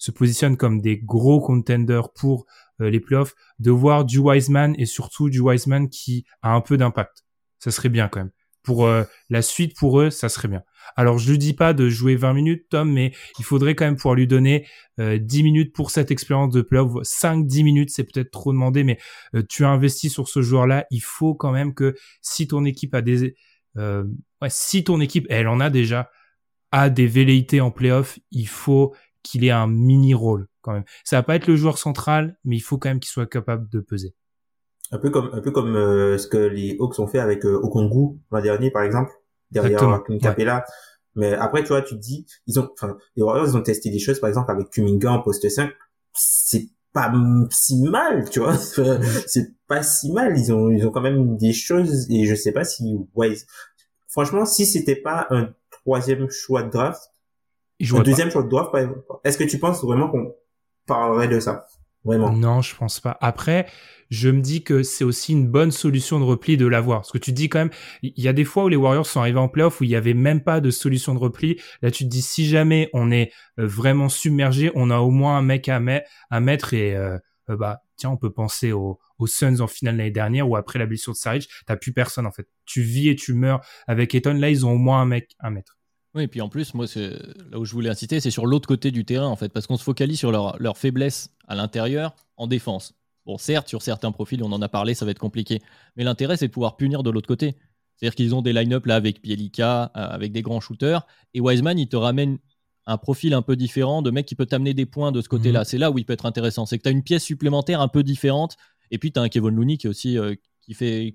[0.00, 2.46] se positionnent comme des gros contenders pour
[2.80, 6.76] euh, les playoffs, de voir du Wiseman et surtout du Wiseman qui a un peu
[6.76, 7.24] d'impact.
[7.60, 8.30] Ça serait bien quand même.
[8.64, 10.64] Pour euh, la suite, pour eux, ça serait bien.
[10.96, 13.96] Alors, je lui dis pas de jouer 20 minutes, Tom, mais il faudrait quand même
[13.96, 14.66] pouvoir lui donner
[14.98, 16.92] euh, 10 minutes pour cette expérience de playoff.
[17.02, 18.98] 5-10 minutes, c'est peut-être trop demandé, mais
[19.34, 20.86] euh, tu as investi sur ce joueur-là.
[20.90, 23.34] Il faut quand même que si ton équipe a des...
[23.76, 24.04] Euh,
[24.48, 26.10] si ton équipe, elle en a déjà,
[26.72, 30.84] a des velléités en playoff, il faut qu'il ait un mini rôle quand même.
[31.04, 33.68] Ça va pas être le joueur central, mais il faut quand même qu'il soit capable
[33.68, 34.14] de peser.
[34.92, 37.60] Un peu comme un peu comme euh, ce que les Hawks ont fait avec euh,
[37.62, 39.12] Okongu l'an dernier par exemple
[39.50, 40.64] derrière Capella.
[41.14, 43.90] Mais après tu vois tu te dis ils ont enfin les Warriors ils ont testé
[43.90, 45.70] des choses par exemple avec Kuminga en poste 5
[46.12, 47.12] c'est pas
[47.50, 48.56] si mal tu vois
[49.26, 52.52] c'est pas si mal ils ont ils ont quand même des choses et je sais
[52.52, 53.36] pas si ouais
[54.08, 57.00] franchement si c'était pas un troisième choix de draft
[57.80, 58.74] un deuxième choix de draft
[59.24, 60.34] est-ce que tu penses vraiment qu'on
[60.86, 61.66] parlerait de ça
[62.04, 62.32] vraiment?
[62.32, 63.66] Non je pense pas après
[64.10, 67.00] je me dis que c'est aussi une bonne solution de repli de l'avoir.
[67.00, 67.70] Parce que tu te dis quand même,
[68.02, 69.96] il y a des fois où les Warriors sont arrivés en playoff où il y
[69.96, 71.60] avait même pas de solution de repli.
[71.80, 75.38] Là, tu te dis, si jamais on est euh, vraiment submergé, on a au moins
[75.38, 77.18] un mec à, mettre et, euh,
[77.48, 80.86] euh, bah, tiens, on peut penser aux, Suns en finale l'année dernière ou après la
[80.86, 82.48] blessure de Saric, t'as plus personne en fait.
[82.64, 84.32] Tu vis et tu meurs avec Eton.
[84.32, 85.76] Là, ils ont au moins un mec à mettre.
[86.14, 88.90] Oui, et puis en plus, moi, là où je voulais inciter, c'est sur l'autre côté
[88.90, 92.46] du terrain, en fait, parce qu'on se focalise sur leur, leur faiblesse à l'intérieur en
[92.48, 92.94] défense.
[93.26, 95.60] Bon, certes, sur certains profils, on en a parlé, ça va être compliqué.
[95.96, 97.54] Mais l'intérêt, c'est de pouvoir punir de l'autre côté.
[98.00, 101.06] C'est-à-dire qu'ils ont des line-up là avec Pielica, euh, avec des grands shooters.
[101.34, 102.38] Et Wiseman, il te ramène
[102.86, 105.60] un profil un peu différent de mec qui peut t'amener des points de ce côté-là.
[105.60, 105.64] Mhm.
[105.64, 106.64] C'est là où il peut être intéressant.
[106.64, 108.56] C'est que tu as une pièce supplémentaire un peu différente.
[108.90, 111.14] Et puis, tu as un Kevin Looney qui, aussi, euh, qui, fait,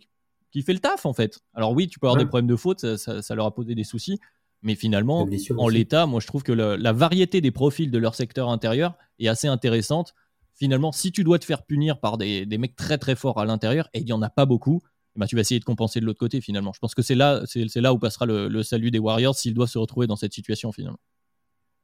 [0.51, 1.39] qui fait le taf, en fait.
[1.55, 4.19] Alors, oui, tu peux avoir des problèmes de faute, ça, leur a posé des soucis.
[4.65, 5.25] Mais finalement,
[5.57, 9.29] en l'état, moi, je trouve que la variété des profils de leur secteur intérieur est
[9.29, 10.13] assez intéressante
[10.55, 13.89] finalement, si tu dois te faire punir par des, mecs très très forts à l'intérieur,
[13.93, 14.81] et il n'y en a pas beaucoup,
[15.15, 16.73] eh ben, tu vas essayer de compenser de l'autre côté finalement.
[16.73, 19.69] Je pense que c'est là, c'est, là où passera le, salut des Warriors s'ils doivent
[19.69, 20.99] se retrouver dans cette situation finalement.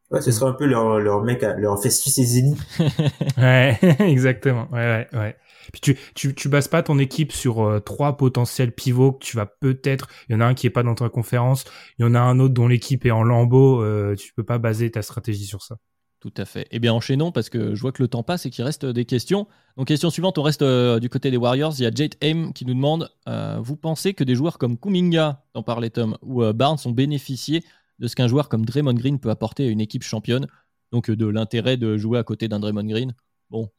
[0.10, 2.60] Ouais, ce sera un peu leur, leur mec, leur Festus et Zénith.
[3.38, 4.68] ouais, exactement.
[4.72, 5.36] Ouais, ouais, ouais.
[5.72, 9.38] Puis tu, tu, tu bases pas ton équipe sur euh, trois potentiels pivots que tu
[9.38, 10.08] vas peut-être.
[10.30, 11.66] Il y en a un qui est pas dans ta conférence,
[11.98, 13.82] il y en a un autre dont l'équipe est en lambeau.
[13.82, 15.78] Euh, tu peux pas baser ta stratégie sur ça.
[16.22, 16.68] Tout à fait.
[16.70, 19.06] Eh bien, enchaînons parce que je vois que le temps passe et qu'il reste des
[19.06, 19.48] questions.
[19.76, 21.74] Donc, question suivante, on reste euh, du côté des Warriors.
[21.80, 24.78] Il y a Jade Aim qui nous demande euh, Vous pensez que des joueurs comme
[24.78, 27.64] Kuminga, dont parlait Tom, ou euh, Barnes ont bénéficié
[27.98, 30.46] de ce qu'un joueur comme Draymond Green peut apporter à une équipe championne?
[30.92, 33.16] Donc, de l'intérêt de jouer à côté d'un Draymond Green?
[33.50, 33.72] Bon,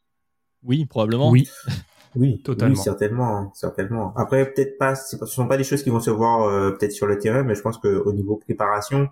[0.65, 1.31] oui, probablement.
[1.31, 1.49] Oui.
[2.15, 2.75] Oui, totalement.
[2.75, 4.13] Oui, certainement, certainement.
[4.17, 7.07] Après, peut-être pas, ce ne sont pas des choses qui vont se voir peut-être sur
[7.07, 9.09] le terrain, mais je pense qu'au niveau préparation,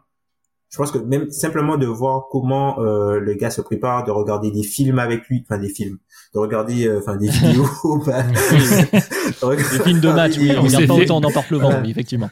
[0.71, 4.53] je pense que même simplement de voir comment euh, le gars se prépare, de regarder
[4.53, 5.99] des films avec lui, enfin des films,
[6.33, 7.67] de regarder euh, enfin des vidéos,
[8.07, 12.31] bah, des films de match, oui, on regarde pas autant dans Porte le vent, effectivement.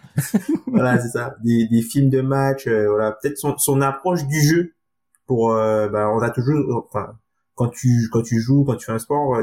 [0.69, 4.41] voilà, c'est ça, des, des films de match, euh, voilà, peut-être son, son approche du
[4.41, 4.75] jeu
[5.27, 7.09] pour, bah, on a toujours, enfin,
[7.59, 9.37] quand tu quand tu joues, quand tu fais un sport,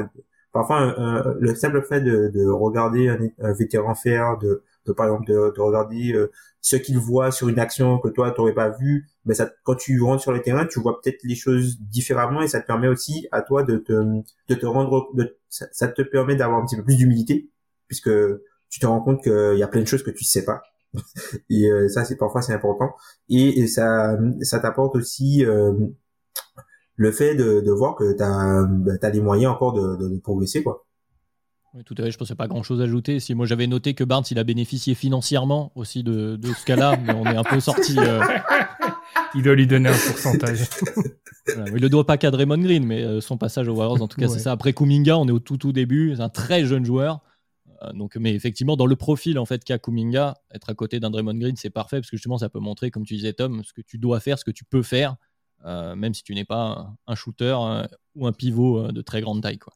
[0.51, 0.95] parfois
[1.39, 5.53] le simple fait de, de regarder un, un vétéran faire, de de par exemple de,
[5.55, 9.33] de regarder euh, ce qu'il voit sur une action que toi t'aurais pas vu mais
[9.33, 12.61] ça quand tu rentres sur le terrain tu vois peut-être les choses différemment et ça
[12.61, 16.59] te permet aussi à toi de te de te rendre de, ça, te permet d'avoir
[16.59, 17.49] un petit peu plus d'humilité
[17.87, 18.11] puisque
[18.69, 20.63] tu te rends compte qu'il y a plein de choses que tu sais pas.
[21.49, 22.95] Et euh, ça c'est parfois c'est important.
[23.29, 25.73] Et, ça ça t'apporte aussi euh,
[26.95, 30.19] le fait de, de voir que tu as, bah, as les moyens encore de, de
[30.19, 30.85] progresser quoi
[31.75, 33.19] oui, tout à fait, je pensais pas grand chose à ajouter.
[33.19, 36.97] Si moi j'avais noté que Barnes il a bénéficié financièrement aussi de, de ce cas-là,
[37.05, 37.97] mais on est un peu sorti.
[37.99, 38.21] Euh,
[39.35, 40.69] il doit lui donner un pourcentage.
[41.53, 44.07] voilà, il le doit pas qu'à Draymond Green, mais euh, son passage aux Warriors, en
[44.07, 44.53] tout cas, c'est ça.
[44.53, 47.19] Après Kuminga, on est au tout tout début, c'est un très jeune joueur.
[47.81, 51.09] Euh, donc, mais effectivement, dans le profil en fait qu'a Kuminga, être à côté d'un
[51.09, 53.73] Draymond Green, c'est parfait parce que justement, ça peut montrer, comme tu disais Tom, ce
[53.73, 55.17] que tu dois faire, ce que tu peux faire,
[55.65, 57.57] même si tu n'es pas un, shooter
[58.15, 59.73] ou un pivot de très grande taille, quoi.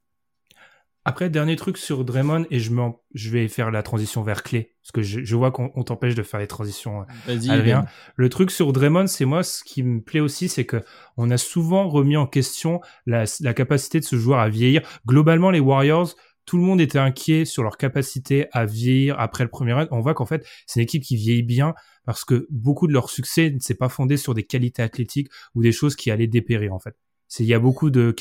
[1.06, 2.72] Après, dernier truc sur Draymond, et je,
[3.16, 6.40] je vais faire la transition vers Clé, parce que je, vois qu'on t'empêche de faire
[6.40, 7.86] les transitions, Adrien.
[8.16, 10.84] Le truc sur Draymond, c'est moi, ce qui me plaît aussi, c'est que
[11.18, 14.82] on a souvent remis en question la, capacité de ce joueur à vieillir.
[15.08, 16.16] Globalement, les Warriors,
[16.50, 19.88] tout le monde était inquiet sur leur capacité à vieillir après le premier round.
[19.92, 21.76] On voit qu'en fait, c'est une équipe qui vieillit bien
[22.06, 25.62] parce que beaucoup de leur succès ne s'est pas fondé sur des qualités athlétiques ou
[25.62, 26.96] des choses qui allaient dépérir, en fait.
[27.28, 28.16] C'est, il y a beaucoup de,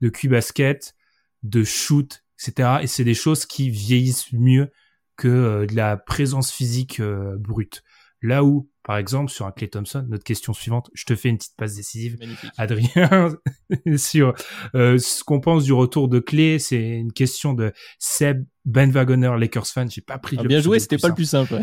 [0.00, 0.94] de Q basket,
[1.42, 2.78] de shoot, etc.
[2.80, 4.70] Et c'est des choses qui vieillissent mieux
[5.18, 7.82] que euh, de la présence physique euh, brute.
[8.24, 11.36] Là où, par exemple, sur un Clay Thompson, notre question suivante, je te fais une
[11.36, 12.16] petite passe décisive,
[12.56, 13.36] Adrien,
[13.98, 14.32] sur
[14.74, 19.36] euh, ce qu'on pense du retour de Clay, c'est une question de Seb Ben Wagoner,
[19.38, 19.90] Lakers fan.
[19.90, 20.38] J'ai pas pris.
[20.40, 21.60] Ah, bien joué, c'était pas le plus simple.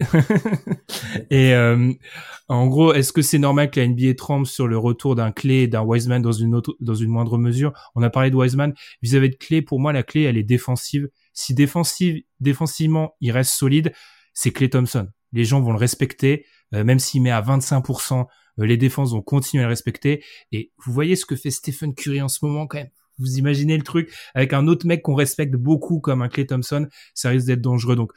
[1.30, 1.90] et euh,
[2.48, 5.68] en gros, est-ce que c'est normal que la NBA tremble sur le retour d'un clé
[5.68, 7.72] d'un Wiseman dans une autre, dans une moindre mesure?
[7.94, 9.62] On a parlé de Wiseman vis-à-vis de clé.
[9.62, 11.08] Pour moi, la clé, elle est défensive.
[11.32, 13.94] Si défensive, défensivement, il reste solide,
[14.34, 15.08] c'est Clay Thompson.
[15.32, 18.26] Les gens vont le respecter, euh, même s'il met à 25%
[18.58, 20.22] Euh, les défenses vont continuer à le respecter.
[20.50, 22.90] Et vous voyez ce que fait Stephen Curry en ce moment quand même.
[23.18, 26.88] Vous imaginez le truc avec un autre mec qu'on respecte beaucoup comme un Clay Thompson,
[27.14, 27.94] ça risque d'être dangereux.
[27.94, 28.12] Donc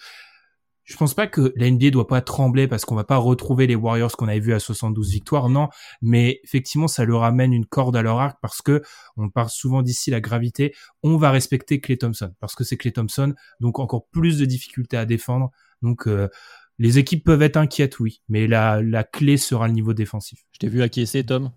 [0.84, 3.76] je pense pas que la NBA doit pas trembler parce qu'on va pas retrouver les
[3.76, 5.68] Warriors qu'on avait vus à 72 victoires, non.
[6.01, 8.84] Mais effectivement, ça leur amène une corde à leur arc parce que
[9.18, 10.76] on parle souvent d'ici la gravité.
[11.01, 14.97] On va respecter Clay Thompson parce que c'est Clay Thompson, donc encore plus de difficultés
[14.97, 15.51] à défendre.
[15.82, 16.30] Donc euh,
[16.78, 20.45] les équipes peuvent être inquiètes, oui, mais la, la clé sera le niveau défensif.
[20.51, 21.51] Je t'ai vu acquiescer, Tom?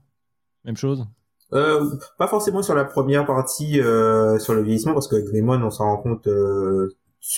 [0.64, 1.06] Même chose?
[1.54, 5.70] Euh, pas forcément sur la première partie euh, sur le vieillissement parce que Draymond on
[5.70, 6.94] s'en rend compte euh,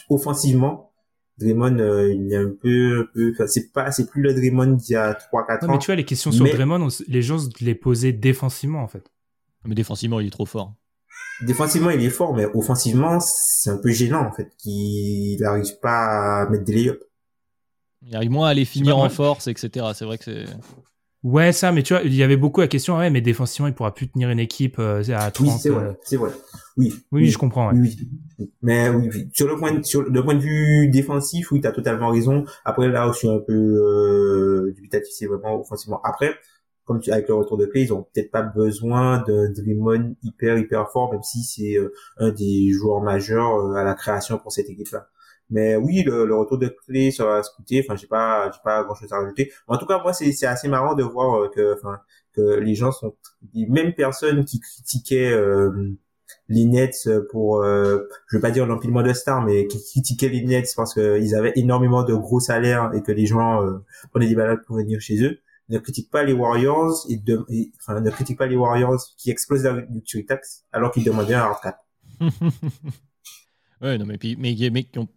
[0.09, 0.91] offensivement
[1.39, 4.97] Draymond euh, il est un peu, peu c'est pas c'est plus le Draymond d'il y
[4.97, 5.72] a 3 4 ans.
[5.72, 9.12] mais tu vois les questions sur Draymond les gens les posaient défensivement en fait.
[9.64, 10.74] Mais défensivement il est trop fort.
[11.43, 16.41] Défensivement il est fort mais offensivement c'est un peu gênant en fait qu'il n'arrive pas
[16.43, 17.05] à mettre des layups.
[18.07, 19.87] Il arrive moins à les finir en force etc.
[19.95, 20.45] C'est vrai que c'est
[21.23, 23.75] Ouais, ça, mais tu vois, il y avait beaucoup la question, ouais, mais défensivement, il
[23.75, 25.47] pourra plus tenir une équipe euh, à 30.
[25.47, 25.93] Oui, c'est vrai, euh.
[26.03, 26.31] c'est vrai.
[26.79, 26.95] Oui.
[27.13, 27.27] oui.
[27.27, 27.71] je comprends.
[27.71, 27.79] Ouais.
[27.79, 31.73] Oui, mais oui, sur le point, de, sur le point de vue défensif, oui, t'as
[31.73, 32.47] totalement raison.
[32.65, 36.01] Après, là où je suis un peu euh, dubitatif, c'est vraiment offensivement.
[36.05, 36.35] Après,
[36.87, 40.57] comme tu, avec le retour de Clay, ils ont peut-être pas besoin de Draymond hyper
[40.57, 44.71] hyper fort, même si c'est euh, un des joueurs majeurs à la création pour cette
[44.71, 45.07] équipe-là.
[45.51, 47.85] Mais oui, le, le retour de clé sera scouté.
[47.85, 49.53] Enfin, j'ai pas, j'ai pas grand chose à rajouter.
[49.67, 51.99] En tout cas, moi, c'est, c'est assez marrant de voir euh, que, enfin,
[52.33, 53.15] que les gens sont
[53.55, 55.97] les mêmes personnes qui critiquaient euh,
[56.49, 60.43] les Nets pour, euh, je veux pas dire l'empilement de stars, mais qui critiquaient les
[60.43, 63.79] Nets parce qu'ils avaient énormément de gros salaires et que les gens euh,
[64.11, 65.39] prenaient des balades pour venir chez eux.
[65.69, 67.47] Ne critiquent pas les Warriors et, de,
[67.79, 71.43] enfin, ne critiquent pas les Warriors qui explosent la luxury tax alors qu'ils demandaient un
[71.43, 71.79] hard cap.
[73.81, 75.09] ouais, non, mais puis, mais, mais qui ont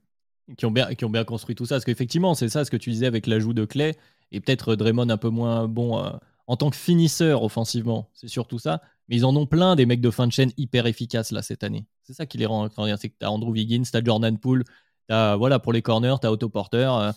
[0.57, 1.75] qui ont bien, qui ont bien construit tout ça.
[1.75, 3.95] Parce qu'effectivement, c'est ça ce que tu disais avec l'ajout de Clay
[4.31, 6.09] et peut-être Draymond un peu moins bon euh,
[6.47, 8.09] en tant que finisseur offensivement.
[8.13, 8.81] C'est surtout ça.
[9.09, 11.63] Mais ils en ont plein des mecs de fin de chaîne hyper efficaces là cette
[11.63, 11.85] année.
[12.03, 12.99] C'est ça qui les rend incroyables.
[13.01, 14.63] C'est que tu as Andrew Wiggins, tu as Jordan Poole,
[15.09, 16.89] as, voilà, pour les corners, tu as Otto Porter.
[16.89, 17.11] Euh,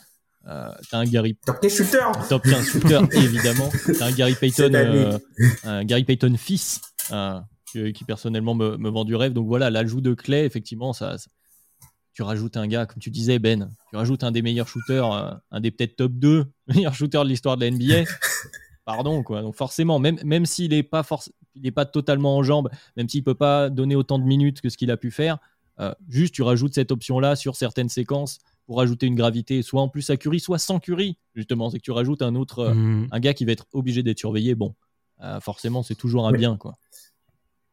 [0.48, 3.68] euh, t'as un Gary top 15 shooter top 15 shooter évidemment
[3.98, 5.18] t'as un Gary Payton euh,
[5.64, 6.80] un Gary Payton fils
[7.72, 11.18] qui, qui, personnellement me, me, vend du rêve donc voilà l'ajout de Clay effectivement ça,
[11.18, 11.28] ça,
[12.16, 15.34] tu rajoutes un gars, comme tu disais, Ben, tu rajoutes un des meilleurs shooters, euh,
[15.50, 18.10] un des peut-être top 2 meilleurs shooters de l'histoire de la NBA.
[18.86, 19.42] Pardon, quoi.
[19.42, 21.04] Donc forcément, même, même s'il n'est pas,
[21.56, 24.78] il pas totalement en jambes, même s'il peut pas donner autant de minutes que ce
[24.78, 25.38] qu'il a pu faire,
[25.78, 29.88] euh, juste tu rajoutes cette option-là sur certaines séquences pour ajouter une gravité, soit en
[29.88, 31.68] plus à Curry, soit sans Curry, justement.
[31.68, 33.08] C'est que tu rajoutes un autre, euh, mm.
[33.10, 34.54] un gars qui va être obligé d'être surveillé.
[34.54, 34.74] Bon,
[35.40, 36.76] forcément, c'est toujours un bien, quoi.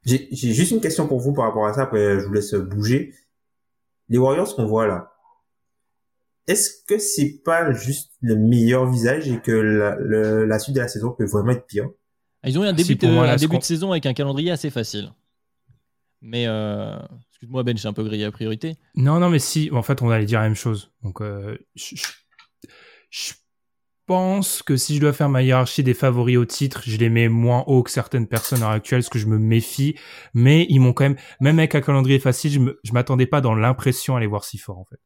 [0.05, 3.13] J'ai juste une question pour vous par rapport à ça, après je vous laisse bouger
[4.09, 5.11] les Warriors qu'on voit là,
[6.47, 9.95] est-ce que c'est pas juste le meilleur visage et que la,
[10.45, 11.89] la suite de la saison peut vraiment être pire?
[12.43, 15.13] Ah, Ils ont eu un début, de, début de saison avec un calendrier assez facile.
[16.21, 16.97] Mais euh,
[17.29, 18.75] excuse-moi Ben, j'ai un peu grillé la priorité.
[18.95, 20.91] Non, non, mais si, en fait, on allait dire la même chose.
[21.03, 21.95] Donc, euh, je,
[24.05, 27.29] pense que si je dois faire ma hiérarchie des favoris au titre, je les mets
[27.29, 29.95] moins haut que certaines personnes à l'heure actuelle, parce que je me méfie.
[30.33, 34.15] Mais ils m'ont quand même, même avec un calendrier facile, je, m'attendais pas dans l'impression
[34.15, 34.99] à les voir si fort, en fait.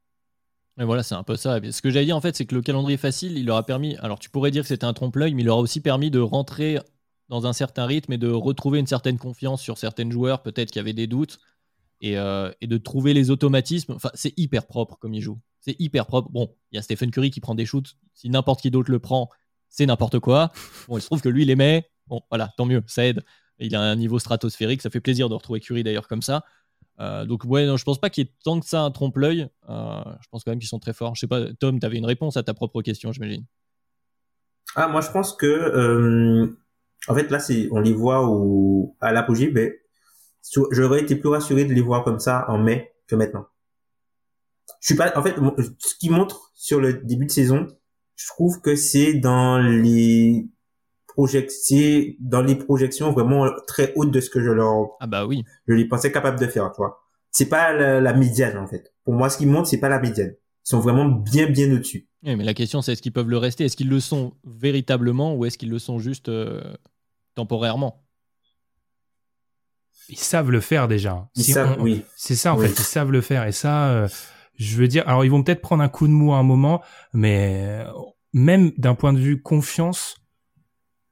[0.80, 1.60] Et voilà, c'est un peu ça.
[1.72, 3.96] Ce que j'allais dire, en fait, c'est que le calendrier facile, il leur a permis.
[3.98, 6.20] Alors, tu pourrais dire que c'était un trompe-l'œil, mais il leur a aussi permis de
[6.20, 6.80] rentrer
[7.30, 10.80] dans un certain rythme et de retrouver une certaine confiance sur certains joueurs, peut-être qui
[10.80, 11.40] avaient des doutes,
[12.02, 13.94] et, euh, et de trouver les automatismes.
[13.94, 15.40] Enfin, c'est hyper propre comme ils jouent.
[15.68, 16.30] C'est hyper propre.
[16.32, 17.98] Bon, il y a Stephen Curry qui prend des shoots.
[18.14, 19.30] Si n'importe qui d'autre le prend,
[19.68, 20.54] c'est n'importe quoi.
[20.88, 21.90] Bon, il se trouve que lui, il les met.
[22.08, 23.22] Bon, voilà, tant mieux, ça aide.
[23.60, 24.82] Il a un niveau stratosphérique.
[24.82, 26.46] Ça fait plaisir de retrouver Curry d'ailleurs comme ça.
[27.02, 29.50] Euh, donc, ouais, non, je pense pas qu'il y ait tant que ça un trompe-l'œil.
[29.68, 31.16] Euh, je pense quand même qu'ils sont très forts.
[31.16, 33.44] Je sais pas, Tom, tu avais une réponse à ta propre question, j'imagine.
[34.78, 36.58] Ah, moi, je pense que, euh,
[37.10, 37.40] en fait, là,
[37.72, 39.82] on les voit au, à l'apogée, mais
[40.72, 43.48] j'aurais été plus rassuré de les voir comme ça en mai que maintenant
[44.82, 45.36] je suis pas, en fait,
[45.80, 47.68] ce qui montre sur le début de saison,
[48.16, 50.48] je trouve que c'est dans les
[51.08, 55.44] projections, dans les projections vraiment très hautes de ce que je leur, ah bah oui,
[55.68, 57.00] je les pensais capables de faire, tu vois.
[57.32, 58.94] C'est pas la, médiane, en fait.
[59.04, 60.32] Pour moi, ce qui montre, c'est pas la médiane.
[60.32, 62.08] Ils sont vraiment bien, bien au-dessus.
[62.24, 63.66] Oui, mais la question, c'est est-ce qu'ils peuvent le rester?
[63.66, 66.64] Est-ce qu'ils le sont véritablement ou est-ce qu'ils le sont juste euh,
[67.36, 68.04] temporairement?
[70.10, 71.30] Ils savent le faire déjà.
[71.36, 72.06] Ils savent, oui.
[72.16, 72.70] C'est ça, en fait.
[72.70, 73.46] Ils savent le faire.
[73.46, 74.08] Et ça, euh,
[74.58, 76.82] je veux dire, alors ils vont peut-être prendre un coup de mou à un moment,
[77.14, 77.84] mais
[78.34, 80.18] même d'un point de vue confiance,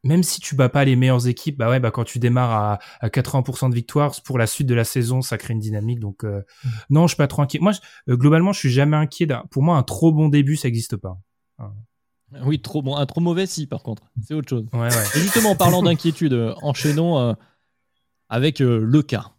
[0.04, 2.80] même si tu bats pas les meilleures équipes, bah ouais, bah quand tu démarres à,
[3.00, 6.00] à 80% de victoires pour la suite de la saison, ça crée une dynamique.
[6.00, 6.70] Donc euh, mm.
[6.92, 7.60] non, je suis pas trop inquiet.
[7.60, 7.72] Moi,
[8.10, 9.28] euh, globalement, je suis jamais inquiet.
[9.50, 11.18] Pour moi, un trop bon début, ça existe pas.
[12.44, 14.66] Oui, trop bon, un trop mauvais si par contre, c'est autre chose.
[14.74, 15.04] Ouais, ouais.
[15.16, 17.34] Et justement, en parlant d'inquiétude, euh, enchaînons euh,
[18.30, 19.32] avec euh, le cas.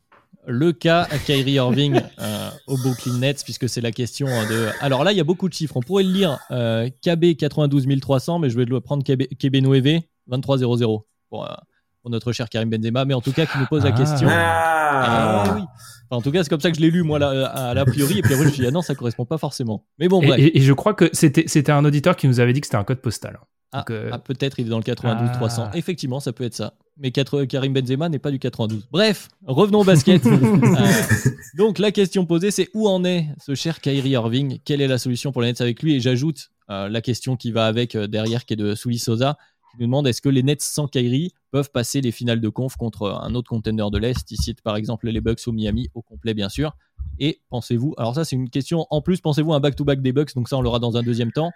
[0.48, 4.68] Le cas à Kyrie Irving euh, au Brooklyn Nets, puisque c'est la question euh, de.
[4.80, 5.76] Alors là, il y a beaucoup de chiffres.
[5.76, 9.56] On pourrait le lire euh, KB 92 300, mais je vais le prendre KB, KB
[9.56, 11.54] Noévé 2300 pour, euh,
[12.02, 13.92] pour notre cher Karim Benzema, mais en tout cas, qui nous pose la Ah.
[13.92, 14.28] question.
[14.30, 15.60] Ah Eh oui.
[16.08, 17.84] Enfin, en tout cas, c'est comme ça que je l'ai lu, moi, là, à l'a
[17.84, 18.18] priori.
[18.18, 19.84] Et puis après, je me suis dit, ah non, ça correspond pas forcément.
[19.98, 20.38] Mais bon, Et, bref.
[20.40, 22.76] et- et je crois que c'était c'était un auditeur qui nous avait dit que c'était
[22.76, 23.40] un code postal.
[23.72, 25.64] Ah, Donc, euh, ah, peut-être il est dans le 92 300.
[25.72, 25.76] Ah.
[25.76, 26.74] Effectivement, ça peut être ça.
[26.98, 28.88] Mais 4 Karim Benzema n'est pas du 92.
[28.90, 30.24] Bref, revenons au basket.
[30.36, 34.58] Euh, donc la question posée, c'est où en est ce cher Kyrie Irving?
[34.64, 35.94] Quelle est la solution pour les Nets avec lui?
[35.94, 39.38] Et j'ajoute euh, la question qui va avec euh, derrière, qui est de Souli Sosa,
[39.70, 42.76] qui nous demande est-ce que les Nets sans Kyrie peuvent passer les finales de conf
[42.76, 44.30] contre euh, un autre contender de l'Est?
[44.30, 46.76] Il cite par exemple les Bucks ou Miami, au complet bien sûr.
[47.18, 50.34] Et pensez-vous, alors ça c'est une question en plus, pensez-vous à un back-to-back des Bucks,
[50.34, 51.52] donc ça on l'aura dans un deuxième temps.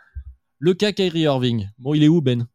[0.58, 2.46] Le cas Kyrie Irving, bon il est où Ben?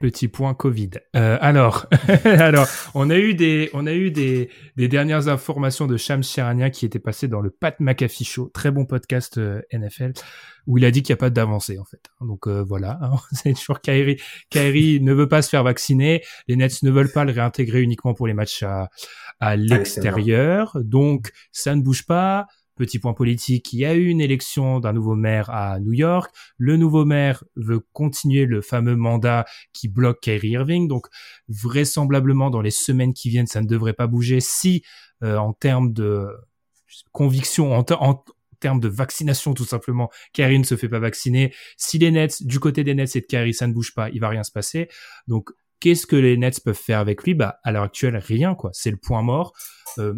[0.00, 0.92] Petit point Covid.
[1.14, 1.86] Euh, alors,
[2.24, 6.70] alors, on a eu des, on a eu des, des dernières informations de Shams Charania
[6.70, 10.14] qui était passé dans le Pat McAfee Show, très bon podcast euh, NFL,
[10.66, 12.00] où il a dit qu'il n'y a pas d'avancée en fait.
[12.22, 14.16] Donc euh, voilà, hein, c'est toujours Kyrie.
[14.48, 16.22] Kyrie ne veut pas se faire vacciner.
[16.48, 18.88] Les Nets ne veulent pas le réintégrer uniquement pour les matchs à,
[19.38, 20.78] à l'extérieur.
[20.80, 22.46] Donc ça ne bouge pas.
[22.80, 26.34] Petit point politique, il y a eu une élection d'un nouveau maire à New York.
[26.56, 30.88] Le nouveau maire veut continuer le fameux mandat qui bloque Kyrie Irving.
[30.88, 31.08] Donc
[31.46, 34.82] vraisemblablement dans les semaines qui viennent, ça ne devrait pas bouger si
[35.22, 36.28] euh, en termes de
[37.12, 38.24] conviction, en, ter- en
[38.60, 41.52] termes de vaccination tout simplement, Kyrie ne se fait pas vacciner.
[41.76, 44.20] Si les Nets, du côté des Nets et de Kyrie, ça ne bouge pas, il
[44.20, 44.88] va rien se passer.
[45.28, 45.50] Donc
[45.80, 47.34] qu'est-ce que les Nets peuvent faire avec lui?
[47.34, 48.70] Bah à l'heure actuelle, rien quoi.
[48.72, 49.52] C'est le point mort.
[49.98, 50.14] Euh,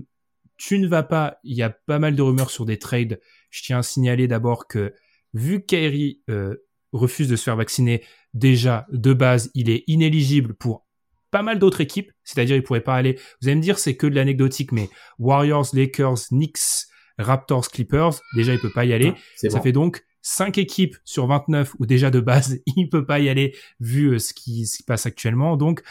[0.57, 1.39] tu ne vas pas.
[1.45, 3.21] Il y a pas mal de rumeurs sur des trades.
[3.51, 4.95] Je tiens à signaler d'abord que
[5.35, 6.57] vu que Kyrie euh,
[6.93, 10.87] refuse de se faire vacciner, déjà de base, il est inéligible pour
[11.31, 12.13] pas mal d'autres équipes.
[12.25, 13.19] C'est-à-dire, il pourrait pas aller.
[13.41, 14.89] Vous allez me dire, c'est que de l'anecdotique, mais
[15.19, 16.87] Warriors, Lakers, Knicks,
[17.19, 19.15] Raptors, Clippers, déjà, il peut pas y aller.
[19.37, 19.65] C'est Ça bon.
[19.65, 23.57] fait donc 5 équipes sur 29 où déjà de base, il peut pas y aller
[23.81, 25.57] vu euh, ce qui se passe actuellement.
[25.57, 25.83] Donc,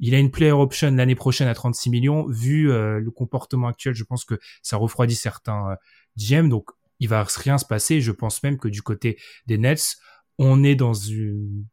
[0.00, 2.26] il a une player option l'année prochaine à 36 millions.
[2.28, 5.76] Vu euh, le comportement actuel, je pense que ça refroidit certains euh,
[6.16, 6.48] GM.
[6.48, 6.70] Donc,
[7.00, 8.00] il va rien se passer.
[8.00, 9.96] Je pense même que du côté des Nets,
[10.38, 11.64] on est dans une...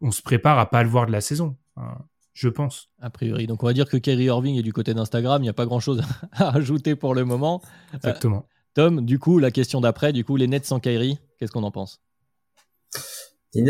[0.00, 1.56] On se prépare à pas le voir de la saison.
[1.76, 1.98] hein,
[2.34, 2.90] je pense.
[3.00, 3.46] A priori.
[3.46, 5.66] Donc on va dire que Kyrie Irving est du côté d'Instagram, il n'y a pas
[5.66, 7.62] grand-chose à rajouter pour le moment.
[7.94, 8.46] Exactement.
[8.74, 11.70] Tom, du coup, la question d'après, du coup, les Nets sans Kyrie, qu'est-ce qu'on en
[11.70, 12.02] pense?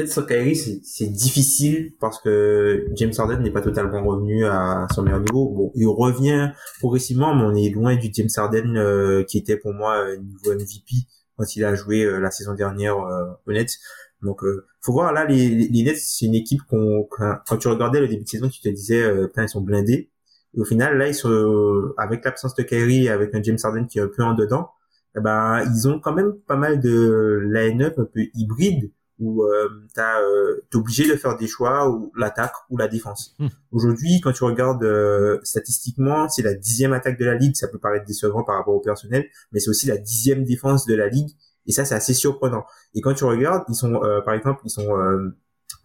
[0.07, 5.21] Sans Kyrie, c'est difficile parce que James Harden n'est pas totalement revenu à son meilleur
[5.21, 5.51] niveau.
[5.51, 9.75] Bon, il revient progressivement, mais on est loin du James Harden euh, qui était pour
[9.75, 11.07] moi euh, niveau MVP
[11.37, 13.79] quand il a joué euh, la saison dernière euh, au Nets.
[14.23, 18.01] Donc, euh, faut voir là, les, les Nets, c'est une équipe qu'on, quand, tu regardais
[18.01, 20.11] le début de saison, tu te disais, euh, ils sont blindés.
[20.55, 23.99] Et au final, là, ils sont avec l'absence de Kyrie, avec un James Harden qui
[23.99, 24.71] est un peu en dedans.
[25.17, 29.69] Eh ben, ils ont quand même pas mal de line-up un peu hybride où euh,
[29.95, 33.35] t'as, euh, t'es obligé de faire des choix ou l'attaque ou la défense.
[33.39, 33.49] Hmm.
[33.71, 37.55] Aujourd'hui, quand tu regardes euh, statistiquement, c'est la dixième attaque de la ligue.
[37.55, 40.95] Ça peut paraître décevant par rapport au personnel, mais c'est aussi la dixième défense de
[40.95, 41.31] la ligue.
[41.67, 42.65] Et ça, c'est assez surprenant.
[42.95, 45.37] Et quand tu regardes, ils sont, euh, par exemple, ils sont euh,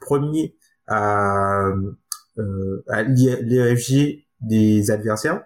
[0.01, 0.57] premiers
[0.87, 1.69] à,
[2.37, 5.43] euh, à l'EFG des adversaires.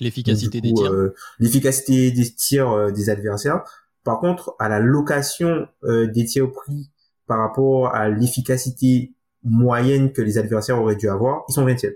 [0.00, 1.12] L'efficacité des tirs.
[1.38, 3.62] l'efficacité des tirs des adversaires.
[4.04, 6.90] Par contre, à la location euh, des tirs pris
[7.26, 11.94] par rapport à l'efficacité moyenne que les adversaires auraient dû avoir, ils sont 20e.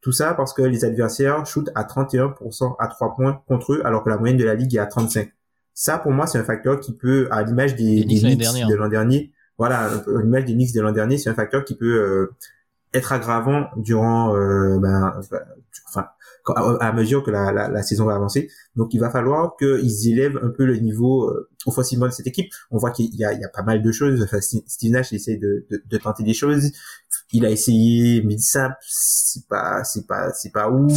[0.00, 4.04] Tout ça parce que les adversaires shootent à 31% à 3 points contre eux, alors
[4.04, 5.32] que la moyenne de la ligue est à 35.
[5.74, 9.32] Ça, pour moi, c'est un facteur qui peut, à l'image des, Knicks de l'an dernier,
[9.58, 9.90] voilà, à
[10.22, 12.34] l'image des Knicks de l'an dernier, c'est un facteur qui peut euh,
[12.96, 15.20] être aggravant durant, euh, ben,
[15.88, 16.06] enfin,
[16.44, 18.48] quand- à, mesure que la, la, la saison va avancer.
[18.76, 22.52] Donc, il va falloir qu'ils élèvent un peu le niveau euh, offensivement de cette équipe.
[22.70, 24.22] On voit qu'il y a, il y a pas mal de choses.
[24.22, 26.70] Enfin, Steve Nash essaie de, de, de tenter des choses.
[27.32, 30.92] Il a essayé Millsap, c'est pas, c'est pas, c'est pas ouf.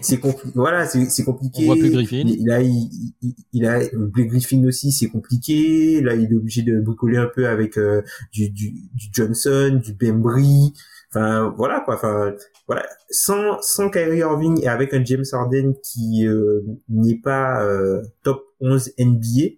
[0.00, 0.46] C'est compliqué.
[0.54, 1.62] Voilà, c'est c'est compliqué.
[1.62, 2.22] On voit plus Griffin.
[2.24, 2.88] Il, il a, il,
[3.22, 6.00] il, il a Griffin aussi, c'est compliqué.
[6.00, 8.02] Là, il est obligé de bricoler un peu avec euh,
[8.32, 10.72] du, du, du Johnson, du Bembry.
[11.10, 11.96] Enfin, voilà quoi.
[11.96, 12.32] Enfin,
[12.68, 12.86] voilà.
[13.10, 18.44] Sans sans Kyrie Irving et avec un James Harden qui euh, n'est pas euh, top
[18.60, 19.56] 11 NBA,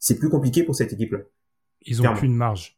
[0.00, 1.20] c'est plus compliqué pour cette équipe-là.
[1.86, 2.18] Ils ont Clairement.
[2.18, 2.76] plus de marge.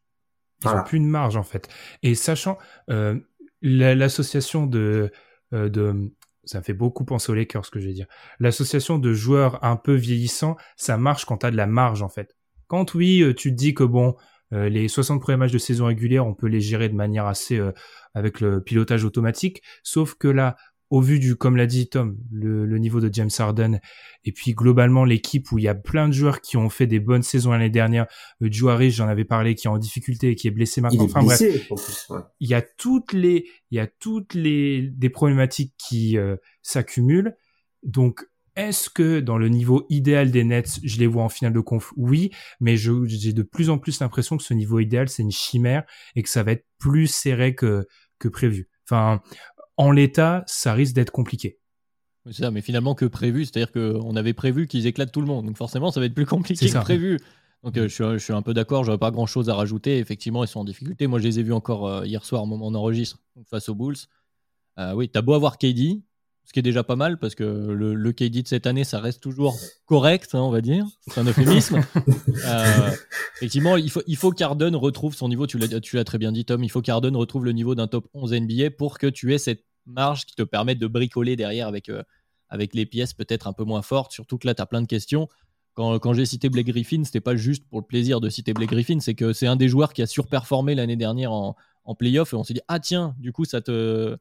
[0.67, 0.83] Ils Voilà.
[0.83, 1.69] ont plus de marge en fait.
[2.03, 2.59] Et sachant
[2.91, 3.19] euh,
[3.63, 5.11] la- l'association de
[5.55, 6.13] euh, de
[6.45, 8.07] ça me fait beaucoup penser aux Lakers ce que je vais dire.
[8.39, 12.37] L'association de joueurs un peu vieillissants, ça marche quand t'as de la marge en fait.
[12.69, 14.17] Quand oui, euh, tu te dis que bon,
[14.53, 17.59] Euh, les 60 premiers matchs de saison régulière, on peut les gérer de manière assez
[17.59, 17.73] euh,
[18.15, 19.61] avec le pilotage automatique.
[19.83, 20.55] Sauf que là,
[20.91, 23.81] au vu du, comme l'a dit Tom, le, le, niveau de James Harden,
[24.25, 27.01] et puis globalement l'équipe où il y a plein de joueurs qui ont fait des
[27.01, 28.07] bonnes saisons l'année dernière,
[28.43, 31.05] euh, Juarez, j'en avais parlé, qui est en difficulté et qui est blessé maintenant.
[31.05, 32.21] Il est enfin blessé, bref, en plus, ouais.
[32.41, 37.37] il y a toutes les, il y a toutes les des problématiques qui euh, s'accumulent.
[37.83, 38.25] Donc
[38.57, 41.93] est-ce que dans le niveau idéal des Nets, je les vois en finale de conf?
[41.97, 45.85] Oui, mais j'ai de plus en plus l'impression que ce niveau idéal, c'est une chimère
[46.15, 47.87] et que ça va être plus serré que,
[48.19, 48.71] que prévu.
[48.89, 49.21] Enfin,
[49.77, 51.59] en l'état, ça risque d'être compliqué.
[52.27, 55.47] C'est ça, mais finalement que prévu, c'est-à-dire qu'on avait prévu qu'ils éclatent tout le monde.
[55.47, 57.21] Donc forcément, ça va être plus compliqué que prévu.
[57.63, 59.99] Donc euh, je, suis, je suis un peu d'accord, j'aurais pas grand-chose à rajouter.
[59.99, 61.07] Effectivement, ils sont en difficulté.
[61.07, 63.19] Moi, je les ai vus encore euh, hier soir au moment où on enregistre
[63.49, 63.97] face aux Bulls.
[64.79, 66.03] Euh, oui, t'as beau avoir KD,
[66.47, 69.01] ce qui est déjà pas mal parce que le, le KD de cette année, ça
[69.01, 70.87] reste toujours correct, hein, on va dire.
[71.09, 71.81] C'est un euphémisme.
[72.45, 72.91] Euh,
[73.37, 75.47] effectivement, il faut, il faut qu'Arden retrouve son niveau.
[75.47, 76.63] Tu l'as, très bien dit, Tom.
[76.63, 79.65] Il faut qu'Arden retrouve le niveau d'un top 11 NBA pour que tu aies cette
[79.87, 82.03] marge qui te permette de bricoler derrière avec, euh,
[82.49, 84.13] avec les pièces peut-être un peu moins fortes.
[84.13, 85.29] Surtout que là, tu as plein de questions.
[85.75, 88.71] Quand, quand j'ai cité Blake Griffin, c'était pas juste pour le plaisir de citer Blake
[88.71, 92.33] Griffin, c'est que c'est un des joueurs qui a surperformé l'année dernière en, en playoff
[92.33, 94.17] et on s'est dit ah tiens, du coup ça te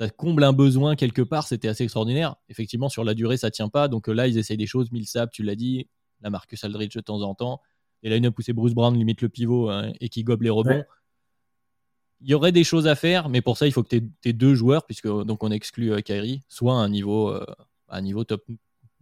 [0.00, 2.36] ça comble un besoin quelque part, c'était assez extraordinaire.
[2.48, 3.86] Effectivement, sur la durée, ça tient pas.
[3.86, 4.90] Donc euh, là, ils essayent des choses.
[4.92, 5.88] Millsap, tu l'as dit,
[6.22, 7.60] la Marcus Aldridge de temps en temps.
[8.02, 10.70] Et là, une poussé Bruce Brown limite le pivot hein, et qui gobe les rebonds.
[10.70, 10.86] Ouais.
[12.22, 14.54] Il y aurait des choses à faire, mais pour ça, il faut que tes deux
[14.54, 17.44] joueurs, puisque donc on exclut euh, Kyrie, soient à un niveau, euh,
[17.88, 18.42] à un niveau top,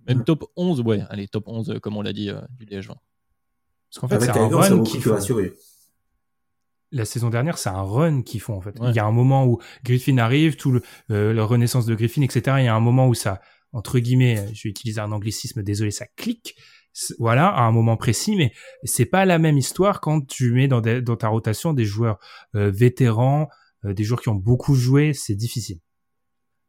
[0.09, 0.24] même Mm.
[0.24, 2.88] top 11, ouais, allez, top 11, euh, comme on l'a dit, euh, du DH20.
[2.88, 5.53] Parce qu'en fait, Avec c'est un c'est run qui plus rassuré.
[6.91, 8.78] La saison dernière, c'est un run qu'ils font en fait.
[8.80, 8.91] Ouais.
[8.91, 12.22] Il y a un moment où Griffin arrive, tout le euh, la renaissance de Griffin,
[12.22, 12.57] etc.
[12.61, 13.41] Il y a un moment où ça,
[13.72, 16.57] entre guillemets, euh, je vais utiliser un anglicisme, désolé, ça clique.
[17.18, 20.80] Voilà, à un moment précis, mais c'est pas la même histoire quand tu mets dans,
[20.80, 22.18] des- dans ta rotation des joueurs
[22.57, 23.49] euh, vétérans,
[23.84, 25.78] euh, des joueurs qui ont beaucoup joué, c'est difficile.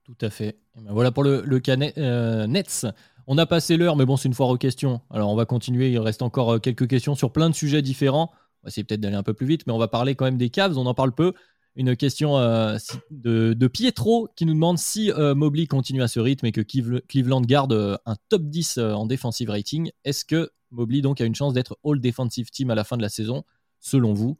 [0.04, 0.60] Tout à fait.
[0.78, 2.86] Et ben voilà pour le, le cas euh, Nets.
[3.26, 5.02] On a passé l'heure, mais bon, c'est une foire aux questions.
[5.12, 5.92] Alors, on va continuer.
[5.92, 8.32] Il reste encore euh, quelques questions sur plein de sujets différents.
[8.62, 10.38] On va essayer peut-être d'aller un peu plus vite, mais on va parler quand même
[10.38, 10.78] des Cavs.
[10.78, 11.34] On en parle peu.
[11.76, 12.78] Une question euh,
[13.10, 17.02] de, Pietro qui nous demande si euh, Mobley continue à ce rythme et que Cleve-
[17.08, 19.92] Cleveland garde euh, un top 10 euh, en defensive rating.
[20.04, 23.02] Est-ce que Mobley donc a une chance d'être All Defensive Team à la fin de
[23.02, 23.44] la saison,
[23.80, 24.38] selon vous?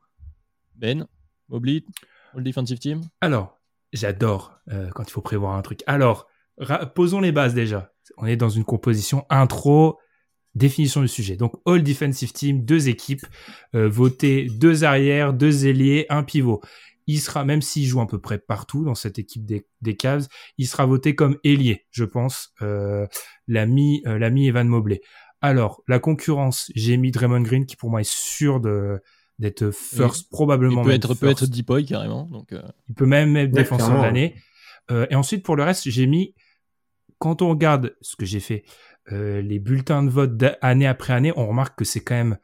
[0.76, 1.08] Ben
[1.48, 1.86] Mobley
[2.36, 3.02] All Defensive Team?
[3.22, 3.58] Alors,
[3.94, 4.60] j'adore
[4.94, 5.82] quand il faut prévoir un truc.
[5.88, 6.28] Alors,
[6.94, 7.94] posons les bases déjà.
[8.18, 9.98] On est dans une composition intro,
[10.56, 11.36] définition du sujet.
[11.36, 13.26] Donc, All Defensive Team, deux équipes,
[13.76, 16.62] euh, voter deux arrières, deux ailiers, un pivot.
[17.08, 20.28] Il sera, même s'il joue à peu près partout dans cette équipe des, des Cavs,
[20.58, 23.08] il sera voté comme ailier, je pense, euh,
[23.48, 25.02] l'ami euh, l'ami Evan Mobley.
[25.42, 29.02] Alors, la concurrence, j'ai mis Draymond Green qui pour moi est sûr de
[29.40, 31.54] d'être first, probablement Il peut être, peut être first.
[31.54, 32.26] Deepoy carrément.
[32.26, 34.36] Donc, euh, Il peut même être Ouais, défenseur de l'année.
[34.92, 36.36] Euh, et ensuite, pour le reste, j'ai mis,
[37.20, 38.64] quand on regarde ce que j'ai fait,
[39.12, 42.38] euh, les bulletins de vote année après année, on remarque que c'est quand même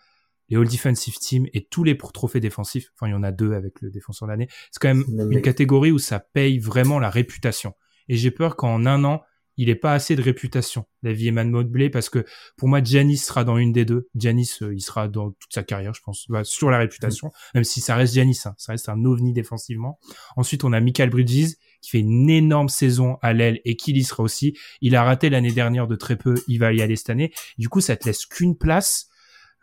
[0.49, 2.91] les All Defensive Team et tous les pour trophées défensifs.
[2.93, 4.47] Enfin, il y en a deux avec le défenseur de l'année.
[4.71, 7.73] C'est quand même une catégorie où ça paye vraiment la réputation.
[8.07, 9.23] Et j'ai peur qu'en un an,
[9.57, 12.25] il ait pas assez de réputation, la vie Eman Mobley, parce que
[12.57, 14.09] pour moi, Giannis sera dans une des deux.
[14.15, 17.63] Giannis, euh, il sera dans toute sa carrière, je pense, bah, sur la réputation, même
[17.63, 19.97] si ça reste Giannis, hein, ça reste un ovni défensivement.
[20.35, 21.53] Ensuite, on a Michael Bridges,
[21.85, 24.57] qui fait une énorme saison à l'aile et qui y sera aussi.
[24.81, 27.31] Il a raté l'année dernière de très peu, il va y aller cette année.
[27.57, 29.07] Du coup, ça te laisse qu'une place.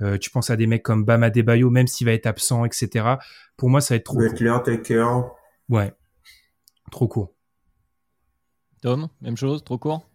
[0.00, 3.16] Euh, tu penses à des mecs comme Bam Adebayo, même s'il va être absent, etc.
[3.56, 4.30] Pour moi, ça va être trop court.
[4.30, 5.06] Butler, Tucker.
[5.68, 5.92] Ouais.
[6.90, 7.34] Trop court.
[8.82, 10.08] Tom, même chose, trop court?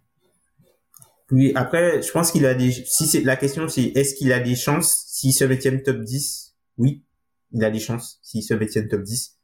[1.31, 4.39] Oui, après, je pense qu'il a des, si c'est, la question c'est, est-ce qu'il a
[4.39, 6.55] des chances s'il se maintient top 10?
[6.77, 7.03] Oui,
[7.51, 9.37] il a des chances s'il se maintient top 10.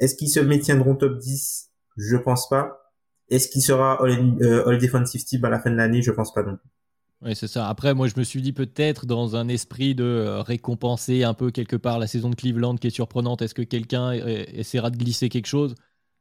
[0.00, 1.70] Est-ce qu'ils se maintiendront top 10?
[1.96, 2.84] Je pense pas.
[3.28, 6.02] Est-ce qu'il sera all, euh, all defensive team à la fin de l'année?
[6.02, 6.70] Je pense pas non plus.
[7.22, 7.68] Oui, c'est ça.
[7.68, 11.50] Après, moi, je me suis dit peut-être dans un esprit de euh, récompenser un peu
[11.50, 13.40] quelque part la saison de Cleveland qui est surprenante.
[13.40, 15.74] Est-ce que quelqu'un euh, essaiera de glisser quelque chose?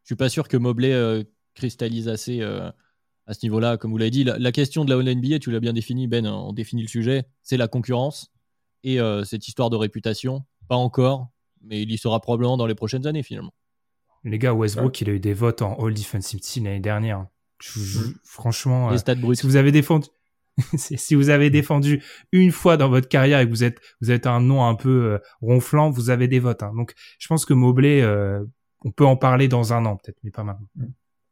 [0.03, 3.77] Je suis pas sûr que Mobley cristallise assez à ce niveau-là.
[3.77, 6.51] Comme vous l'avez dit, la, question de la NBA, tu l'as bien défini, Ben, on
[6.51, 8.29] définit le sujet, c'est la concurrence
[8.83, 10.43] et cette histoire de réputation.
[10.67, 11.29] Pas encore,
[11.61, 13.53] mais il y sera probablement dans les prochaines années finalement.
[14.23, 17.27] Les gars, Westbrook, il a eu des votes en All Defensive Team l'année dernière.
[17.61, 20.07] Je- je- franchement, Les euh, stats si vous avez défendu,
[20.77, 22.01] si vous avez défendu
[22.31, 25.13] une fois dans votre carrière et que vous êtes, vous êtes un nom un peu
[25.13, 26.63] euh, ronflant, vous avez des votes.
[26.63, 26.73] hein.
[26.75, 28.43] Donc, je pense que Mobley, euh,
[28.85, 30.67] on peut en parler dans un an peut-être, mais pas maintenant.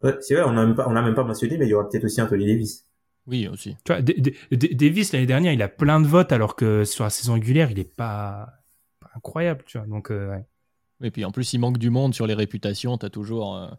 [0.04, 1.74] Ouais, c'est vrai, on a même pas, on l'a même pas mentionné, mais il y
[1.74, 2.86] aura peut-être aussi Anthony Davis.
[3.28, 3.76] Oui, aussi.
[3.86, 6.84] Tu vois, D- D- D- Davis l'année dernière, il a plein de votes alors que
[6.86, 8.48] sur la saison régulière, il est pas,
[9.00, 9.86] pas incroyable, tu vois.
[9.86, 10.44] Donc, ouais.
[11.04, 12.98] Et puis en plus, il manque du monde sur les réputations.
[12.98, 13.70] Tu as toujours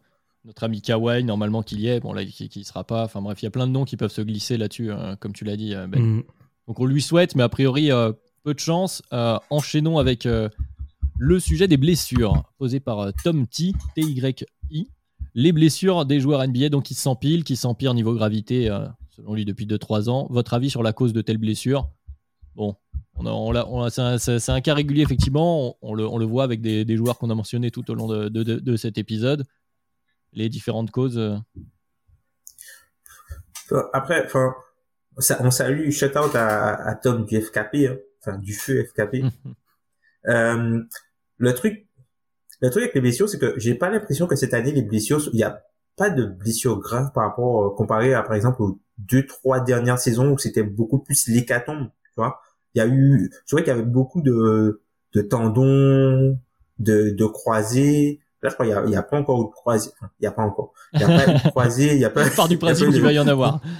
[0.45, 3.05] notre ami Kawhi, normalement qu'il y est, bon là, qui ne sera pas.
[3.05, 5.45] Enfin bref, il y a plein de noms qui peuvent se glisser là-dessus, comme tu
[5.45, 6.17] l'as dit, Ben.
[6.17, 6.23] Mm.
[6.67, 7.91] Donc on lui souhaite, mais a priori,
[8.43, 9.03] peu de chance.
[9.51, 10.27] enchaînons avec
[11.19, 14.89] le sujet des blessures, posé par Tom T, T-Y-I
[15.35, 19.45] les blessures des joueurs NBA, donc qui s'empilent, qui s'empirent niveau gravité, euh, selon lui
[19.45, 20.27] depuis 2-3 ans.
[20.31, 21.89] Votre avis sur la cause de telles blessures?
[22.55, 22.77] Bon,
[23.17, 25.77] on c'est, un, cas régulier, effectivement.
[25.83, 29.45] On, le, voit avec des, joueurs qu'on a mentionnés tout au long de, cet épisode.
[30.33, 31.19] Les différentes causes.
[31.19, 31.37] Euh.
[33.73, 34.55] Euh, après, enfin,
[35.41, 37.97] on salue, shout out à, Tom du FKP, hein.
[38.21, 39.25] enfin du feu FKP.
[40.25, 41.87] le truc,
[42.61, 45.21] le truc avec les blessures, c'est que j'ai pas l'impression que cette année, les blessures,
[45.33, 45.63] il y a
[45.97, 49.99] pas de blessures graves par rapport, euh, comparé à, par exemple, aux deux, trois dernières
[49.99, 52.41] saisons où c'était beaucoup plus l'hécatombe, tu vois.
[52.75, 54.83] Il y a eu, je vois qu'il y avait beaucoup de,
[55.15, 56.39] de tendons,
[56.79, 58.21] de, de croisés.
[58.43, 59.91] Là, je crois qu'il y a, pas encore eu de croisés.
[60.21, 60.73] il y a pas encore.
[60.95, 62.29] Il y a pas eu de croisés, il y a pas.
[62.31, 63.61] Part du principe qu'il va y en avoir.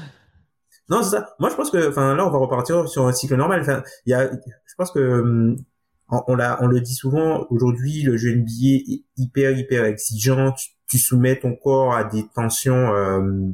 [0.89, 1.35] Non, c'est ça.
[1.39, 3.63] Moi, je pense que, enfin, là, on va repartir sur un cycle normal.
[3.63, 5.57] Enfin, il y a, je pense que, hum,
[6.11, 10.53] on, on le dit souvent, aujourd'hui, le jeu NBA est hyper, hyper exigeant.
[10.89, 13.49] Tu, soumets ton corps à des tensions euh,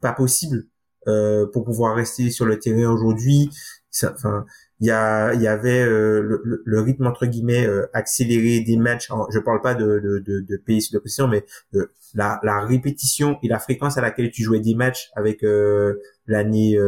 [0.00, 0.68] pas possibles
[1.08, 3.50] euh, pour pouvoir rester sur le terrain aujourd'hui.
[4.04, 4.46] Enfin,
[4.80, 9.08] il y a il y avait euh, le, rythme entre guillemets euh, accéléré des matchs
[9.32, 13.38] je parle pas de de de, de pays de position mais euh, la la répétition
[13.42, 15.42] et la fréquence à laquelle tu jouais des matchs avec
[16.26, 16.78] l'année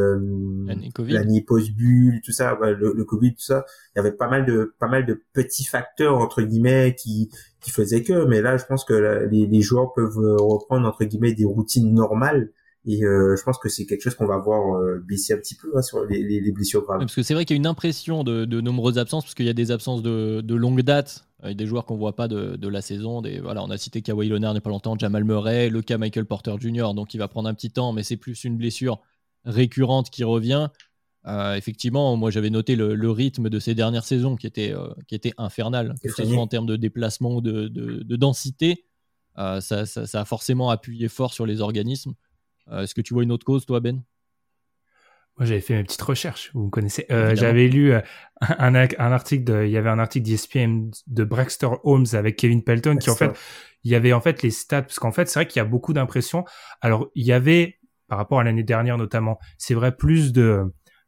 [0.98, 3.64] l'année post bulle tout ça le, le, covid tout ça
[3.94, 7.30] il y avait pas mal de pas mal de petits facteurs entre guillemets qui
[7.60, 11.32] qui faisaient que mais là je pense que les, les joueurs peuvent reprendre entre guillemets
[11.32, 12.50] des routines normales
[12.90, 15.54] et euh, je pense que c'est quelque chose qu'on va voir euh, baisser un petit
[15.54, 17.00] peu hein, sur les, les, blessures graves.
[17.00, 19.44] Parce que c'est vrai qu'il y a une impression de, de nombreuses absences, parce qu'il
[19.44, 22.66] y a des absences de, de longue date, des joueurs qu'on voit pas de, de,
[22.66, 23.20] la saison.
[23.20, 25.82] Des, voilà, on a cité Kawhi Leonard il n'y a pas longtemps, Jamal Murray, le
[25.82, 28.56] cas Michael Porter Jr., donc il va prendre un petit temps, mais c'est plus une
[28.56, 29.02] blessure
[29.44, 30.68] récurrente qui revient.
[31.26, 34.88] Euh, effectivement, moi j'avais noté le, le, rythme de ces dernières saisons qui était, euh,
[35.08, 38.86] qui était infernal, que ce soit en termes de déplacement ou de, de, densité.
[39.36, 42.14] Ça, ça, ça, a forcément appuyé fort sur les organismes.
[42.70, 44.02] Euh, est-ce que tu vois une autre cause, toi, Ben?
[45.38, 46.50] Moi, j'avais fait mes petites recherches.
[46.52, 47.06] Vous me connaissez.
[47.12, 48.00] Euh, j'avais lu euh,
[48.40, 52.64] un, un, article de, il y avait un article d'ESPN de Braxter Holmes avec Kevin
[52.64, 53.30] Pelton qui, en fait,
[53.84, 55.64] il y avait en fait les stats, parce qu'en fait, c'est vrai qu'il y a
[55.64, 56.44] beaucoup d'impressions.
[56.80, 60.64] Alors, il y avait, par rapport à l'année dernière notamment, c'est vrai, plus de,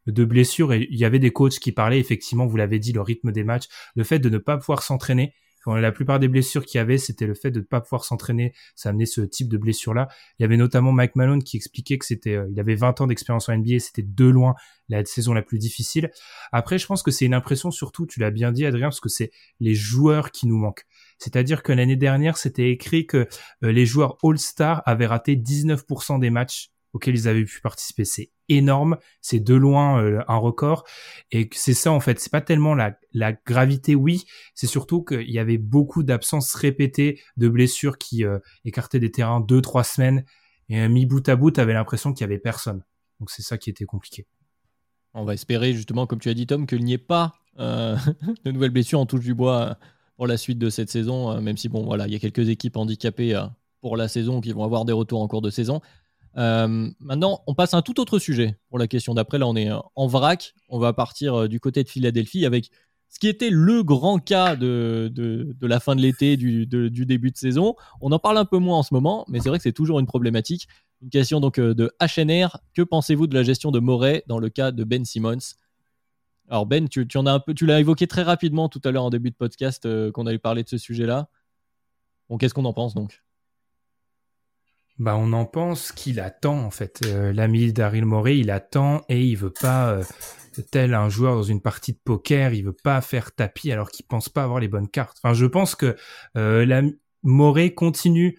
[0.07, 3.01] de blessures et il y avait des coachs qui parlaient effectivement, vous l'avez dit, le
[3.01, 5.35] rythme des matchs, le fait de ne pas pouvoir s'entraîner
[5.67, 8.55] la plupart des blessures qu'il y avait, c'était le fait de ne pas pouvoir s'entraîner.
[8.75, 10.09] Ça amenait ce type de blessure-là.
[10.39, 13.07] Il y avait notamment Mike Malone qui expliquait que c'était, euh, il avait 20 ans
[13.07, 14.55] d'expérience en NBA, c'était de loin
[14.89, 16.11] la saison la plus difficile.
[16.53, 19.09] Après, je pense que c'est une impression surtout, tu l'as bien dit Adrien, parce que
[19.09, 19.31] c'est
[19.61, 20.85] les joueurs qui nous manquent.
[21.19, 23.29] C'est-à-dire que l'année dernière, c'était écrit que
[23.63, 28.05] euh, les joueurs All-Star avaient raté 19% des matchs auxquels ils avaient pu participer.
[28.05, 30.85] C'est énorme, c'est de loin euh, un record,
[31.31, 32.19] et c'est ça en fait.
[32.21, 32.93] C'est pas tellement la,
[33.47, 34.25] gravité, oui,
[34.55, 39.41] c'est surtout qu'il y avait beaucoup d'absences répétées, de blessures qui euh, écartaient des terrains
[39.41, 40.25] deux trois semaines,
[40.69, 42.85] et mis bout à bout, t'avais l'impression qu'il y avait personne.
[43.19, 44.27] Donc c'est ça qui était compliqué.
[45.15, 47.97] On va espérer justement, comme tu as dit Tom, qu'il n'y ait pas euh,
[48.45, 49.79] de nouvelles blessures en touche du bois
[50.17, 52.77] pour la suite de cette saison, même si bon voilà, il y a quelques équipes
[52.77, 53.41] handicapées
[53.81, 55.81] pour la saison qui vont avoir des retours en cours de saison.
[56.37, 59.39] Euh, maintenant, on passe à un tout autre sujet pour la question d'après.
[59.39, 60.55] Là, on est en vrac.
[60.69, 62.71] On va partir euh, du côté de Philadelphie avec
[63.09, 67.37] ce qui était le grand cas de, de, la fin de l'été, du, début de
[67.37, 67.75] saison.
[68.01, 69.99] On en parle un peu moins en ce moment, mais c'est vrai que c'est toujours
[69.99, 70.69] une problématique.
[71.03, 72.59] Une question donc euh, de HNR.
[72.75, 75.57] Que pensez-vous de la gestion de Moret dans le cas de Ben Simmons?
[76.49, 79.05] Alors Ben, tu, en as un peu, tu l'as évoqué très rapidement tout à l'heure
[79.05, 81.29] en début de podcast qu'on allait parler de ce sujet-là.
[82.29, 83.23] Bon, qu'est-ce qu'on en pense donc?
[85.01, 87.01] Bah on en pense qu'il attend en fait.
[87.07, 90.05] Euh, l'ami Daryl Morey, il attend et il veut pas euh,
[90.71, 94.05] tel un joueur dans une partie de poker, il veut pas faire tapis alors qu'il
[94.05, 95.17] pense pas avoir les bonnes cartes.
[95.23, 95.97] Enfin, je pense que
[96.37, 96.91] euh,
[97.23, 98.39] Morey continue.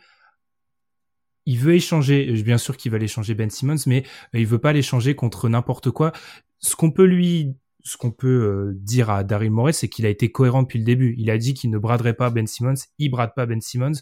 [1.47, 5.15] Il veut échanger, bien sûr qu'il va l'échanger Ben Simmons, mais il veut pas l'échanger
[5.15, 6.11] contre n'importe quoi.
[6.59, 10.31] Ce qu'on peut lui ce qu'on peut dire à Daryl Morey, c'est qu'il a été
[10.31, 11.15] cohérent depuis le début.
[11.17, 13.93] Il a dit qu'il ne braderait pas Ben Simmons, il brade pas Ben Simmons.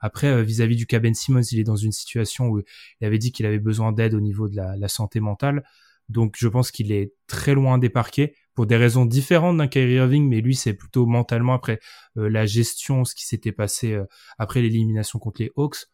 [0.00, 2.60] Après, euh, vis-à-vis du cas Ben Simmons, il est dans une situation où
[3.00, 5.64] il avait dit qu'il avait besoin d'aide au niveau de la, santé mentale.
[6.08, 9.94] Donc, je pense qu'il est très loin des parquets pour des raisons différentes d'un Kyrie
[9.94, 11.80] Irving, mais lui, c'est plutôt mentalement après
[12.18, 14.04] euh, la gestion, ce qui s'était passé euh,
[14.38, 15.86] après l'élimination contre les Hawks.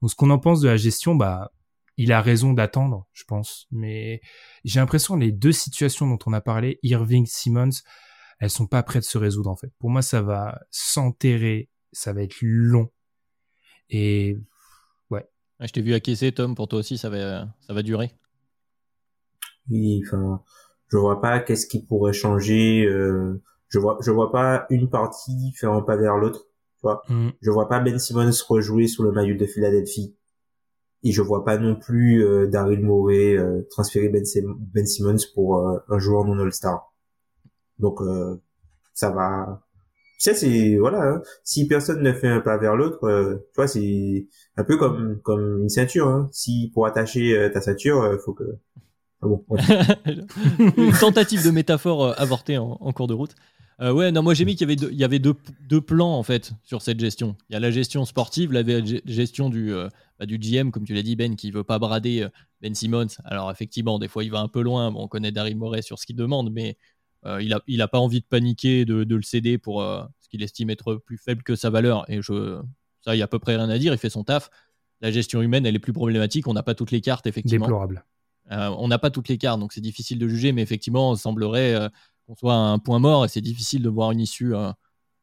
[0.00, 1.52] Donc, ce qu'on en pense de la gestion, bah,
[1.98, 3.66] il a raison d'attendre, je pense.
[3.70, 4.22] Mais
[4.64, 7.82] j'ai l'impression les deux situations dont on a parlé, Irving, Simmons,
[8.38, 9.72] elles sont pas prêtes de se résoudre en fait.
[9.78, 12.90] Pour moi, ça va s'enterrer, ça va être long.
[13.90, 14.36] Et
[15.10, 15.28] ouais.
[15.60, 16.54] Je t'ai vu acquiescer, Tom.
[16.54, 18.12] Pour toi aussi, ça va, ça va durer.
[19.70, 20.42] Oui, enfin,
[20.88, 22.84] je vois pas qu'est-ce qui pourrait changer.
[22.86, 26.46] Euh, je vois, je vois pas une partie faire un pas vers l'autre.
[26.78, 27.30] Tu vois, mm.
[27.40, 30.14] je vois pas Ben Simmons rejouer sur le maillot de Philadelphie.
[31.04, 34.24] Et je vois pas non plus euh, Daryl Morey euh, transférer ben,
[34.74, 36.92] ben, Simmons pour euh, un joueur non All-Star.
[37.78, 38.40] Donc euh,
[38.94, 39.62] ça va.
[40.18, 41.02] Tu sais, c'est voilà.
[41.02, 41.22] Hein.
[41.44, 44.26] Si personne ne fait un pas vers l'autre, tu vois, c'est
[44.56, 46.08] un peu comme comme une ceinture.
[46.08, 46.28] Hein.
[46.32, 48.44] Si pour attacher ta ceinture, il faut que
[49.20, 49.44] ah bon,
[50.76, 53.34] une tentative de métaphore avortée en, cours de route.
[53.80, 55.34] Euh, ouais, non, moi j'ai mis qu'il y avait, deux, il y avait deux,
[55.68, 57.36] deux, plans en fait sur cette gestion.
[57.48, 58.62] Il y a la gestion sportive, la
[59.04, 59.88] gestion du, euh,
[60.18, 62.28] bah, du GM, comme tu l'as dit, Ben, qui veut pas brader euh,
[62.60, 63.08] Ben Simmons.
[63.24, 64.90] Alors effectivement, des fois il va un peu loin.
[64.90, 66.76] Bon, on connaît Daryl Morey sur ce qu'il demande, mais
[67.24, 70.42] il, a, il a pas envie de paniquer, de, de le céder pour ce qu'il
[70.42, 72.04] estime être plus faible que sa valeur.
[72.10, 72.60] Et je,
[73.04, 73.92] ça, il y a à peu près rien à dire.
[73.92, 74.50] Il fait son taf.
[75.00, 76.48] La gestion humaine, elle est plus problématique.
[76.48, 77.66] On n'a pas toutes les cartes, effectivement.
[77.66, 78.04] Déplorable.
[78.50, 81.90] on n'a pas toutes les cartes, donc c'est difficile de juger, mais effectivement, il semblerait
[82.26, 84.70] qu'on soit à un point mort et c'est difficile de voir une issue euh,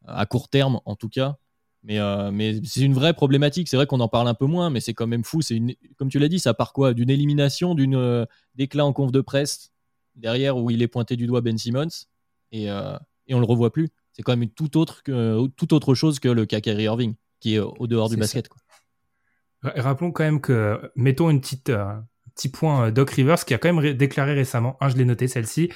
[0.05, 1.37] à court terme en tout cas.
[1.83, 3.67] Mais, euh, mais c'est une vraie problématique.
[3.67, 5.43] C'est vrai qu'on en parle un peu moins, mais c'est quand même fou.
[5.43, 6.95] C'est une, comme tu l'as dit, ça part quoi?
[6.95, 9.71] D'une élimination, d'une euh, déclin en conf de presse?
[10.15, 11.87] Derrière où il est pointé du doigt Ben Simmons
[12.51, 13.89] et, et on le revoit plus.
[14.13, 17.59] C'est quand même tout autre que toute autre chose que le cas Irving qui est
[17.59, 18.47] au dehors du basket.
[18.47, 18.61] Quoi.
[19.61, 21.71] Rappelons quand même que mettons une petite
[22.35, 25.71] petit point Doc Rivers qui a quand même déclaré récemment, je l'ai noté celle-ci,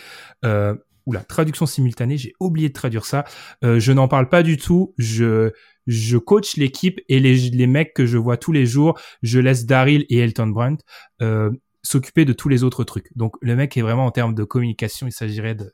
[0.46, 0.76] euh,
[1.14, 3.26] la traduction simultanée, j'ai oublié de traduire ça.
[3.64, 4.94] Euh, je n'en parle pas du tout.
[4.98, 5.52] Je
[5.88, 9.66] je coach l'équipe et les, les mecs que je vois tous les jours, je laisse
[9.66, 10.84] Daryl et Elton Brandt
[11.24, 11.50] euh,
[11.84, 13.16] s'occuper de tous les autres trucs.
[13.16, 15.74] Donc le mec est vraiment en termes de communication, il s'agirait de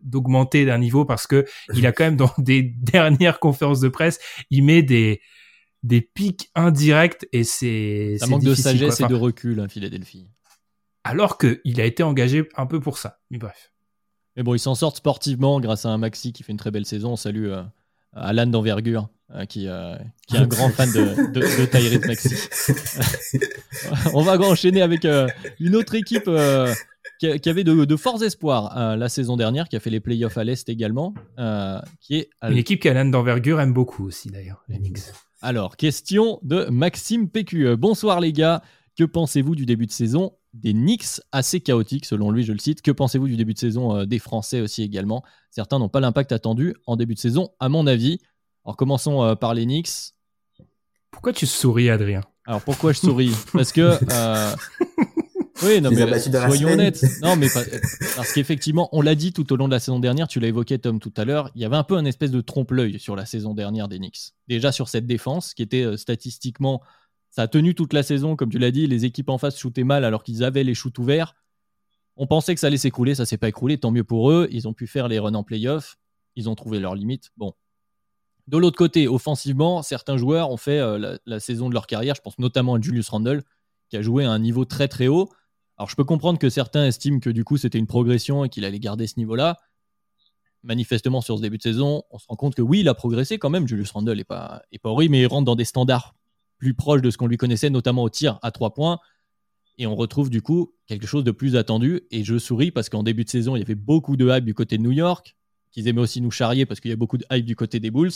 [0.00, 1.44] d'augmenter d'un niveau parce que
[1.74, 4.20] il a quand même dans des dernières conférences de presse,
[4.50, 5.20] il met des
[5.82, 10.28] des pics indirects et c'est ça manque de sagesse et de recul, hein, Philadelphie.
[11.04, 13.18] Alors que il a été engagé un peu pour ça.
[13.30, 13.72] Mais bref.
[14.36, 16.86] Mais bon, ils s'en sortent sportivement grâce à un Maxi qui fait une très belle
[16.86, 17.12] saison.
[17.12, 17.62] On salue euh,
[18.12, 19.96] Alan d'envergure, euh, qui, euh,
[20.26, 22.34] qui, est un grand fan de, de, Tyrese Maxi.
[24.14, 25.06] On va enchaîner avec
[25.60, 26.28] une autre équipe
[27.20, 30.68] qui, avait de, forts espoirs la saison dernière, qui a fait les playoffs à l'Est
[30.68, 31.14] également.
[32.00, 34.64] qui est Une équipe qu'Alan d'envergure aime beaucoup aussi, d'ailleurs,
[35.42, 37.76] Alors, question de Maxime PQ.
[37.76, 38.62] Bonsoir les gars.
[38.98, 42.82] Que pensez-vous du début de saison des Knicks assez chaotiques, selon lui, je le cite.
[42.82, 45.22] Que pensez-vous du début de saison euh, des Français aussi également?
[45.50, 48.18] Certains n'ont pas l'impact attendu en début de saison, à mon avis.
[48.64, 50.14] Alors commençons euh, par les Knicks.
[51.10, 52.22] Pourquoi tu souris, Adrien?
[52.46, 53.34] Alors pourquoi je souris?
[53.52, 53.98] Parce que...
[54.12, 54.54] Euh,
[55.62, 57.04] oui, non, mais soyons honnêtes.
[57.22, 57.48] Non, mais
[58.16, 60.78] parce qu'effectivement, on l'a dit tout au long de la saison dernière, tu l'as évoqué,
[60.78, 63.26] Tom, tout à l'heure, il y avait un peu un espèce de trompe-l'œil sur la
[63.26, 64.32] saison dernière des Knicks.
[64.48, 66.80] Déjà sur cette défense, qui était statistiquement
[67.30, 69.84] ça a tenu toute la saison, comme tu l'as dit, les équipes en face shootaient
[69.84, 71.34] mal alors qu'ils avaient les shoots ouverts.
[72.16, 74.48] On pensait que ça allait s'écrouler, ça s'est pas écroulé, tant mieux pour eux.
[74.50, 75.96] Ils ont pu faire les runs en playoff,
[76.34, 77.30] ils ont trouvé leurs limites.
[77.36, 77.54] Bon.
[78.48, 82.16] De l'autre côté, offensivement, certains joueurs ont fait euh, la, saison de leur carrière.
[82.16, 83.44] Je pense notamment à Julius Randle,
[83.88, 85.30] qui a joué à un niveau très très haut.
[85.76, 88.64] Alors je peux comprendre que certains estiment que du coup c'était une progression et qu'il
[88.64, 89.56] allait garder ce niveau-là.
[90.62, 93.38] Manifestement sur ce début de saison, on se rend compte que oui, il a progressé
[93.38, 93.68] quand même.
[93.68, 96.14] Julius Randle n'est pas, est pas horrible, mais il rentre dans des standards
[96.60, 99.00] plus proche de ce qu'on lui connaissait, notamment au tir à trois points.
[99.78, 102.02] Et on retrouve du coup quelque chose de plus attendu.
[102.10, 104.54] Et je souris parce qu'en début de saison, il y avait beaucoup de hype du
[104.54, 105.36] côté de New York,
[105.72, 107.90] qu'ils aimaient aussi nous charrier parce qu'il y a beaucoup de hype du côté des
[107.90, 108.12] Bulls.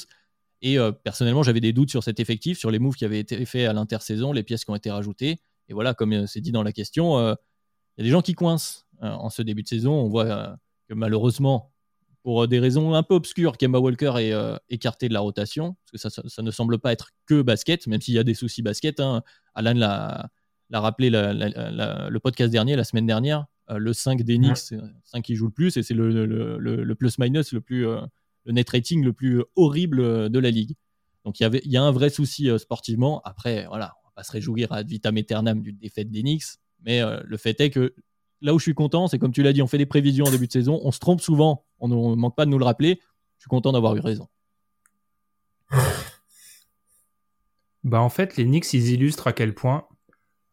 [0.60, 3.44] Et euh, personnellement, j'avais des doutes sur cet effectif, sur les moves qui avaient été
[3.46, 5.40] faits à l'intersaison, les pièces qui ont été rajoutées.
[5.68, 7.34] Et voilà, comme euh, c'est dit dans la question, euh,
[7.96, 9.92] il y a des gens qui coincent en ce début de saison.
[9.92, 10.56] On voit
[10.88, 11.73] que malheureusement,
[12.24, 15.76] pour euh, des raisons un peu obscures, Kemba Walker est euh, écarté de la rotation,
[15.92, 18.62] parce que ça, ne semble pas être que basket, même s'il y a des soucis
[18.62, 18.98] basket.
[18.98, 19.22] Hein.
[19.55, 20.30] Alan l'a,
[20.72, 23.44] rappelé le podcast dernier, la semaine dernière.
[23.70, 27.60] Euh, le 5 d'Enix, c'est 5 qui joue le plus, et c'est le, plus-minus, le,
[27.60, 30.74] plus, le net rating le plus horrible de la ligue.
[31.26, 33.20] Donc il y, avait, il y a un vrai souci sportivement.
[33.24, 37.36] Après, voilà, on va pas se réjouir à vitam aeternam d'une défaite d'Enix, mais le
[37.36, 37.94] fait est que
[38.44, 40.30] là où je suis content, c'est comme tu l'as dit, on fait des prévisions en
[40.30, 43.01] début de saison, on se trompe souvent, on ne manque pas de nous le rappeler.
[43.39, 44.28] Je suis content d'avoir eu raison.
[47.82, 49.86] Bah en fait, les Knicks, ils illustrent à quel point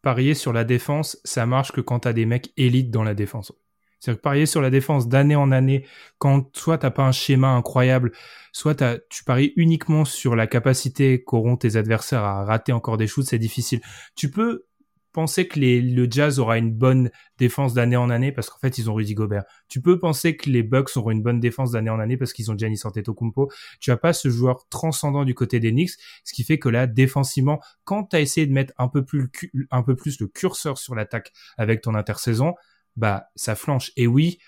[0.02, 3.52] parier sur la défense, ça marche que quand t'as des mecs élites dans la défense.
[4.00, 5.86] C'est-à-dire que parier sur la défense d'année en année,
[6.18, 8.10] quand soit t'as pas un schéma incroyable,
[8.50, 13.26] soit tu paries uniquement sur la capacité qu'auront tes adversaires à rater encore des shoots,
[13.26, 13.80] c'est difficile.
[14.16, 14.66] Tu peux
[15.12, 18.78] penser que les, le Jazz aura une bonne défense d'année en année parce qu'en fait
[18.78, 19.44] ils ont Rudy Gobert.
[19.68, 22.50] Tu peux penser que les Bucks auront une bonne défense d'année en année parce qu'ils
[22.50, 23.50] ont Giannis Antetokounmpo.
[23.80, 25.92] Tu as pas ce joueur transcendant du côté des Knicks,
[26.24, 29.30] ce qui fait que là défensivement, quand tu as essayé de mettre un peu plus
[29.52, 32.54] le, un peu plus le curseur sur l'attaque avec ton intersaison,
[32.96, 33.92] bah ça flanche.
[33.96, 34.38] Et oui,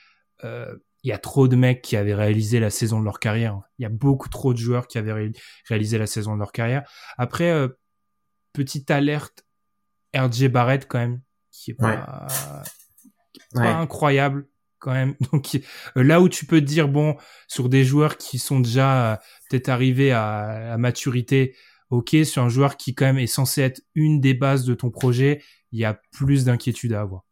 [0.44, 3.60] euh, il y a trop de mecs qui avaient réalisé la saison de leur carrière.
[3.78, 5.32] Il y a beaucoup trop de joueurs qui avaient
[5.68, 6.82] réalisé la saison de leur carrière.
[7.18, 7.68] Après, euh,
[8.54, 9.44] petite alerte,
[10.14, 11.20] RJ Barrett quand même,
[11.50, 12.26] qui est pas,
[13.54, 14.46] incroyable
[14.78, 15.14] quand même.
[15.32, 15.60] Donc
[15.96, 17.16] euh, là où tu peux dire bon
[17.48, 19.16] sur des joueurs qui sont déjà euh,
[19.48, 21.56] peut-être arrivés à, à, maturité,
[21.90, 24.90] ok, sur un joueur qui quand même est censé être une des bases de ton
[24.90, 25.42] projet,
[25.72, 27.22] il y a plus d'inquiétude à avoir.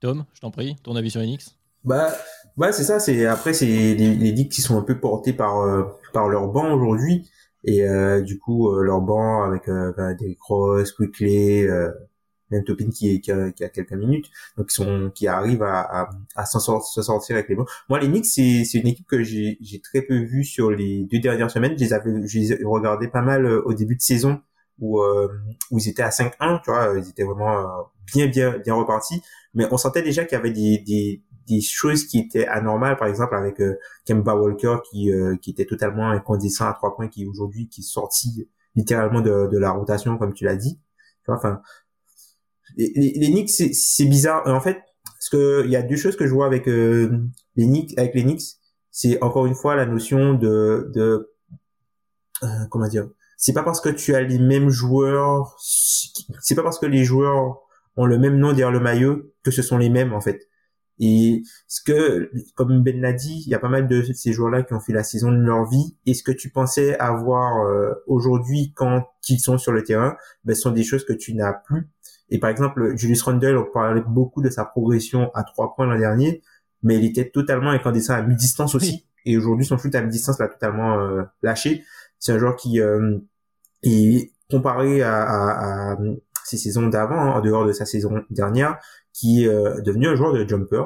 [0.00, 1.56] Tom, je t'en prie, ton avis sur Enix?
[1.84, 2.12] Bah,
[2.56, 3.00] bah c'est ça.
[3.00, 6.72] C'est après c'est les, les qui sont un peu portés par euh, par leur banc
[6.72, 7.30] aujourd'hui
[7.64, 11.66] et euh, du coup euh, leur banc avec euh, bah, des Cross, Quickly,
[12.50, 15.80] même Topin qui, qui, a, qui a quelques minutes, donc qui sont qui arrivent à
[15.80, 17.68] à, à s'en sortir, avec les bancs.
[17.88, 21.04] Moi les Knicks c'est c'est une équipe que j'ai j'ai très peu vue sur les
[21.04, 21.74] deux dernières semaines.
[21.78, 24.40] Je les avais je les regardais pas mal au début de saison
[24.78, 27.66] où où ils étaient à 5-1, tu vois, ils étaient vraiment
[28.12, 29.22] bien bien bien repartis
[29.54, 33.08] mais on sentait déjà qu'il y avait des, des, des choses qui étaient anormales, par
[33.08, 37.26] exemple avec euh, Kemba Walker qui euh, qui était totalement incandescent à trois points, qui
[37.26, 40.80] aujourd'hui qui est sorti littéralement de, de la rotation comme tu l'as dit.
[41.28, 41.60] Enfin,
[42.76, 44.42] les, les, Knicks c'est, c'est bizarre.
[44.46, 47.10] En fait, parce que il y a deux choses que je vois avec euh,
[47.56, 48.56] les Knicks, avec les Knicks,
[48.90, 51.32] c'est encore une fois la notion de de
[52.42, 53.08] euh, comment dire.
[53.36, 57.58] C'est pas parce que tu as les mêmes joueurs, c'est pas parce que les joueurs
[57.96, 60.48] ont le même nom derrière le maillot que ce sont les mêmes en fait.
[60.98, 64.62] Et ce que, comme Ben l'a dit, il y a pas mal de ces joueurs-là
[64.62, 65.96] qui ont fait la saison de leur vie.
[66.06, 70.54] Et ce que tu pensais avoir euh, aujourd'hui quand ils sont sur le terrain, ben,
[70.54, 71.88] ce sont des choses que tu n'as plus.
[72.30, 75.98] Et par exemple, Julius Randle, on parlait beaucoup de sa progression à trois points l'an
[75.98, 76.42] dernier,
[76.82, 79.06] mais il était totalement incandescent à mi-distance aussi.
[79.24, 81.84] Et aujourd'hui, son shoot à mi-distance l'a totalement euh, lâché.
[82.18, 83.18] C'est un joueur qui euh,
[83.82, 85.96] est comparé à, à, à
[86.44, 88.78] ses saisons d'avant, hein, en dehors de sa saison dernière,
[89.12, 90.82] qui est euh, devenu un joueur de jumper.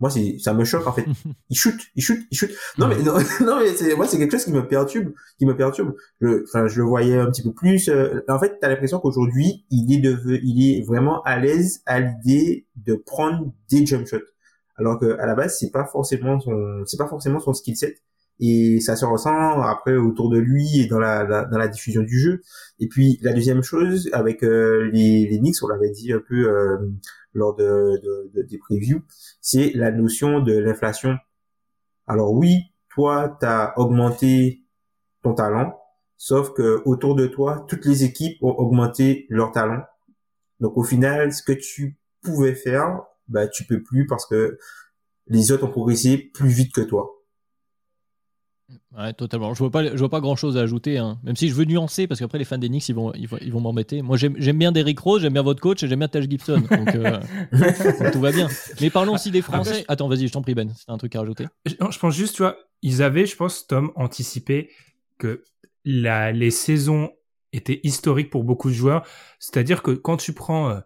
[0.00, 1.06] Moi, c'est, ça me choque en fait.
[1.50, 2.50] Il shoot, il shoot, il shoot.
[2.78, 5.56] Non mais non, non mais c'est moi c'est quelque chose qui me perturbe, qui me
[5.56, 5.94] perturbe.
[6.20, 7.88] Je, enfin, je le voyais un petit peu plus.
[7.88, 12.00] Euh, en fait, t'as l'impression qu'aujourd'hui, il est devenu, il est vraiment à l'aise à
[12.00, 14.18] l'idée de prendre des jump shots.
[14.76, 18.02] Alors que à la base, c'est pas forcément son, c'est pas forcément son skill set
[18.40, 22.18] et ça se ressent après autour de lui et dans la, dans la diffusion du
[22.18, 22.42] jeu.
[22.80, 26.48] Et puis la deuxième chose avec euh, les, les Knicks, on l'avait dit un peu
[26.48, 26.78] euh,
[27.32, 28.00] lors de,
[28.34, 29.02] de, des previews,
[29.40, 31.16] c'est la notion de l'inflation.
[32.06, 34.62] Alors oui, toi, tu as augmenté
[35.22, 35.78] ton talent,
[36.16, 39.82] sauf que autour de toi, toutes les équipes ont augmenté leur talent.
[40.60, 44.58] Donc au final, ce que tu pouvais faire, bah tu peux plus parce que
[45.26, 47.10] les autres ont progressé plus vite que toi.
[48.96, 49.52] Ouais, totalement.
[49.52, 51.18] Je vois pas, je vois pas grand chose à ajouter, hein.
[51.22, 53.38] même si je veux nuancer parce qu'après les fans des Knicks ils vont, ils vont,
[53.40, 54.02] ils vont m'embêter.
[54.02, 56.94] Moi j'aime bien Derrick Rose, j'aime bien votre coach et j'aime bien Taj Gibson, donc,
[56.94, 57.20] euh,
[58.12, 58.48] tout va bien.
[58.80, 59.84] Mais parlons aussi des Français.
[59.88, 61.46] Attends, vas-y, je t'en prie Ben, c'est un truc à rajouter.
[61.66, 64.70] Je, je, pense juste, tu vois, ils avaient, je pense, Tom, anticipé
[65.18, 65.44] que
[65.84, 67.10] la, les saisons
[67.52, 69.06] étaient historiques pour beaucoup de joueurs.
[69.38, 70.80] C'est-à-dire que quand tu prends, euh,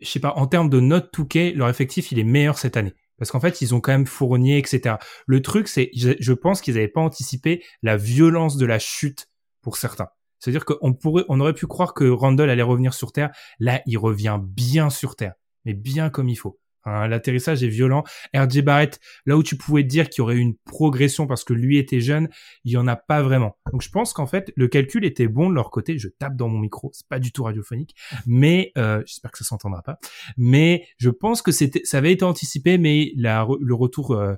[0.00, 2.94] je sais pas, en termes de notes Touquet, leur effectif il est meilleur cette année.
[3.18, 4.96] Parce qu'en fait, ils ont quand même fourni, etc.
[5.26, 9.28] Le truc, c'est, je, pense qu'ils n'avaient pas anticipé la violence de la chute
[9.62, 10.08] pour certains.
[10.38, 13.30] C'est-à-dire qu'on pourrait, on aurait pu croire que Randall allait revenir sur Terre.
[13.58, 15.34] Là, il revient bien sur Terre,
[15.64, 16.58] mais bien comme il faut.
[16.86, 18.04] Hein, l'atterrissage est violent.
[18.34, 21.52] RJ Barrett, là où tu pouvais dire qu'il y aurait eu une progression parce que
[21.52, 22.28] lui était jeune,
[22.64, 23.56] il y en a pas vraiment.
[23.72, 25.98] Donc je pense qu'en fait le calcul était bon de leur côté.
[25.98, 27.94] Je tape dans mon micro, c'est pas du tout radiophonique,
[28.24, 29.98] mais euh, j'espère que ça s'entendra pas.
[30.36, 31.66] Mais je pense que ça
[31.98, 34.36] avait été anticipé, mais le retour euh,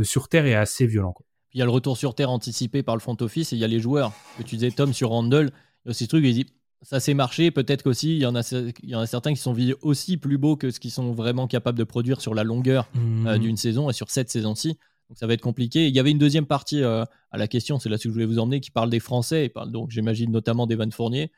[0.00, 1.14] sur terre est assez violent.
[1.52, 3.64] Il y a le retour sur terre anticipé par le front office et il y
[3.64, 5.52] a les joueurs tu disais Tom sur Randall.
[5.84, 6.46] Il y a aussi ce truc, il dit
[6.82, 7.50] ça s'est marché.
[7.50, 8.42] Peut-être qu'aussi, il y, en a,
[8.82, 11.46] il y en a certains qui sont aussi plus beaux que ce qu'ils sont vraiment
[11.46, 12.98] capables de produire sur la longueur euh,
[13.34, 13.38] mhm.
[13.38, 14.78] d'une saison et sur cette saison-ci.
[15.08, 15.88] Donc ça va être compliqué.
[15.88, 18.26] il y avait une deuxième partie euh, à la question, c'est là que je voulais
[18.26, 19.48] vous emmener, qui parle des Français.
[19.48, 21.30] parle donc, j'imagine, notamment d'Evan Fournier.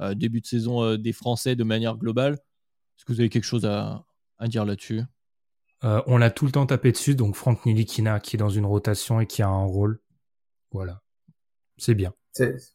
[0.00, 2.34] Euh, début de saison des Français de manière globale.
[2.34, 4.06] Est-ce que vous avez quelque chose à,
[4.38, 5.02] à dire là-dessus?
[5.82, 7.16] On l'a tout le temps tapé dessus.
[7.16, 10.00] Donc Franck Nilikina qui est dans une rotation et qui a un rôle.
[10.70, 11.02] Voilà.
[11.76, 12.14] C'est bien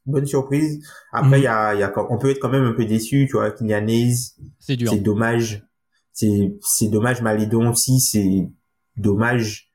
[0.05, 0.85] bonne surprise.
[1.11, 3.33] Après, il y, a, y a, on peut être quand même un peu déçu, tu
[3.33, 4.35] vois, Kylianese.
[4.59, 4.91] C'est dur.
[4.91, 5.65] C'est dommage.
[6.13, 7.21] C'est, c'est dommage.
[7.21, 8.47] Malidon aussi, c'est
[8.95, 9.71] dommage.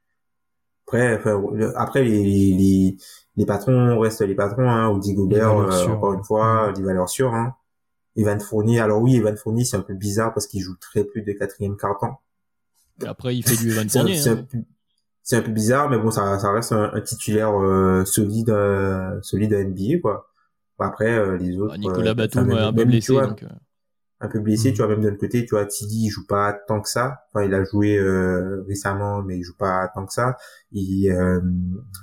[0.86, 1.20] Après,
[1.76, 2.96] après les, les,
[3.36, 4.90] les, patrons restent les patrons, hein.
[4.90, 7.54] Ou Gobert, euh, encore une fois, des valeurs sûres, hein.
[8.16, 8.80] Evan Fournier.
[8.80, 11.76] Alors oui, Evan Fournier, c'est un peu bizarre parce qu'il joue très peu de quatrième
[11.76, 12.09] carton.
[13.06, 14.28] Après, il fait du Evan Fournier.
[14.28, 14.46] Hein.
[15.22, 19.54] C'est un, peu bizarre, mais bon, ça, ça reste un, titulaire euh, solide, euh, solide
[19.54, 20.28] à NBA, quoi.
[20.78, 21.76] Après, euh, les autres.
[21.78, 23.12] Nicolas Batum, un peu blessé.
[23.12, 23.44] donc,
[24.20, 26.52] un peu blessé, tu vois, même de l'autre côté, tu vois, Tidi, il joue pas
[26.52, 27.24] tant que ça.
[27.28, 28.00] Enfin, il a joué
[28.66, 30.36] récemment, mais il joue pas tant que ça.
[30.72, 31.40] Il, euh,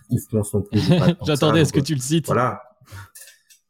[0.10, 0.80] il fonce non plus.
[1.26, 2.28] J'attendais à ce que tu le cites.
[2.28, 2.62] Voilà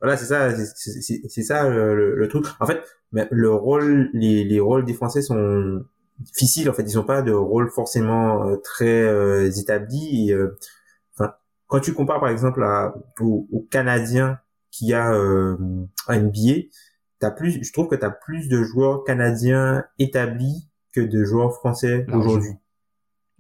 [0.02, 2.82] voilà c'est ça c'est ça le, le, truc en fait
[3.12, 5.84] le rôle les, les rôles des français sont
[6.20, 10.58] difficiles en fait ils ont pas de rôle forcément euh, très euh, établi euh,
[11.14, 11.34] enfin
[11.68, 14.40] quand tu compares par exemple à, aux, aux canadiens
[14.72, 15.58] qui a euh,
[16.08, 16.68] un NBA
[17.20, 21.54] t'as plus je trouve que tu as plus de joueurs canadiens établis que de joueurs
[21.54, 22.52] français aujourd'hui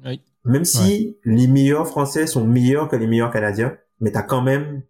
[0.06, 0.22] oui.
[0.46, 4.42] même si les meilleurs français sont meilleurs que les meilleurs canadiens mais tu as quand
[4.42, 4.84] même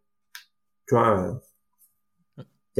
[0.87, 1.41] tu vois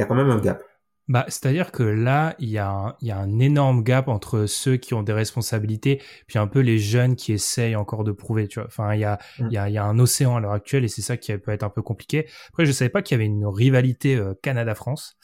[0.00, 0.62] y a quand même un gap.
[1.10, 4.46] Bah, c'est-à-dire que là, il y, a un, il y a un énorme gap entre
[4.46, 8.46] ceux qui ont des responsabilités, puis un peu les jeunes qui essayent encore de prouver,
[8.46, 8.68] tu vois.
[8.68, 9.46] Enfin, il y a, mm.
[9.46, 11.36] il y a, il y a un océan à l'heure actuelle et c'est ça qui
[11.36, 12.28] peut être un peu compliqué.
[12.50, 15.16] Après, je savais pas qu'il y avait une rivalité euh, Canada-France,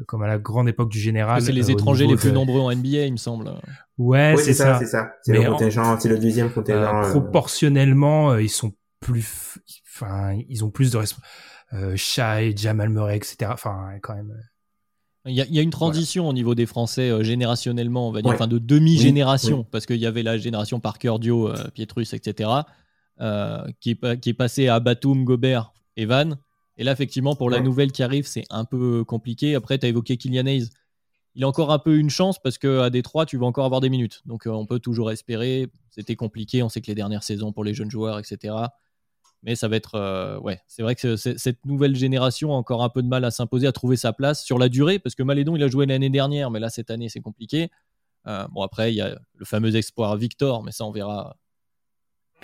[0.00, 1.40] euh, comme à la grande époque du général.
[1.40, 3.52] C'est les euh, étrangers les plus nombreux en NBA, il me semble.
[3.96, 4.78] Ouais, c'est ça.
[4.80, 5.12] C'est ça.
[5.22, 7.10] C'est le contingent, c'est le deuxième contingent.
[7.10, 11.32] proportionnellement, ils sont plus, enfin, ils ont plus de responsabilités
[11.74, 13.50] euh, Shai, Jamal Murray, etc.
[13.52, 14.34] Enfin, quand même.
[15.26, 18.12] Il y, a, il y a une transition au niveau des Français euh, générationnellement, on
[18.12, 22.12] va dire, enfin de demi-génération, parce qu'il y avait la génération Parker, Dio, euh, Pietrus,
[22.14, 22.50] etc.,
[23.20, 26.38] euh, qui, est, qui est passée à Batum, Gobert, Evan.
[26.76, 29.56] Et là, effectivement, pour la nouvelle qui arrive, c'est un peu compliqué.
[29.56, 30.68] Après, tu as évoqué Kylian Hayes.
[31.34, 33.90] Il a encore un peu une chance parce qu'à Détroit, tu vas encore avoir des
[33.90, 34.22] minutes.
[34.24, 35.66] Donc, on peut toujours espérer.
[35.90, 36.62] C'était compliqué.
[36.62, 38.54] On sait que les dernières saisons pour les jeunes joueurs, etc.
[39.42, 39.94] Mais ça va être.
[39.94, 43.30] Euh, ouais, c'est vrai que cette nouvelle génération a encore un peu de mal à
[43.30, 46.10] s'imposer, à trouver sa place sur la durée, parce que Malédon, il a joué l'année
[46.10, 47.70] dernière, mais là, cette année, c'est compliqué.
[48.26, 51.36] Euh, bon, après, il y a le fameux espoir Victor, mais ça, on verra.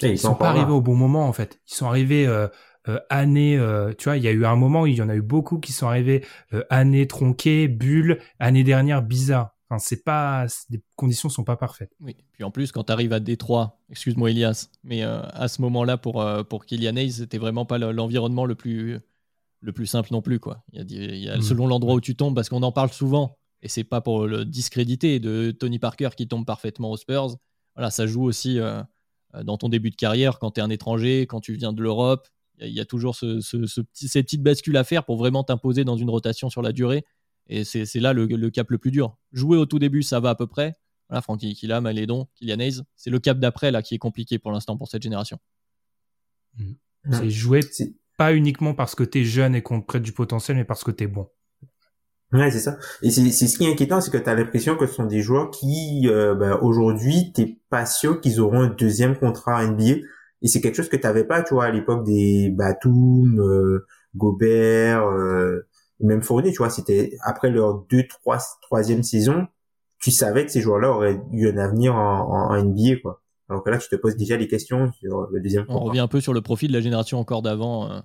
[0.02, 1.60] Ils, sont pas arrivés au bon moment, en fait.
[1.68, 2.26] Ils sont arrivés.
[2.26, 2.48] Euh,
[2.88, 3.58] euh année,
[3.96, 5.58] tu vois, il y a eu un moment où il y en a eu beaucoup
[5.58, 6.22] qui sont arrivés
[6.68, 9.53] année tronquée, bulle, année dernière bizarre.
[9.74, 11.92] Enfin, c'est pas, les conditions sont pas parfaites.
[12.00, 12.16] Oui.
[12.32, 15.96] Puis en plus, quand tu arrives à Détroit, excuse-moi Elias, mais euh, à ce moment-là
[15.96, 19.00] pour euh, pour Kylian Hayes, c'était vraiment pas l'environnement le plus
[19.60, 20.62] le plus simple non plus quoi.
[20.72, 21.42] Il y a, mm.
[21.42, 24.44] selon l'endroit où tu tombes, parce qu'on en parle souvent et c'est pas pour le
[24.44, 27.36] discréditer de Tony Parker qui tombe parfaitement aux Spurs.
[27.74, 28.82] Voilà, ça joue aussi euh,
[29.42, 32.28] dans ton début de carrière quand tu es un étranger, quand tu viens de l'Europe.
[32.60, 35.82] Il y, a toujours ce, ce, petit, ces petites bascules à faire pour vraiment t'imposer
[35.82, 37.04] dans une rotation sur la durée.
[37.48, 39.16] Et c'est là le, cap le plus dur.
[39.32, 40.74] Jouer au tout début, ça va à peu près.
[41.08, 42.82] Voilà, Francky Kila, Malédon, Kylian Hayes.
[42.96, 45.38] C'est le cap d'après là qui est compliqué pour l'instant pour cette génération.
[46.56, 46.72] Mm.
[47.10, 47.60] C'est jouer
[48.16, 50.90] pas uniquement parce que t'es jeune et qu'on te prête du potentiel, mais parce que
[50.90, 51.28] t'es bon.
[52.32, 52.78] Ouais, c'est ça.
[53.02, 55.20] Et c'est ce qui est inquiétant, c'est que tu as l'impression que ce sont des
[55.20, 60.00] joueurs qui, euh, ben, aujourd'hui, t'es pas sûr qu'ils auront un deuxième contrat NBA.
[60.42, 65.06] Et c'est quelque chose que t'avais pas, tu vois, à l'époque des Batum, euh, Gobert,
[65.06, 65.60] euh,
[66.00, 69.46] même Fournier, tu vois, c'était après leur deux, trois, troisième saison,
[70.00, 73.22] tu savais que ces joueurs-là auraient eu un avenir en, en, NBA, quoi.
[73.48, 75.64] Alors que là, tu te poses déjà des questions sur le deuxième.
[75.68, 77.90] On revient un peu sur le profil de la génération encore d'avant.
[77.90, 78.00] Euh,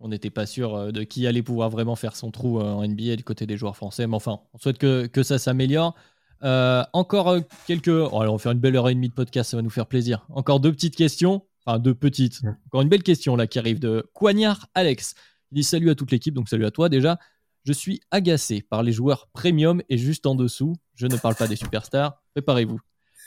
[0.00, 2.86] on n'était pas sûr euh, de qui allait pouvoir vraiment faire son trou euh, en
[2.86, 4.06] NBA du côté des joueurs français.
[4.06, 5.94] Mais enfin, on souhaite que, que ça s'améliore.
[6.42, 7.36] encore
[7.66, 7.88] quelques.
[7.88, 9.86] Oh, on va faire une belle heure et demie de podcast, ça va nous faire
[9.86, 10.26] plaisir.
[10.30, 11.42] Encore deux petites questions.
[11.64, 12.40] Enfin, deux petites.
[12.66, 15.14] Encore une belle question là qui arrive de Coignard Alex.
[15.50, 17.18] Il dit salut à toute l'équipe, donc salut à toi déjà.
[17.64, 21.46] Je suis agacé par les joueurs premium et juste en dessous, je ne parle pas
[21.46, 22.80] des superstars, préparez-vous.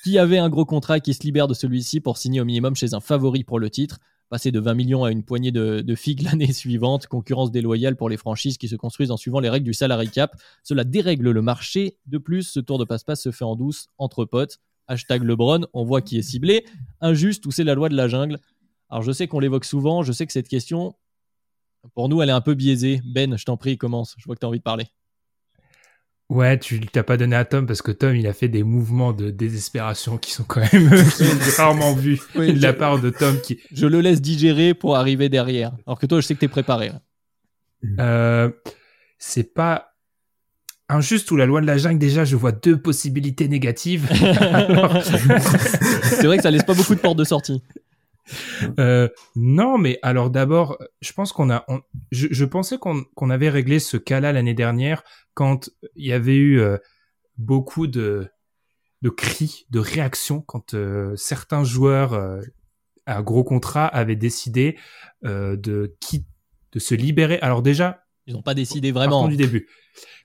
[0.03, 2.93] Qui avait un gros contrat qui se libère de celui-ci pour signer au minimum chez
[2.93, 3.99] un favori pour le titre
[4.29, 8.17] Passer de 20 millions à une poignée de, figues l'année suivante, concurrence déloyale pour les
[8.17, 10.35] franchises qui se construisent en suivant les règles du salary cap.
[10.63, 11.97] Cela dérègle le marché.
[12.05, 14.59] De plus, ce tour de passe-passe se fait en douce, entre potes.
[14.87, 16.65] Hashtag LeBron, on voit qui est ciblé.
[16.99, 18.39] Injuste ou c'est la loi de la jungle?
[18.89, 20.95] Alors je sais qu'on l'évoque souvent, je sais que cette question,
[21.93, 23.01] pour nous, elle est un peu biaisée.
[23.05, 24.15] Ben, je t'en prie, commence.
[24.17, 24.85] Je vois que tu as envie de parler.
[26.27, 29.13] Ouais, tu t'as pas donné à Tom parce que Tom, il a fait des mouvements
[29.13, 30.89] de désespération qui sont quand même
[31.57, 33.39] rarement vus de la part de Tom.
[33.41, 33.59] Qui...
[33.71, 35.71] Je le laisse digérer pour arriver derrière.
[35.85, 36.91] Alors que toi, je sais que t'es préparé.
[37.99, 38.49] Euh,
[39.19, 39.91] c'est pas
[40.89, 41.99] injuste ou la loi de la jungle?
[41.99, 44.07] Déjà, je vois deux possibilités négatives.
[46.03, 47.61] c'est vrai que ça laisse pas beaucoup de portes de sortie.
[48.79, 51.65] Euh, non, mais alors d'abord, je pense qu'on a,
[52.11, 55.03] je, pensais qu'on avait réglé ce cas-là l'année dernière
[55.33, 56.77] quand il y avait eu euh,
[57.37, 58.27] beaucoup de,
[59.01, 62.41] de cris, de réactions quand euh, certains joueurs
[63.05, 64.77] à gros contrat avaient décidé
[65.23, 66.25] de qui,
[66.71, 67.39] de se libérer.
[67.39, 69.27] Alors déjà, Ils n'ont pas décidé vraiment.
[69.27, 69.69] du début.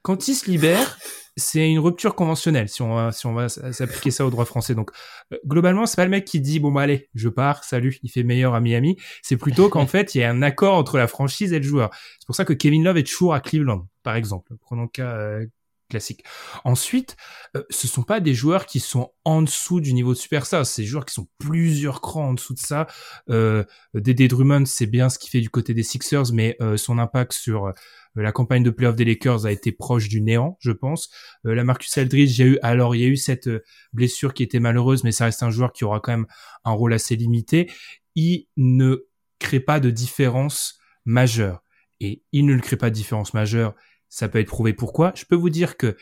[0.02, 0.98] Quand il se libère,
[1.36, 4.74] c'est une rupture conventionnelle si on va, si on va s'appliquer ça au droit français.
[4.74, 4.90] Donc
[5.32, 8.10] euh, globalement, c'est pas le mec qui dit bon bah allez, je pars, salut, il
[8.10, 8.96] fait meilleur à Miami.
[9.22, 11.90] C'est plutôt qu'en fait, il y a un accord entre la franchise et le joueur.
[12.18, 14.54] C'est pour ça que Kevin Love est toujours à Cleveland, par exemple.
[14.60, 15.46] Prenons le cas euh,
[15.90, 16.24] classique.
[16.64, 17.16] Ensuite,
[17.56, 20.82] euh, ce sont pas des joueurs qui sont en dessous du niveau de superstar, c'est
[20.82, 22.86] des joueurs qui sont plusieurs crans en dessous de ça.
[23.28, 23.64] Euh,
[23.94, 27.72] Dédé Drummond, c'est bien ce qu'il fait du côté des Sixers, mais son impact sur
[28.18, 31.10] euh, la campagne de playoff des Lakers a été proche du néant, je pense.
[31.46, 33.62] Euh, la Marcus Aldridge, a eu alors il y a eu cette euh,
[33.92, 36.26] blessure qui était malheureuse, mais ça reste un joueur qui aura quand même
[36.64, 37.70] un rôle assez limité.
[38.14, 39.06] Il ne
[39.38, 41.62] crée pas de différence majeure
[42.00, 43.74] et il ne le crée pas de différence majeure.
[44.10, 45.12] Ça peut être prouvé pourquoi?
[45.16, 45.96] Je peux vous dire que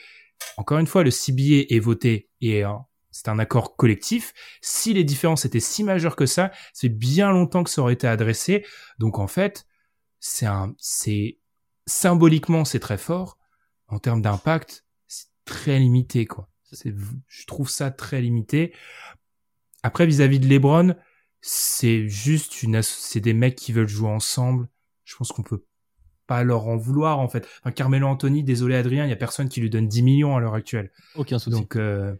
[0.56, 2.64] encore une fois, le CBA est voté et
[3.10, 4.32] c'est un accord collectif.
[4.60, 8.06] Si les différences étaient si majeures que ça, c'est bien longtemps que ça aurait été
[8.06, 8.64] adressé.
[8.98, 9.66] Donc en fait,
[10.20, 11.39] c'est un, c'est
[11.86, 13.39] symboliquement, c'est très fort.
[13.89, 16.48] En termes d'impact, c'est très limité, quoi.
[16.82, 18.74] Je trouve ça très limité.
[19.82, 20.94] Après, vis-à-vis de LeBron,
[21.40, 24.68] c'est juste une, c'est des mecs qui veulent jouer ensemble.
[25.05, 25.64] Je pense qu'on peut
[26.28, 27.48] pas leur en vouloir, en fait.
[27.60, 30.40] Enfin, Carmelo Anthony, désolé Adrien, il y a personne qui lui donne 10 millions à
[30.40, 30.92] l'heure actuelle.
[31.16, 31.59] Aucun souci.
[31.59, 32.14] Donc, euh,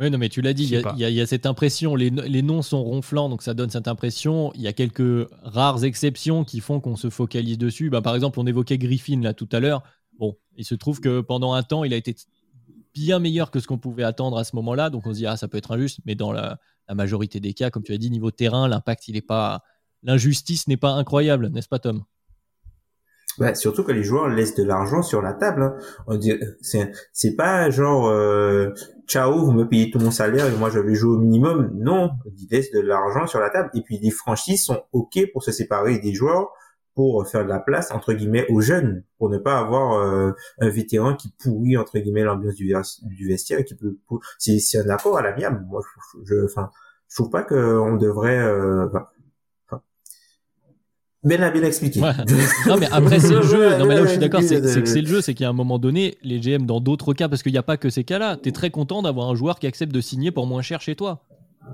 [0.00, 3.28] oui, non, mais tu l'as dit, il y, a cette impression, les, noms sont ronflants,
[3.28, 4.52] donc ça donne cette impression.
[4.54, 7.90] Il y a quelques rares exceptions qui font qu'on se focalise dessus.
[7.90, 9.82] Bah, par exemple, on évoquait Griffin là tout à l'heure.
[10.18, 12.16] Bon, il se trouve que pendant un temps, il a été
[12.92, 15.36] bien meilleur que ce qu'on pouvait attendre à ce moment-là, donc on se dit, ah,
[15.36, 16.58] ça peut être injuste, mais dans la,
[16.92, 19.62] majorité des cas, comme tu as dit, niveau terrain, l'impact, il n'est pas.
[20.02, 22.04] L'injustice n'est pas incroyable, n'est-ce pas, Tom?
[23.38, 25.62] Bah, surtout que les joueurs laissent de l'argent sur la table.
[25.62, 25.76] Hein.
[26.06, 28.70] On dit, c'est, c'est pas genre euh,
[29.06, 31.70] ciao, vous me payez tout mon salaire et moi je vais jouer au minimum.
[31.74, 33.70] Non, ils laissent de l'argent sur la table.
[33.74, 36.50] Et puis les franchises sont ok pour se séparer des joueurs
[36.94, 40.68] pour faire de la place entre guillemets aux jeunes, pour ne pas avoir euh, un
[40.68, 43.98] vétéran qui pourrit entre guillemets l'ambiance du, du vestiaire qui peut.
[44.38, 45.64] C'est, c'est un accord à la l'amiable.
[45.68, 45.82] Moi,
[46.24, 46.70] je, enfin,
[47.08, 48.38] je trouve pas qu'on devrait.
[48.38, 48.88] Euh,
[51.24, 52.00] Ben l'a bien expliqué.
[52.66, 53.78] non, mais après, c'est le jeu.
[53.78, 55.20] Non, mais là où je suis d'accord, c'est que c'est le jeu.
[55.22, 57.78] C'est qu'à un moment donné, les GM, dans d'autres cas, parce qu'il n'y a pas
[57.78, 60.46] que ces cas-là, tu es très content d'avoir un joueur qui accepte de signer pour
[60.46, 61.24] moins cher chez toi.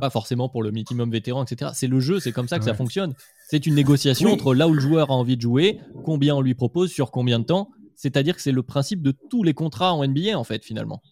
[0.01, 1.73] Pas forcément pour le minimum vétéran, etc.
[1.75, 3.13] C'est le jeu, c'est comme ça que ça fonctionne.
[3.49, 6.55] C'est une négociation entre là où le joueur a envie de jouer, combien on lui
[6.55, 7.71] propose, sur combien de temps.
[7.97, 11.03] C'est-à-dire que c'est le principe de tous les contrats en NBA, en fait, finalement.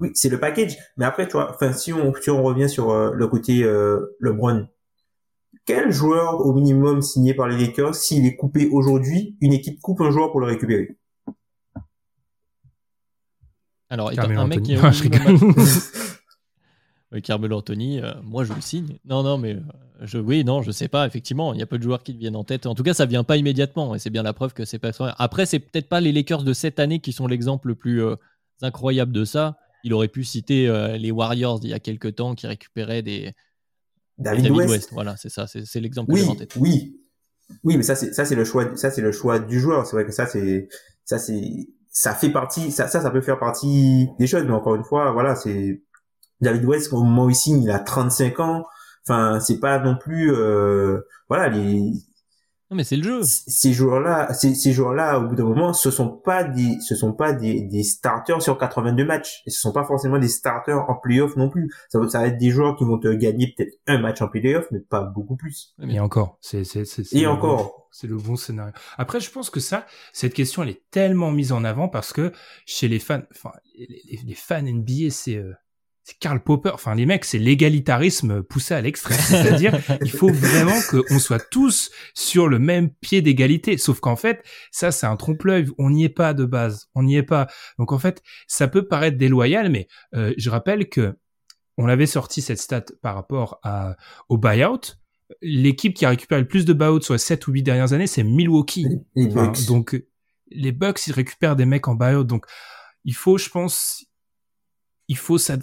[0.00, 0.76] Oui, c'est le package.
[0.96, 4.68] Mais après, tu vois, si on, si on revient sur euh, le côté euh, LeBron,
[5.68, 10.00] quel joueur au minimum signé par les Lakers, s'il est coupé aujourd'hui, une équipe coupe
[10.00, 10.96] un joueur pour le récupérer?
[13.90, 14.80] Alors, un mec qui est
[17.12, 18.96] oui, Carmelo Anthony, euh, moi je le signe.
[19.04, 19.60] Non, non, mais euh,
[20.00, 21.06] je, oui, non, je sais pas.
[21.06, 22.64] Effectivement, il y a peu de joueurs qui te viennent en tête.
[22.64, 24.92] En tout cas, ça vient pas immédiatement, et c'est bien la preuve que c'est pas.
[25.18, 28.16] Après, c'est peut-être pas les Lakers de cette année qui sont l'exemple le plus euh,
[28.62, 29.58] incroyable de ça.
[29.84, 30.66] Il aurait pu citer
[30.98, 33.32] les Warriors d'il y a quelques temps qui récupéraient des,
[34.18, 34.90] David, West.
[34.92, 36.56] Voilà, c'est ça, c'est l'exemple oui, que en tête.
[36.56, 37.00] Oui,
[37.64, 39.86] oui, mais ça c'est ça c'est le choix, ça c'est le choix du joueur.
[39.86, 40.68] C'est vrai que ça c'est
[41.04, 44.74] ça c'est ça fait partie, ça, ça ça peut faire partie des choses, mais encore
[44.74, 45.82] une fois, voilà, c'est
[46.40, 48.64] David West au moment où il signe, il a 35 ans.
[49.04, 51.92] Enfin, c'est pas non plus, euh, voilà, les
[52.70, 53.22] non, mais c'est le jeu.
[53.22, 57.14] Ces joueurs-là, ces, ces joueurs-là, au bout d'un moment, ce sont pas des, ce sont
[57.14, 59.42] pas des, des starters sur 82 matchs.
[59.46, 61.70] Et ce sont pas forcément des starters en playoff non plus.
[61.88, 64.66] Ça, ça va être des joueurs qui vont te gagner peut-être un match en playoff,
[64.70, 65.74] mais pas beaucoup plus.
[65.88, 67.88] Et encore, c'est, c'est, c'est, Et encore.
[67.90, 68.72] c'est le bon scénario.
[68.98, 72.32] Après, je pense que ça, cette question, elle est tellement mise en avant parce que
[72.66, 75.67] chez les fans, enfin, les, les fans NBA, c'est, euh, c'est
[76.20, 76.70] Karl Popper.
[76.74, 79.18] Enfin, les mecs, c'est l'égalitarisme poussé à l'extrême.
[79.18, 83.78] C'est-à-dire, il faut vraiment qu'on soit tous sur le même pied d'égalité.
[83.78, 85.66] Sauf qu'en fait, ça, c'est un trompe-l'œil.
[85.78, 86.88] On n'y est pas de base.
[86.94, 87.48] On n'y est pas.
[87.78, 91.16] Donc, en fait, ça peut paraître déloyal, mais euh, je rappelle que
[91.76, 93.96] on avait sorti cette stat par rapport à,
[94.28, 94.96] au buyout.
[95.42, 98.06] L'équipe qui a récupéré le plus de buyout sur les 7 ou 8 dernières années,
[98.06, 98.86] c'est Milwaukee.
[99.14, 100.02] donc,
[100.50, 102.24] les Bucks, ils récupèrent des mecs en buyout.
[102.24, 102.46] Donc,
[103.04, 104.04] il faut, je pense,
[105.06, 105.56] il faut ça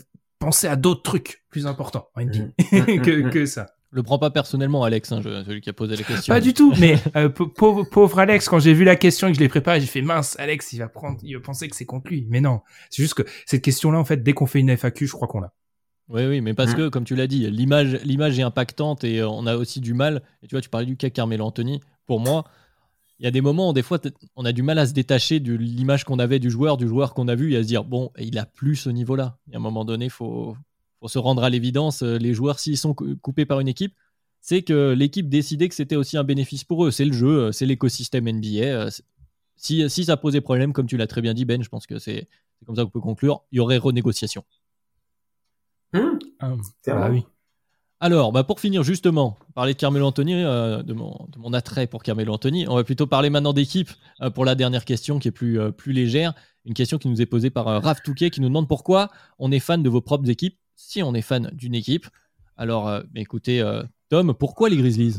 [0.45, 2.21] penser à d'autres trucs plus importants mmh.
[3.01, 3.71] que, que ça.
[3.89, 6.33] Le prends pas personnellement, Alex, hein, celui qui a posé la question.
[6.33, 9.37] Pas du tout, mais euh, pauvre, pauvre, Alex, quand j'ai vu la question et que
[9.37, 11.85] je l'ai préparée, j'ai fait mince, Alex, il va prendre, il va penser que c'est
[11.85, 12.27] contre lui.
[12.29, 15.13] Mais non, c'est juste que cette question-là, en fait, dès qu'on fait une FAQ, je
[15.13, 15.53] crois qu'on l'a.
[16.09, 16.75] Oui, oui, mais parce mmh.
[16.75, 19.95] que, comme tu l'as dit, l'image, l'image est impactante et euh, on a aussi du
[19.95, 20.21] mal.
[20.43, 21.79] Et tu vois, tu parlais du cas Carmelo Anthony.
[22.05, 22.43] Pour moi,
[23.19, 23.99] il y a des moments où des fois
[24.35, 27.13] on a du mal à se détacher de l'image qu'on avait du joueur, du joueur
[27.13, 29.37] qu'on a vu, et à se dire bon, il a plus ce niveau-là.
[29.47, 30.55] Il y a un moment donné, il faut,
[31.05, 32.01] se rendre à l'évidence.
[32.01, 33.93] Euh, les joueurs, s'ils sont coupés par une équipe,
[34.41, 36.91] c'est que l'équipe décidait que c'était aussi un bénéfice pour eux.
[36.91, 38.63] C'est le jeu, euh, c'est l'écosystème NBA.
[38.63, 38.89] Euh,
[39.55, 41.99] si, si ça posait problème, comme tu l'as très bien dit, Ben, je pense que
[41.99, 42.27] c'est
[42.65, 44.43] comme ça qu'on peut conclure, il y aurait renégociation.
[45.93, 46.55] Hum, Ah,
[46.87, 47.23] bah oui.
[48.05, 52.33] Alors, bah pour finir justement, parler de Carmelo Anthony, euh, de, mon, attrait pour Carmelo
[52.33, 53.89] Anthony, on va plutôt parler maintenant d'équipe
[54.21, 56.35] euh, pour la dernière question qui est plus, euh, plus légère.
[56.65, 59.09] Une question qui nous est posée par Raph Touquet qui nous demande pourquoi
[59.39, 62.05] on est fan de vos propres équipes si on est fan d'une équipe.
[62.57, 63.63] Alors, écoutez,
[64.09, 65.17] Tom, pourquoi les Grizzlies?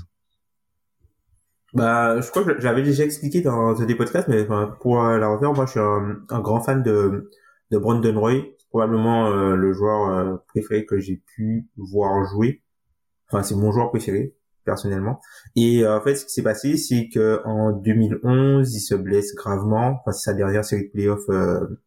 [1.75, 4.47] Bah, je crois que j'avais déjà expliqué dans des podcasts, mais
[4.81, 7.31] pour la refaire, moi, je suis un, grand fan de,
[7.73, 8.43] Brandon Roy.
[8.71, 12.63] Probablement le joueur préféré que j'ai pu voir jouer.
[13.31, 14.35] Enfin, c'est mon joueur préféré,
[14.65, 15.21] personnellement.
[15.57, 19.35] Et euh, en fait, ce qui s'est passé, c'est que en 2011, il se blesse
[19.35, 20.01] gravement.
[20.01, 21.81] Enfin, c'est sa dernière série de playoffs euh,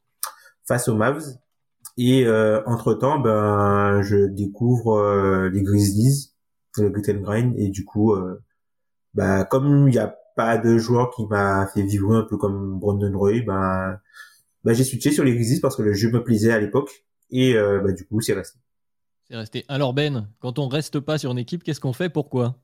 [0.68, 1.24] face aux Mavs.
[1.98, 6.34] Et euh, entre-temps, ben, je découvre euh, les Grizzlies,
[6.78, 8.16] le Grit et du coup...
[9.14, 12.80] bah comme il n'y a pas de joueur qui m'a fait vibrer un peu comme
[12.80, 14.00] Brandon Roy, bah,
[14.64, 17.56] bah j'ai switché sur les Grizzlies parce que le jeu me plaisait à l'époque et
[17.56, 18.58] euh, bah du coup c'est resté.
[19.30, 19.66] C'est resté.
[19.68, 22.10] Alors Ben, quand on reste pas sur une équipe, qu'est-ce qu'on fait?
[22.10, 22.60] Pourquoi?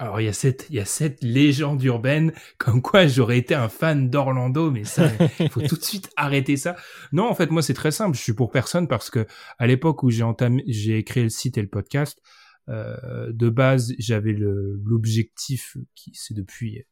[0.00, 3.56] Alors il y a cette, il y a cette légende urbaine comme quoi j'aurais été
[3.56, 5.10] un fan d'Orlando, mais ça,
[5.40, 6.76] il faut tout de suite arrêter ça.
[7.12, 8.16] Non, en fait moi c'est très simple.
[8.16, 9.26] Je suis pour personne parce que
[9.58, 12.22] à l'époque où j'ai entamé, j'ai créé le site et le podcast,
[12.68, 16.84] euh, de base j'avais l'objectif qui c'est depuis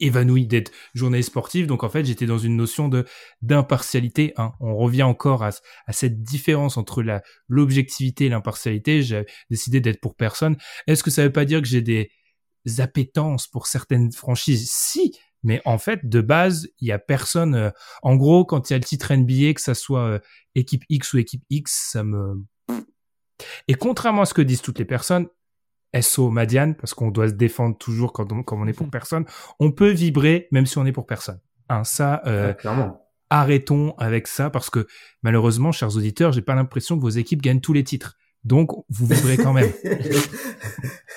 [0.00, 1.66] évanoui d'être journaliste sportif.
[1.66, 3.04] Donc en fait, j'étais dans une notion de
[3.42, 4.32] d'impartialité.
[4.36, 4.52] Hein.
[4.60, 5.50] On revient encore à,
[5.86, 9.02] à cette différence entre la l'objectivité et l'impartialité.
[9.02, 10.56] J'ai décidé d'être pour personne.
[10.86, 12.10] Est-ce que ça veut pas dire que j'ai des
[12.78, 14.70] appétences pour certaines franchises?
[14.70, 17.54] Si, mais en fait, de base, il y a personne.
[17.54, 17.70] euh,
[18.02, 20.18] en gros, quand il y a le titre NBA, que ça soit euh,
[20.54, 22.44] équipe X ou équipe X, ça me.
[23.68, 25.28] Et contrairement à ce que disent toutes les personnes,
[26.00, 29.24] SO Madiane, parce qu'on doit se défendre toujours quand on, quand on est pour personne,
[29.58, 31.40] on peut vibrer même si on est pour personne.
[31.68, 33.00] Hein, ça, euh, clairement.
[33.30, 34.86] arrêtons avec ça parce que
[35.22, 38.16] malheureusement, chers auditeurs, j'ai pas l'impression que vos équipes gagnent tous les titres.
[38.44, 39.70] Donc, vous vibrez quand même.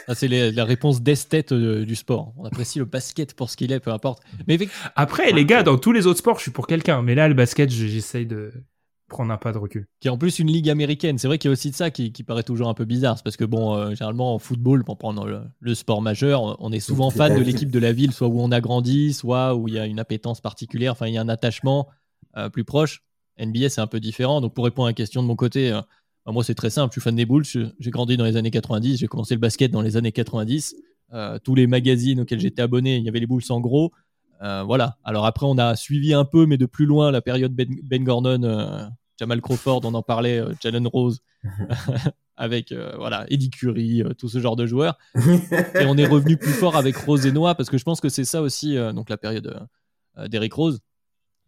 [0.07, 2.33] Ah, C'est la réponse d'esthète euh, du sport.
[2.37, 4.21] On apprécie le basket pour ce qu'il est, peu importe.
[4.47, 4.57] Mais
[4.97, 7.01] Après, les gars, dans tous les autres sports, je suis pour quelqu'un.
[7.01, 8.51] Mais là, le basket, je- j'essaye de
[9.13, 9.87] prendre un pas de recul.
[9.99, 11.17] qui est en plus une ligue américaine.
[11.17, 13.17] C'est vrai qu'il y a aussi de ça qui, qui paraît toujours un peu bizarre.
[13.17, 16.71] C'est parce que, bon, euh, généralement, en football, pour prendre le, le sport majeur, on
[16.71, 19.67] est souvent fan de l'équipe de la ville, soit où on a grandi, soit où
[19.67, 21.87] il y a une appétence particulière, enfin, il y a un attachement
[22.37, 23.03] euh, plus proche.
[23.39, 24.41] NBA, c'est un peu différent.
[24.41, 25.81] Donc, pour répondre à la question de mon côté, euh,
[26.25, 26.91] bah, moi, c'est très simple.
[26.91, 27.45] Je suis fan des Bulls.
[27.45, 28.97] J'ai grandi dans les années 90.
[28.97, 30.75] J'ai commencé le basket dans les années 90.
[31.13, 33.91] Euh, tous les magazines auxquels j'étais abonné, il y avait les Bulls en gros.
[34.41, 34.97] Euh, voilà.
[35.03, 38.03] Alors après, on a suivi un peu, mais de plus loin, la période Ben, Ben
[38.03, 38.85] Gordon, euh,
[39.19, 41.21] Jamal Crawford, on en parlait, euh, Jalen Rose,
[42.35, 44.97] avec euh, voilà Eddie Curry, euh, tout ce genre de joueurs.
[45.15, 48.09] Et on est revenu plus fort avec Rose et Noah parce que je pense que
[48.09, 49.67] c'est ça aussi, euh, donc la période
[50.27, 50.79] d'Eric Rose.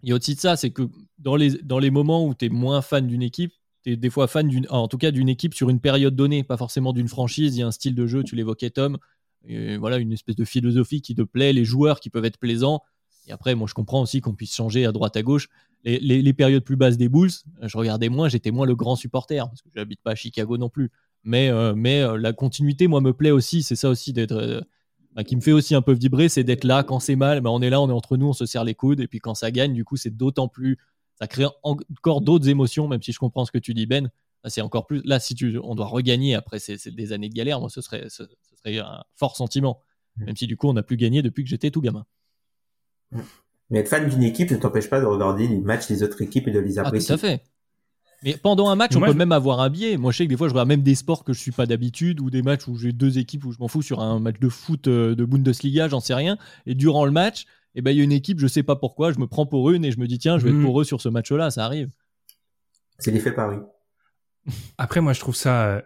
[0.02, 0.84] Il y a aussi de ça, c'est que
[1.20, 4.10] dans les, dans les moments où tu es moins fan d'une équipe, tu es des
[4.10, 7.08] fois fan d'une, en tout cas d'une équipe sur une période donnée, pas forcément d'une
[7.08, 7.56] franchise.
[7.56, 8.98] Il y a un style de jeu, tu l'évoquais Tom,
[9.48, 12.82] et voilà une espèce de philosophie qui te plaît, les joueurs qui peuvent être plaisants.
[13.28, 15.48] Et après, moi je comprends aussi qu'on puisse changer à droite à gauche.
[15.86, 17.30] Les, les- les périodes plus basses des Bulls,
[17.62, 20.58] euh, je regardais moins, j'étais moins le grand supporter parce que j'habite pas à Chicago
[20.58, 20.92] non plus.
[21.24, 23.64] Mais, euh, mais euh, la continuité, moi, me plaît aussi.
[23.64, 24.32] C'est ça aussi d'être.
[24.34, 24.62] euh,
[25.14, 27.40] bah, qui me fait aussi un peu vibrer, c'est d'être là quand c'est mal.
[27.42, 29.00] Bah, on est là, on est entre nous, on se serre les coudes.
[29.00, 30.78] Et puis quand ça gagne, du coup, c'est d'autant plus.
[31.20, 34.10] Ça crée en- encore d'autres émotions, même si je comprends ce que tu dis, Ben.
[34.44, 35.02] Là, c'est encore plus.
[35.06, 38.10] Là, si tu, on doit regagner après c'est des années de galère, moi, ce serait,
[38.10, 39.82] ce, ce serait un fort sentiment.
[40.18, 40.26] Mm.
[40.26, 42.06] Même si du coup, on n'a plus gagné depuis que j'étais tout gamin.
[43.70, 46.48] Mais être fan d'une équipe ne t'empêche pas de regarder les matchs des autres équipes
[46.48, 47.16] et de les Ah, tout apprécier.
[47.16, 47.44] à fait.
[48.24, 49.98] Mais pendant un match, on Moi, peut je- même avoir un biais.
[49.98, 51.66] Moi, je sais que des fois, je regarde même des sports que je suis pas
[51.66, 54.40] d'habitude ou des matchs où j'ai deux équipes où je m'en fous sur un match
[54.40, 56.38] de foot euh, de Bundesliga, j'en sais rien.
[56.66, 59.12] Et durant le match, eh ben, il y a une équipe, je sais pas pourquoi,
[59.12, 60.64] je me prends pour une et je me dis, tiens, je vais être Mhm.
[60.64, 61.92] pour eux sur ce match-là, ça arrive.
[63.00, 63.58] C'est l'effet Paris.
[64.78, 65.84] Après, moi, je trouve ça,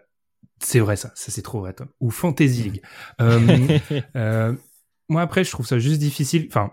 [0.60, 1.88] c'est vrai, ça, ça c'est trop vrai, Tom.
[2.00, 2.82] Ou Fantasy League.
[3.20, 3.78] Euh,
[4.16, 4.54] euh,
[5.08, 6.46] moi, après, je trouve ça juste difficile.
[6.48, 6.70] Enfin,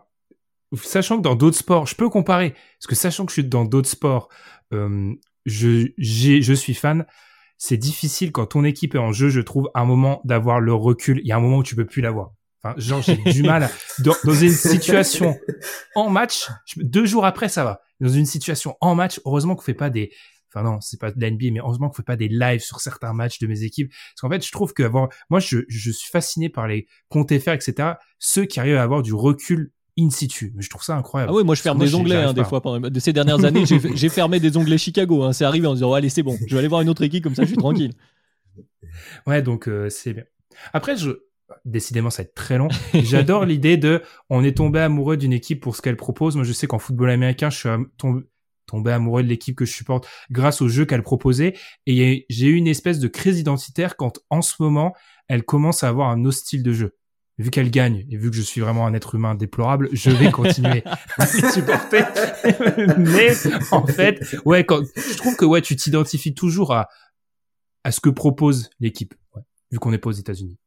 [0.75, 3.65] sachant que dans d'autres sports, je peux comparer, parce que sachant que je suis dans
[3.65, 4.29] d'autres sports,
[4.73, 5.13] euh,
[5.45, 7.05] je, je suis fan.
[7.57, 11.19] C'est difficile quand ton équipe est en jeu, je trouve, un moment d'avoir le recul.
[11.23, 12.33] Il y a un moment où tu peux plus l'avoir.
[12.63, 15.35] Enfin, genre, j'ai du mal à, dans, une situation
[15.95, 17.81] en match, deux jours après, ça va.
[17.99, 20.11] Dans une situation en match, heureusement qu'on fait pas des,
[20.53, 22.79] enfin non, c'est pas de la NBA, mais heureusement qu'on fait pas des lives sur
[22.79, 23.89] certains matchs de mes équipes.
[23.89, 27.35] Parce qu'en fait, je trouve que avoir, moi, je, je suis fasciné par les comptes
[27.37, 27.93] FR, etc.
[28.19, 30.53] Ceux qui arrivent à avoir du recul in situ.
[30.57, 31.31] Je trouve ça incroyable.
[31.33, 32.61] Ah oui, moi je ferme Moi, des onglets hein, des fois.
[32.61, 35.23] Pendant de ces dernières années, j'ai fermé des onglets Chicago.
[35.23, 35.33] Hein.
[35.33, 37.35] C'est arrivé en disant, allez, c'est bon, je vais aller voir une autre équipe comme
[37.35, 37.93] ça, je suis tranquille.
[39.27, 40.23] Ouais, donc euh, c'est bien.
[40.73, 41.11] Après, je,
[41.65, 42.67] décidément ça va être très long.
[42.93, 46.35] J'adore l'idée de on est tombé amoureux d'une équipe pour ce qu'elle propose.
[46.35, 47.69] Moi je sais qu'en football américain, je suis
[48.65, 51.53] tombé, amoureux de l'équipe que je supporte grâce au jeu qu'elle proposait
[51.85, 54.93] et j'ai eu une espèce de crise identitaire quand en ce moment,
[55.27, 56.95] elle commence à avoir un autre style de jeu.
[57.39, 60.31] Vu qu'elle gagne et vu que je suis vraiment un être humain déplorable, je vais
[60.31, 60.83] continuer
[61.17, 62.03] à les supporter.
[62.97, 63.29] Mais
[63.71, 66.89] en fait, ouais, quand, je trouve que ouais, tu t'identifies toujours à
[67.87, 69.13] à ce que propose l'équipe,
[69.71, 70.57] vu qu'on n'est pas aux États-Unis.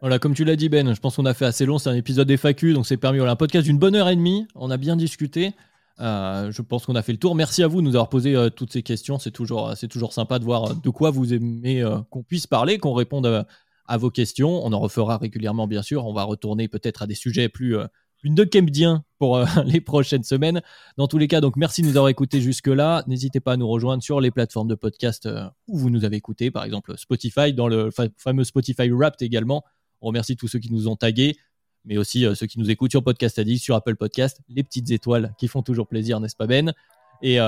[0.00, 1.94] Voilà, comme tu l'as dit Ben, je pense qu'on a fait assez long, c'est un
[1.94, 3.16] épisode FAQ, donc c'est permis.
[3.16, 5.54] Voilà, un podcast d'une bonne heure et demie, on a bien discuté.
[5.98, 7.34] Euh, je pense qu'on a fait le tour.
[7.34, 9.18] Merci à vous de nous avoir posé euh, toutes ces questions.
[9.18, 12.76] C'est toujours, c'est toujours sympa de voir euh, de quoi vous aimez qu'on puisse parler,
[12.76, 13.46] qu'on réponde
[13.88, 14.64] à vos questions.
[14.64, 16.06] On en refera régulièrement, bien sûr.
[16.06, 17.76] On va retourner peut-être à des sujets plus,
[18.22, 20.62] une de Kempdien pour les prochaines semaines.
[20.96, 23.04] Dans tous les cas, donc merci de nous avoir écoutés jusque-là.
[23.06, 25.28] N'hésitez pas à nous rejoindre sur les plateformes de podcast
[25.68, 29.64] où vous nous avez écoutés, par exemple Spotify, dans le fameux Spotify Wrapped également.
[30.00, 31.36] On remercie tous ceux qui nous ont tagués,
[31.84, 35.34] mais aussi ceux qui nous écoutent sur Podcast Addict, sur Apple Podcast, les petites étoiles
[35.38, 36.74] qui font toujours plaisir, n'est-ce pas Ben?
[37.22, 37.38] Et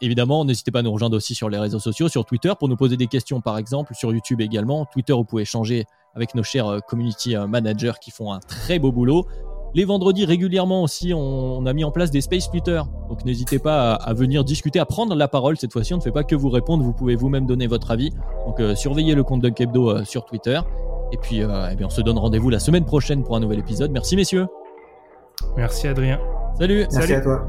[0.00, 2.76] évidemment, n'hésitez pas à nous rejoindre aussi sur les réseaux sociaux, sur Twitter, pour nous
[2.76, 4.86] poser des questions par exemple, sur YouTube également.
[4.86, 5.84] Twitter, vous pouvez échanger
[6.14, 9.26] avec nos chers community managers qui font un très beau boulot.
[9.74, 12.80] Les vendredis, régulièrement aussi, on, a mis en place des space Twitter.
[13.08, 15.56] Donc n'hésitez pas à, venir discuter, à prendre la parole.
[15.56, 18.10] Cette fois-ci, on ne fait pas que vous répondre, vous pouvez vous-même donner votre avis.
[18.46, 20.60] Donc euh, surveillez le compte Dunkebdo euh, sur Twitter.
[21.12, 23.58] Et puis, euh, eh bien, on se donne rendez-vous la semaine prochaine pour un nouvel
[23.58, 23.90] épisode.
[23.90, 24.46] Merci messieurs.
[25.56, 26.18] Merci Adrien.
[26.58, 26.86] Salut.
[26.90, 27.48] Merci à toi.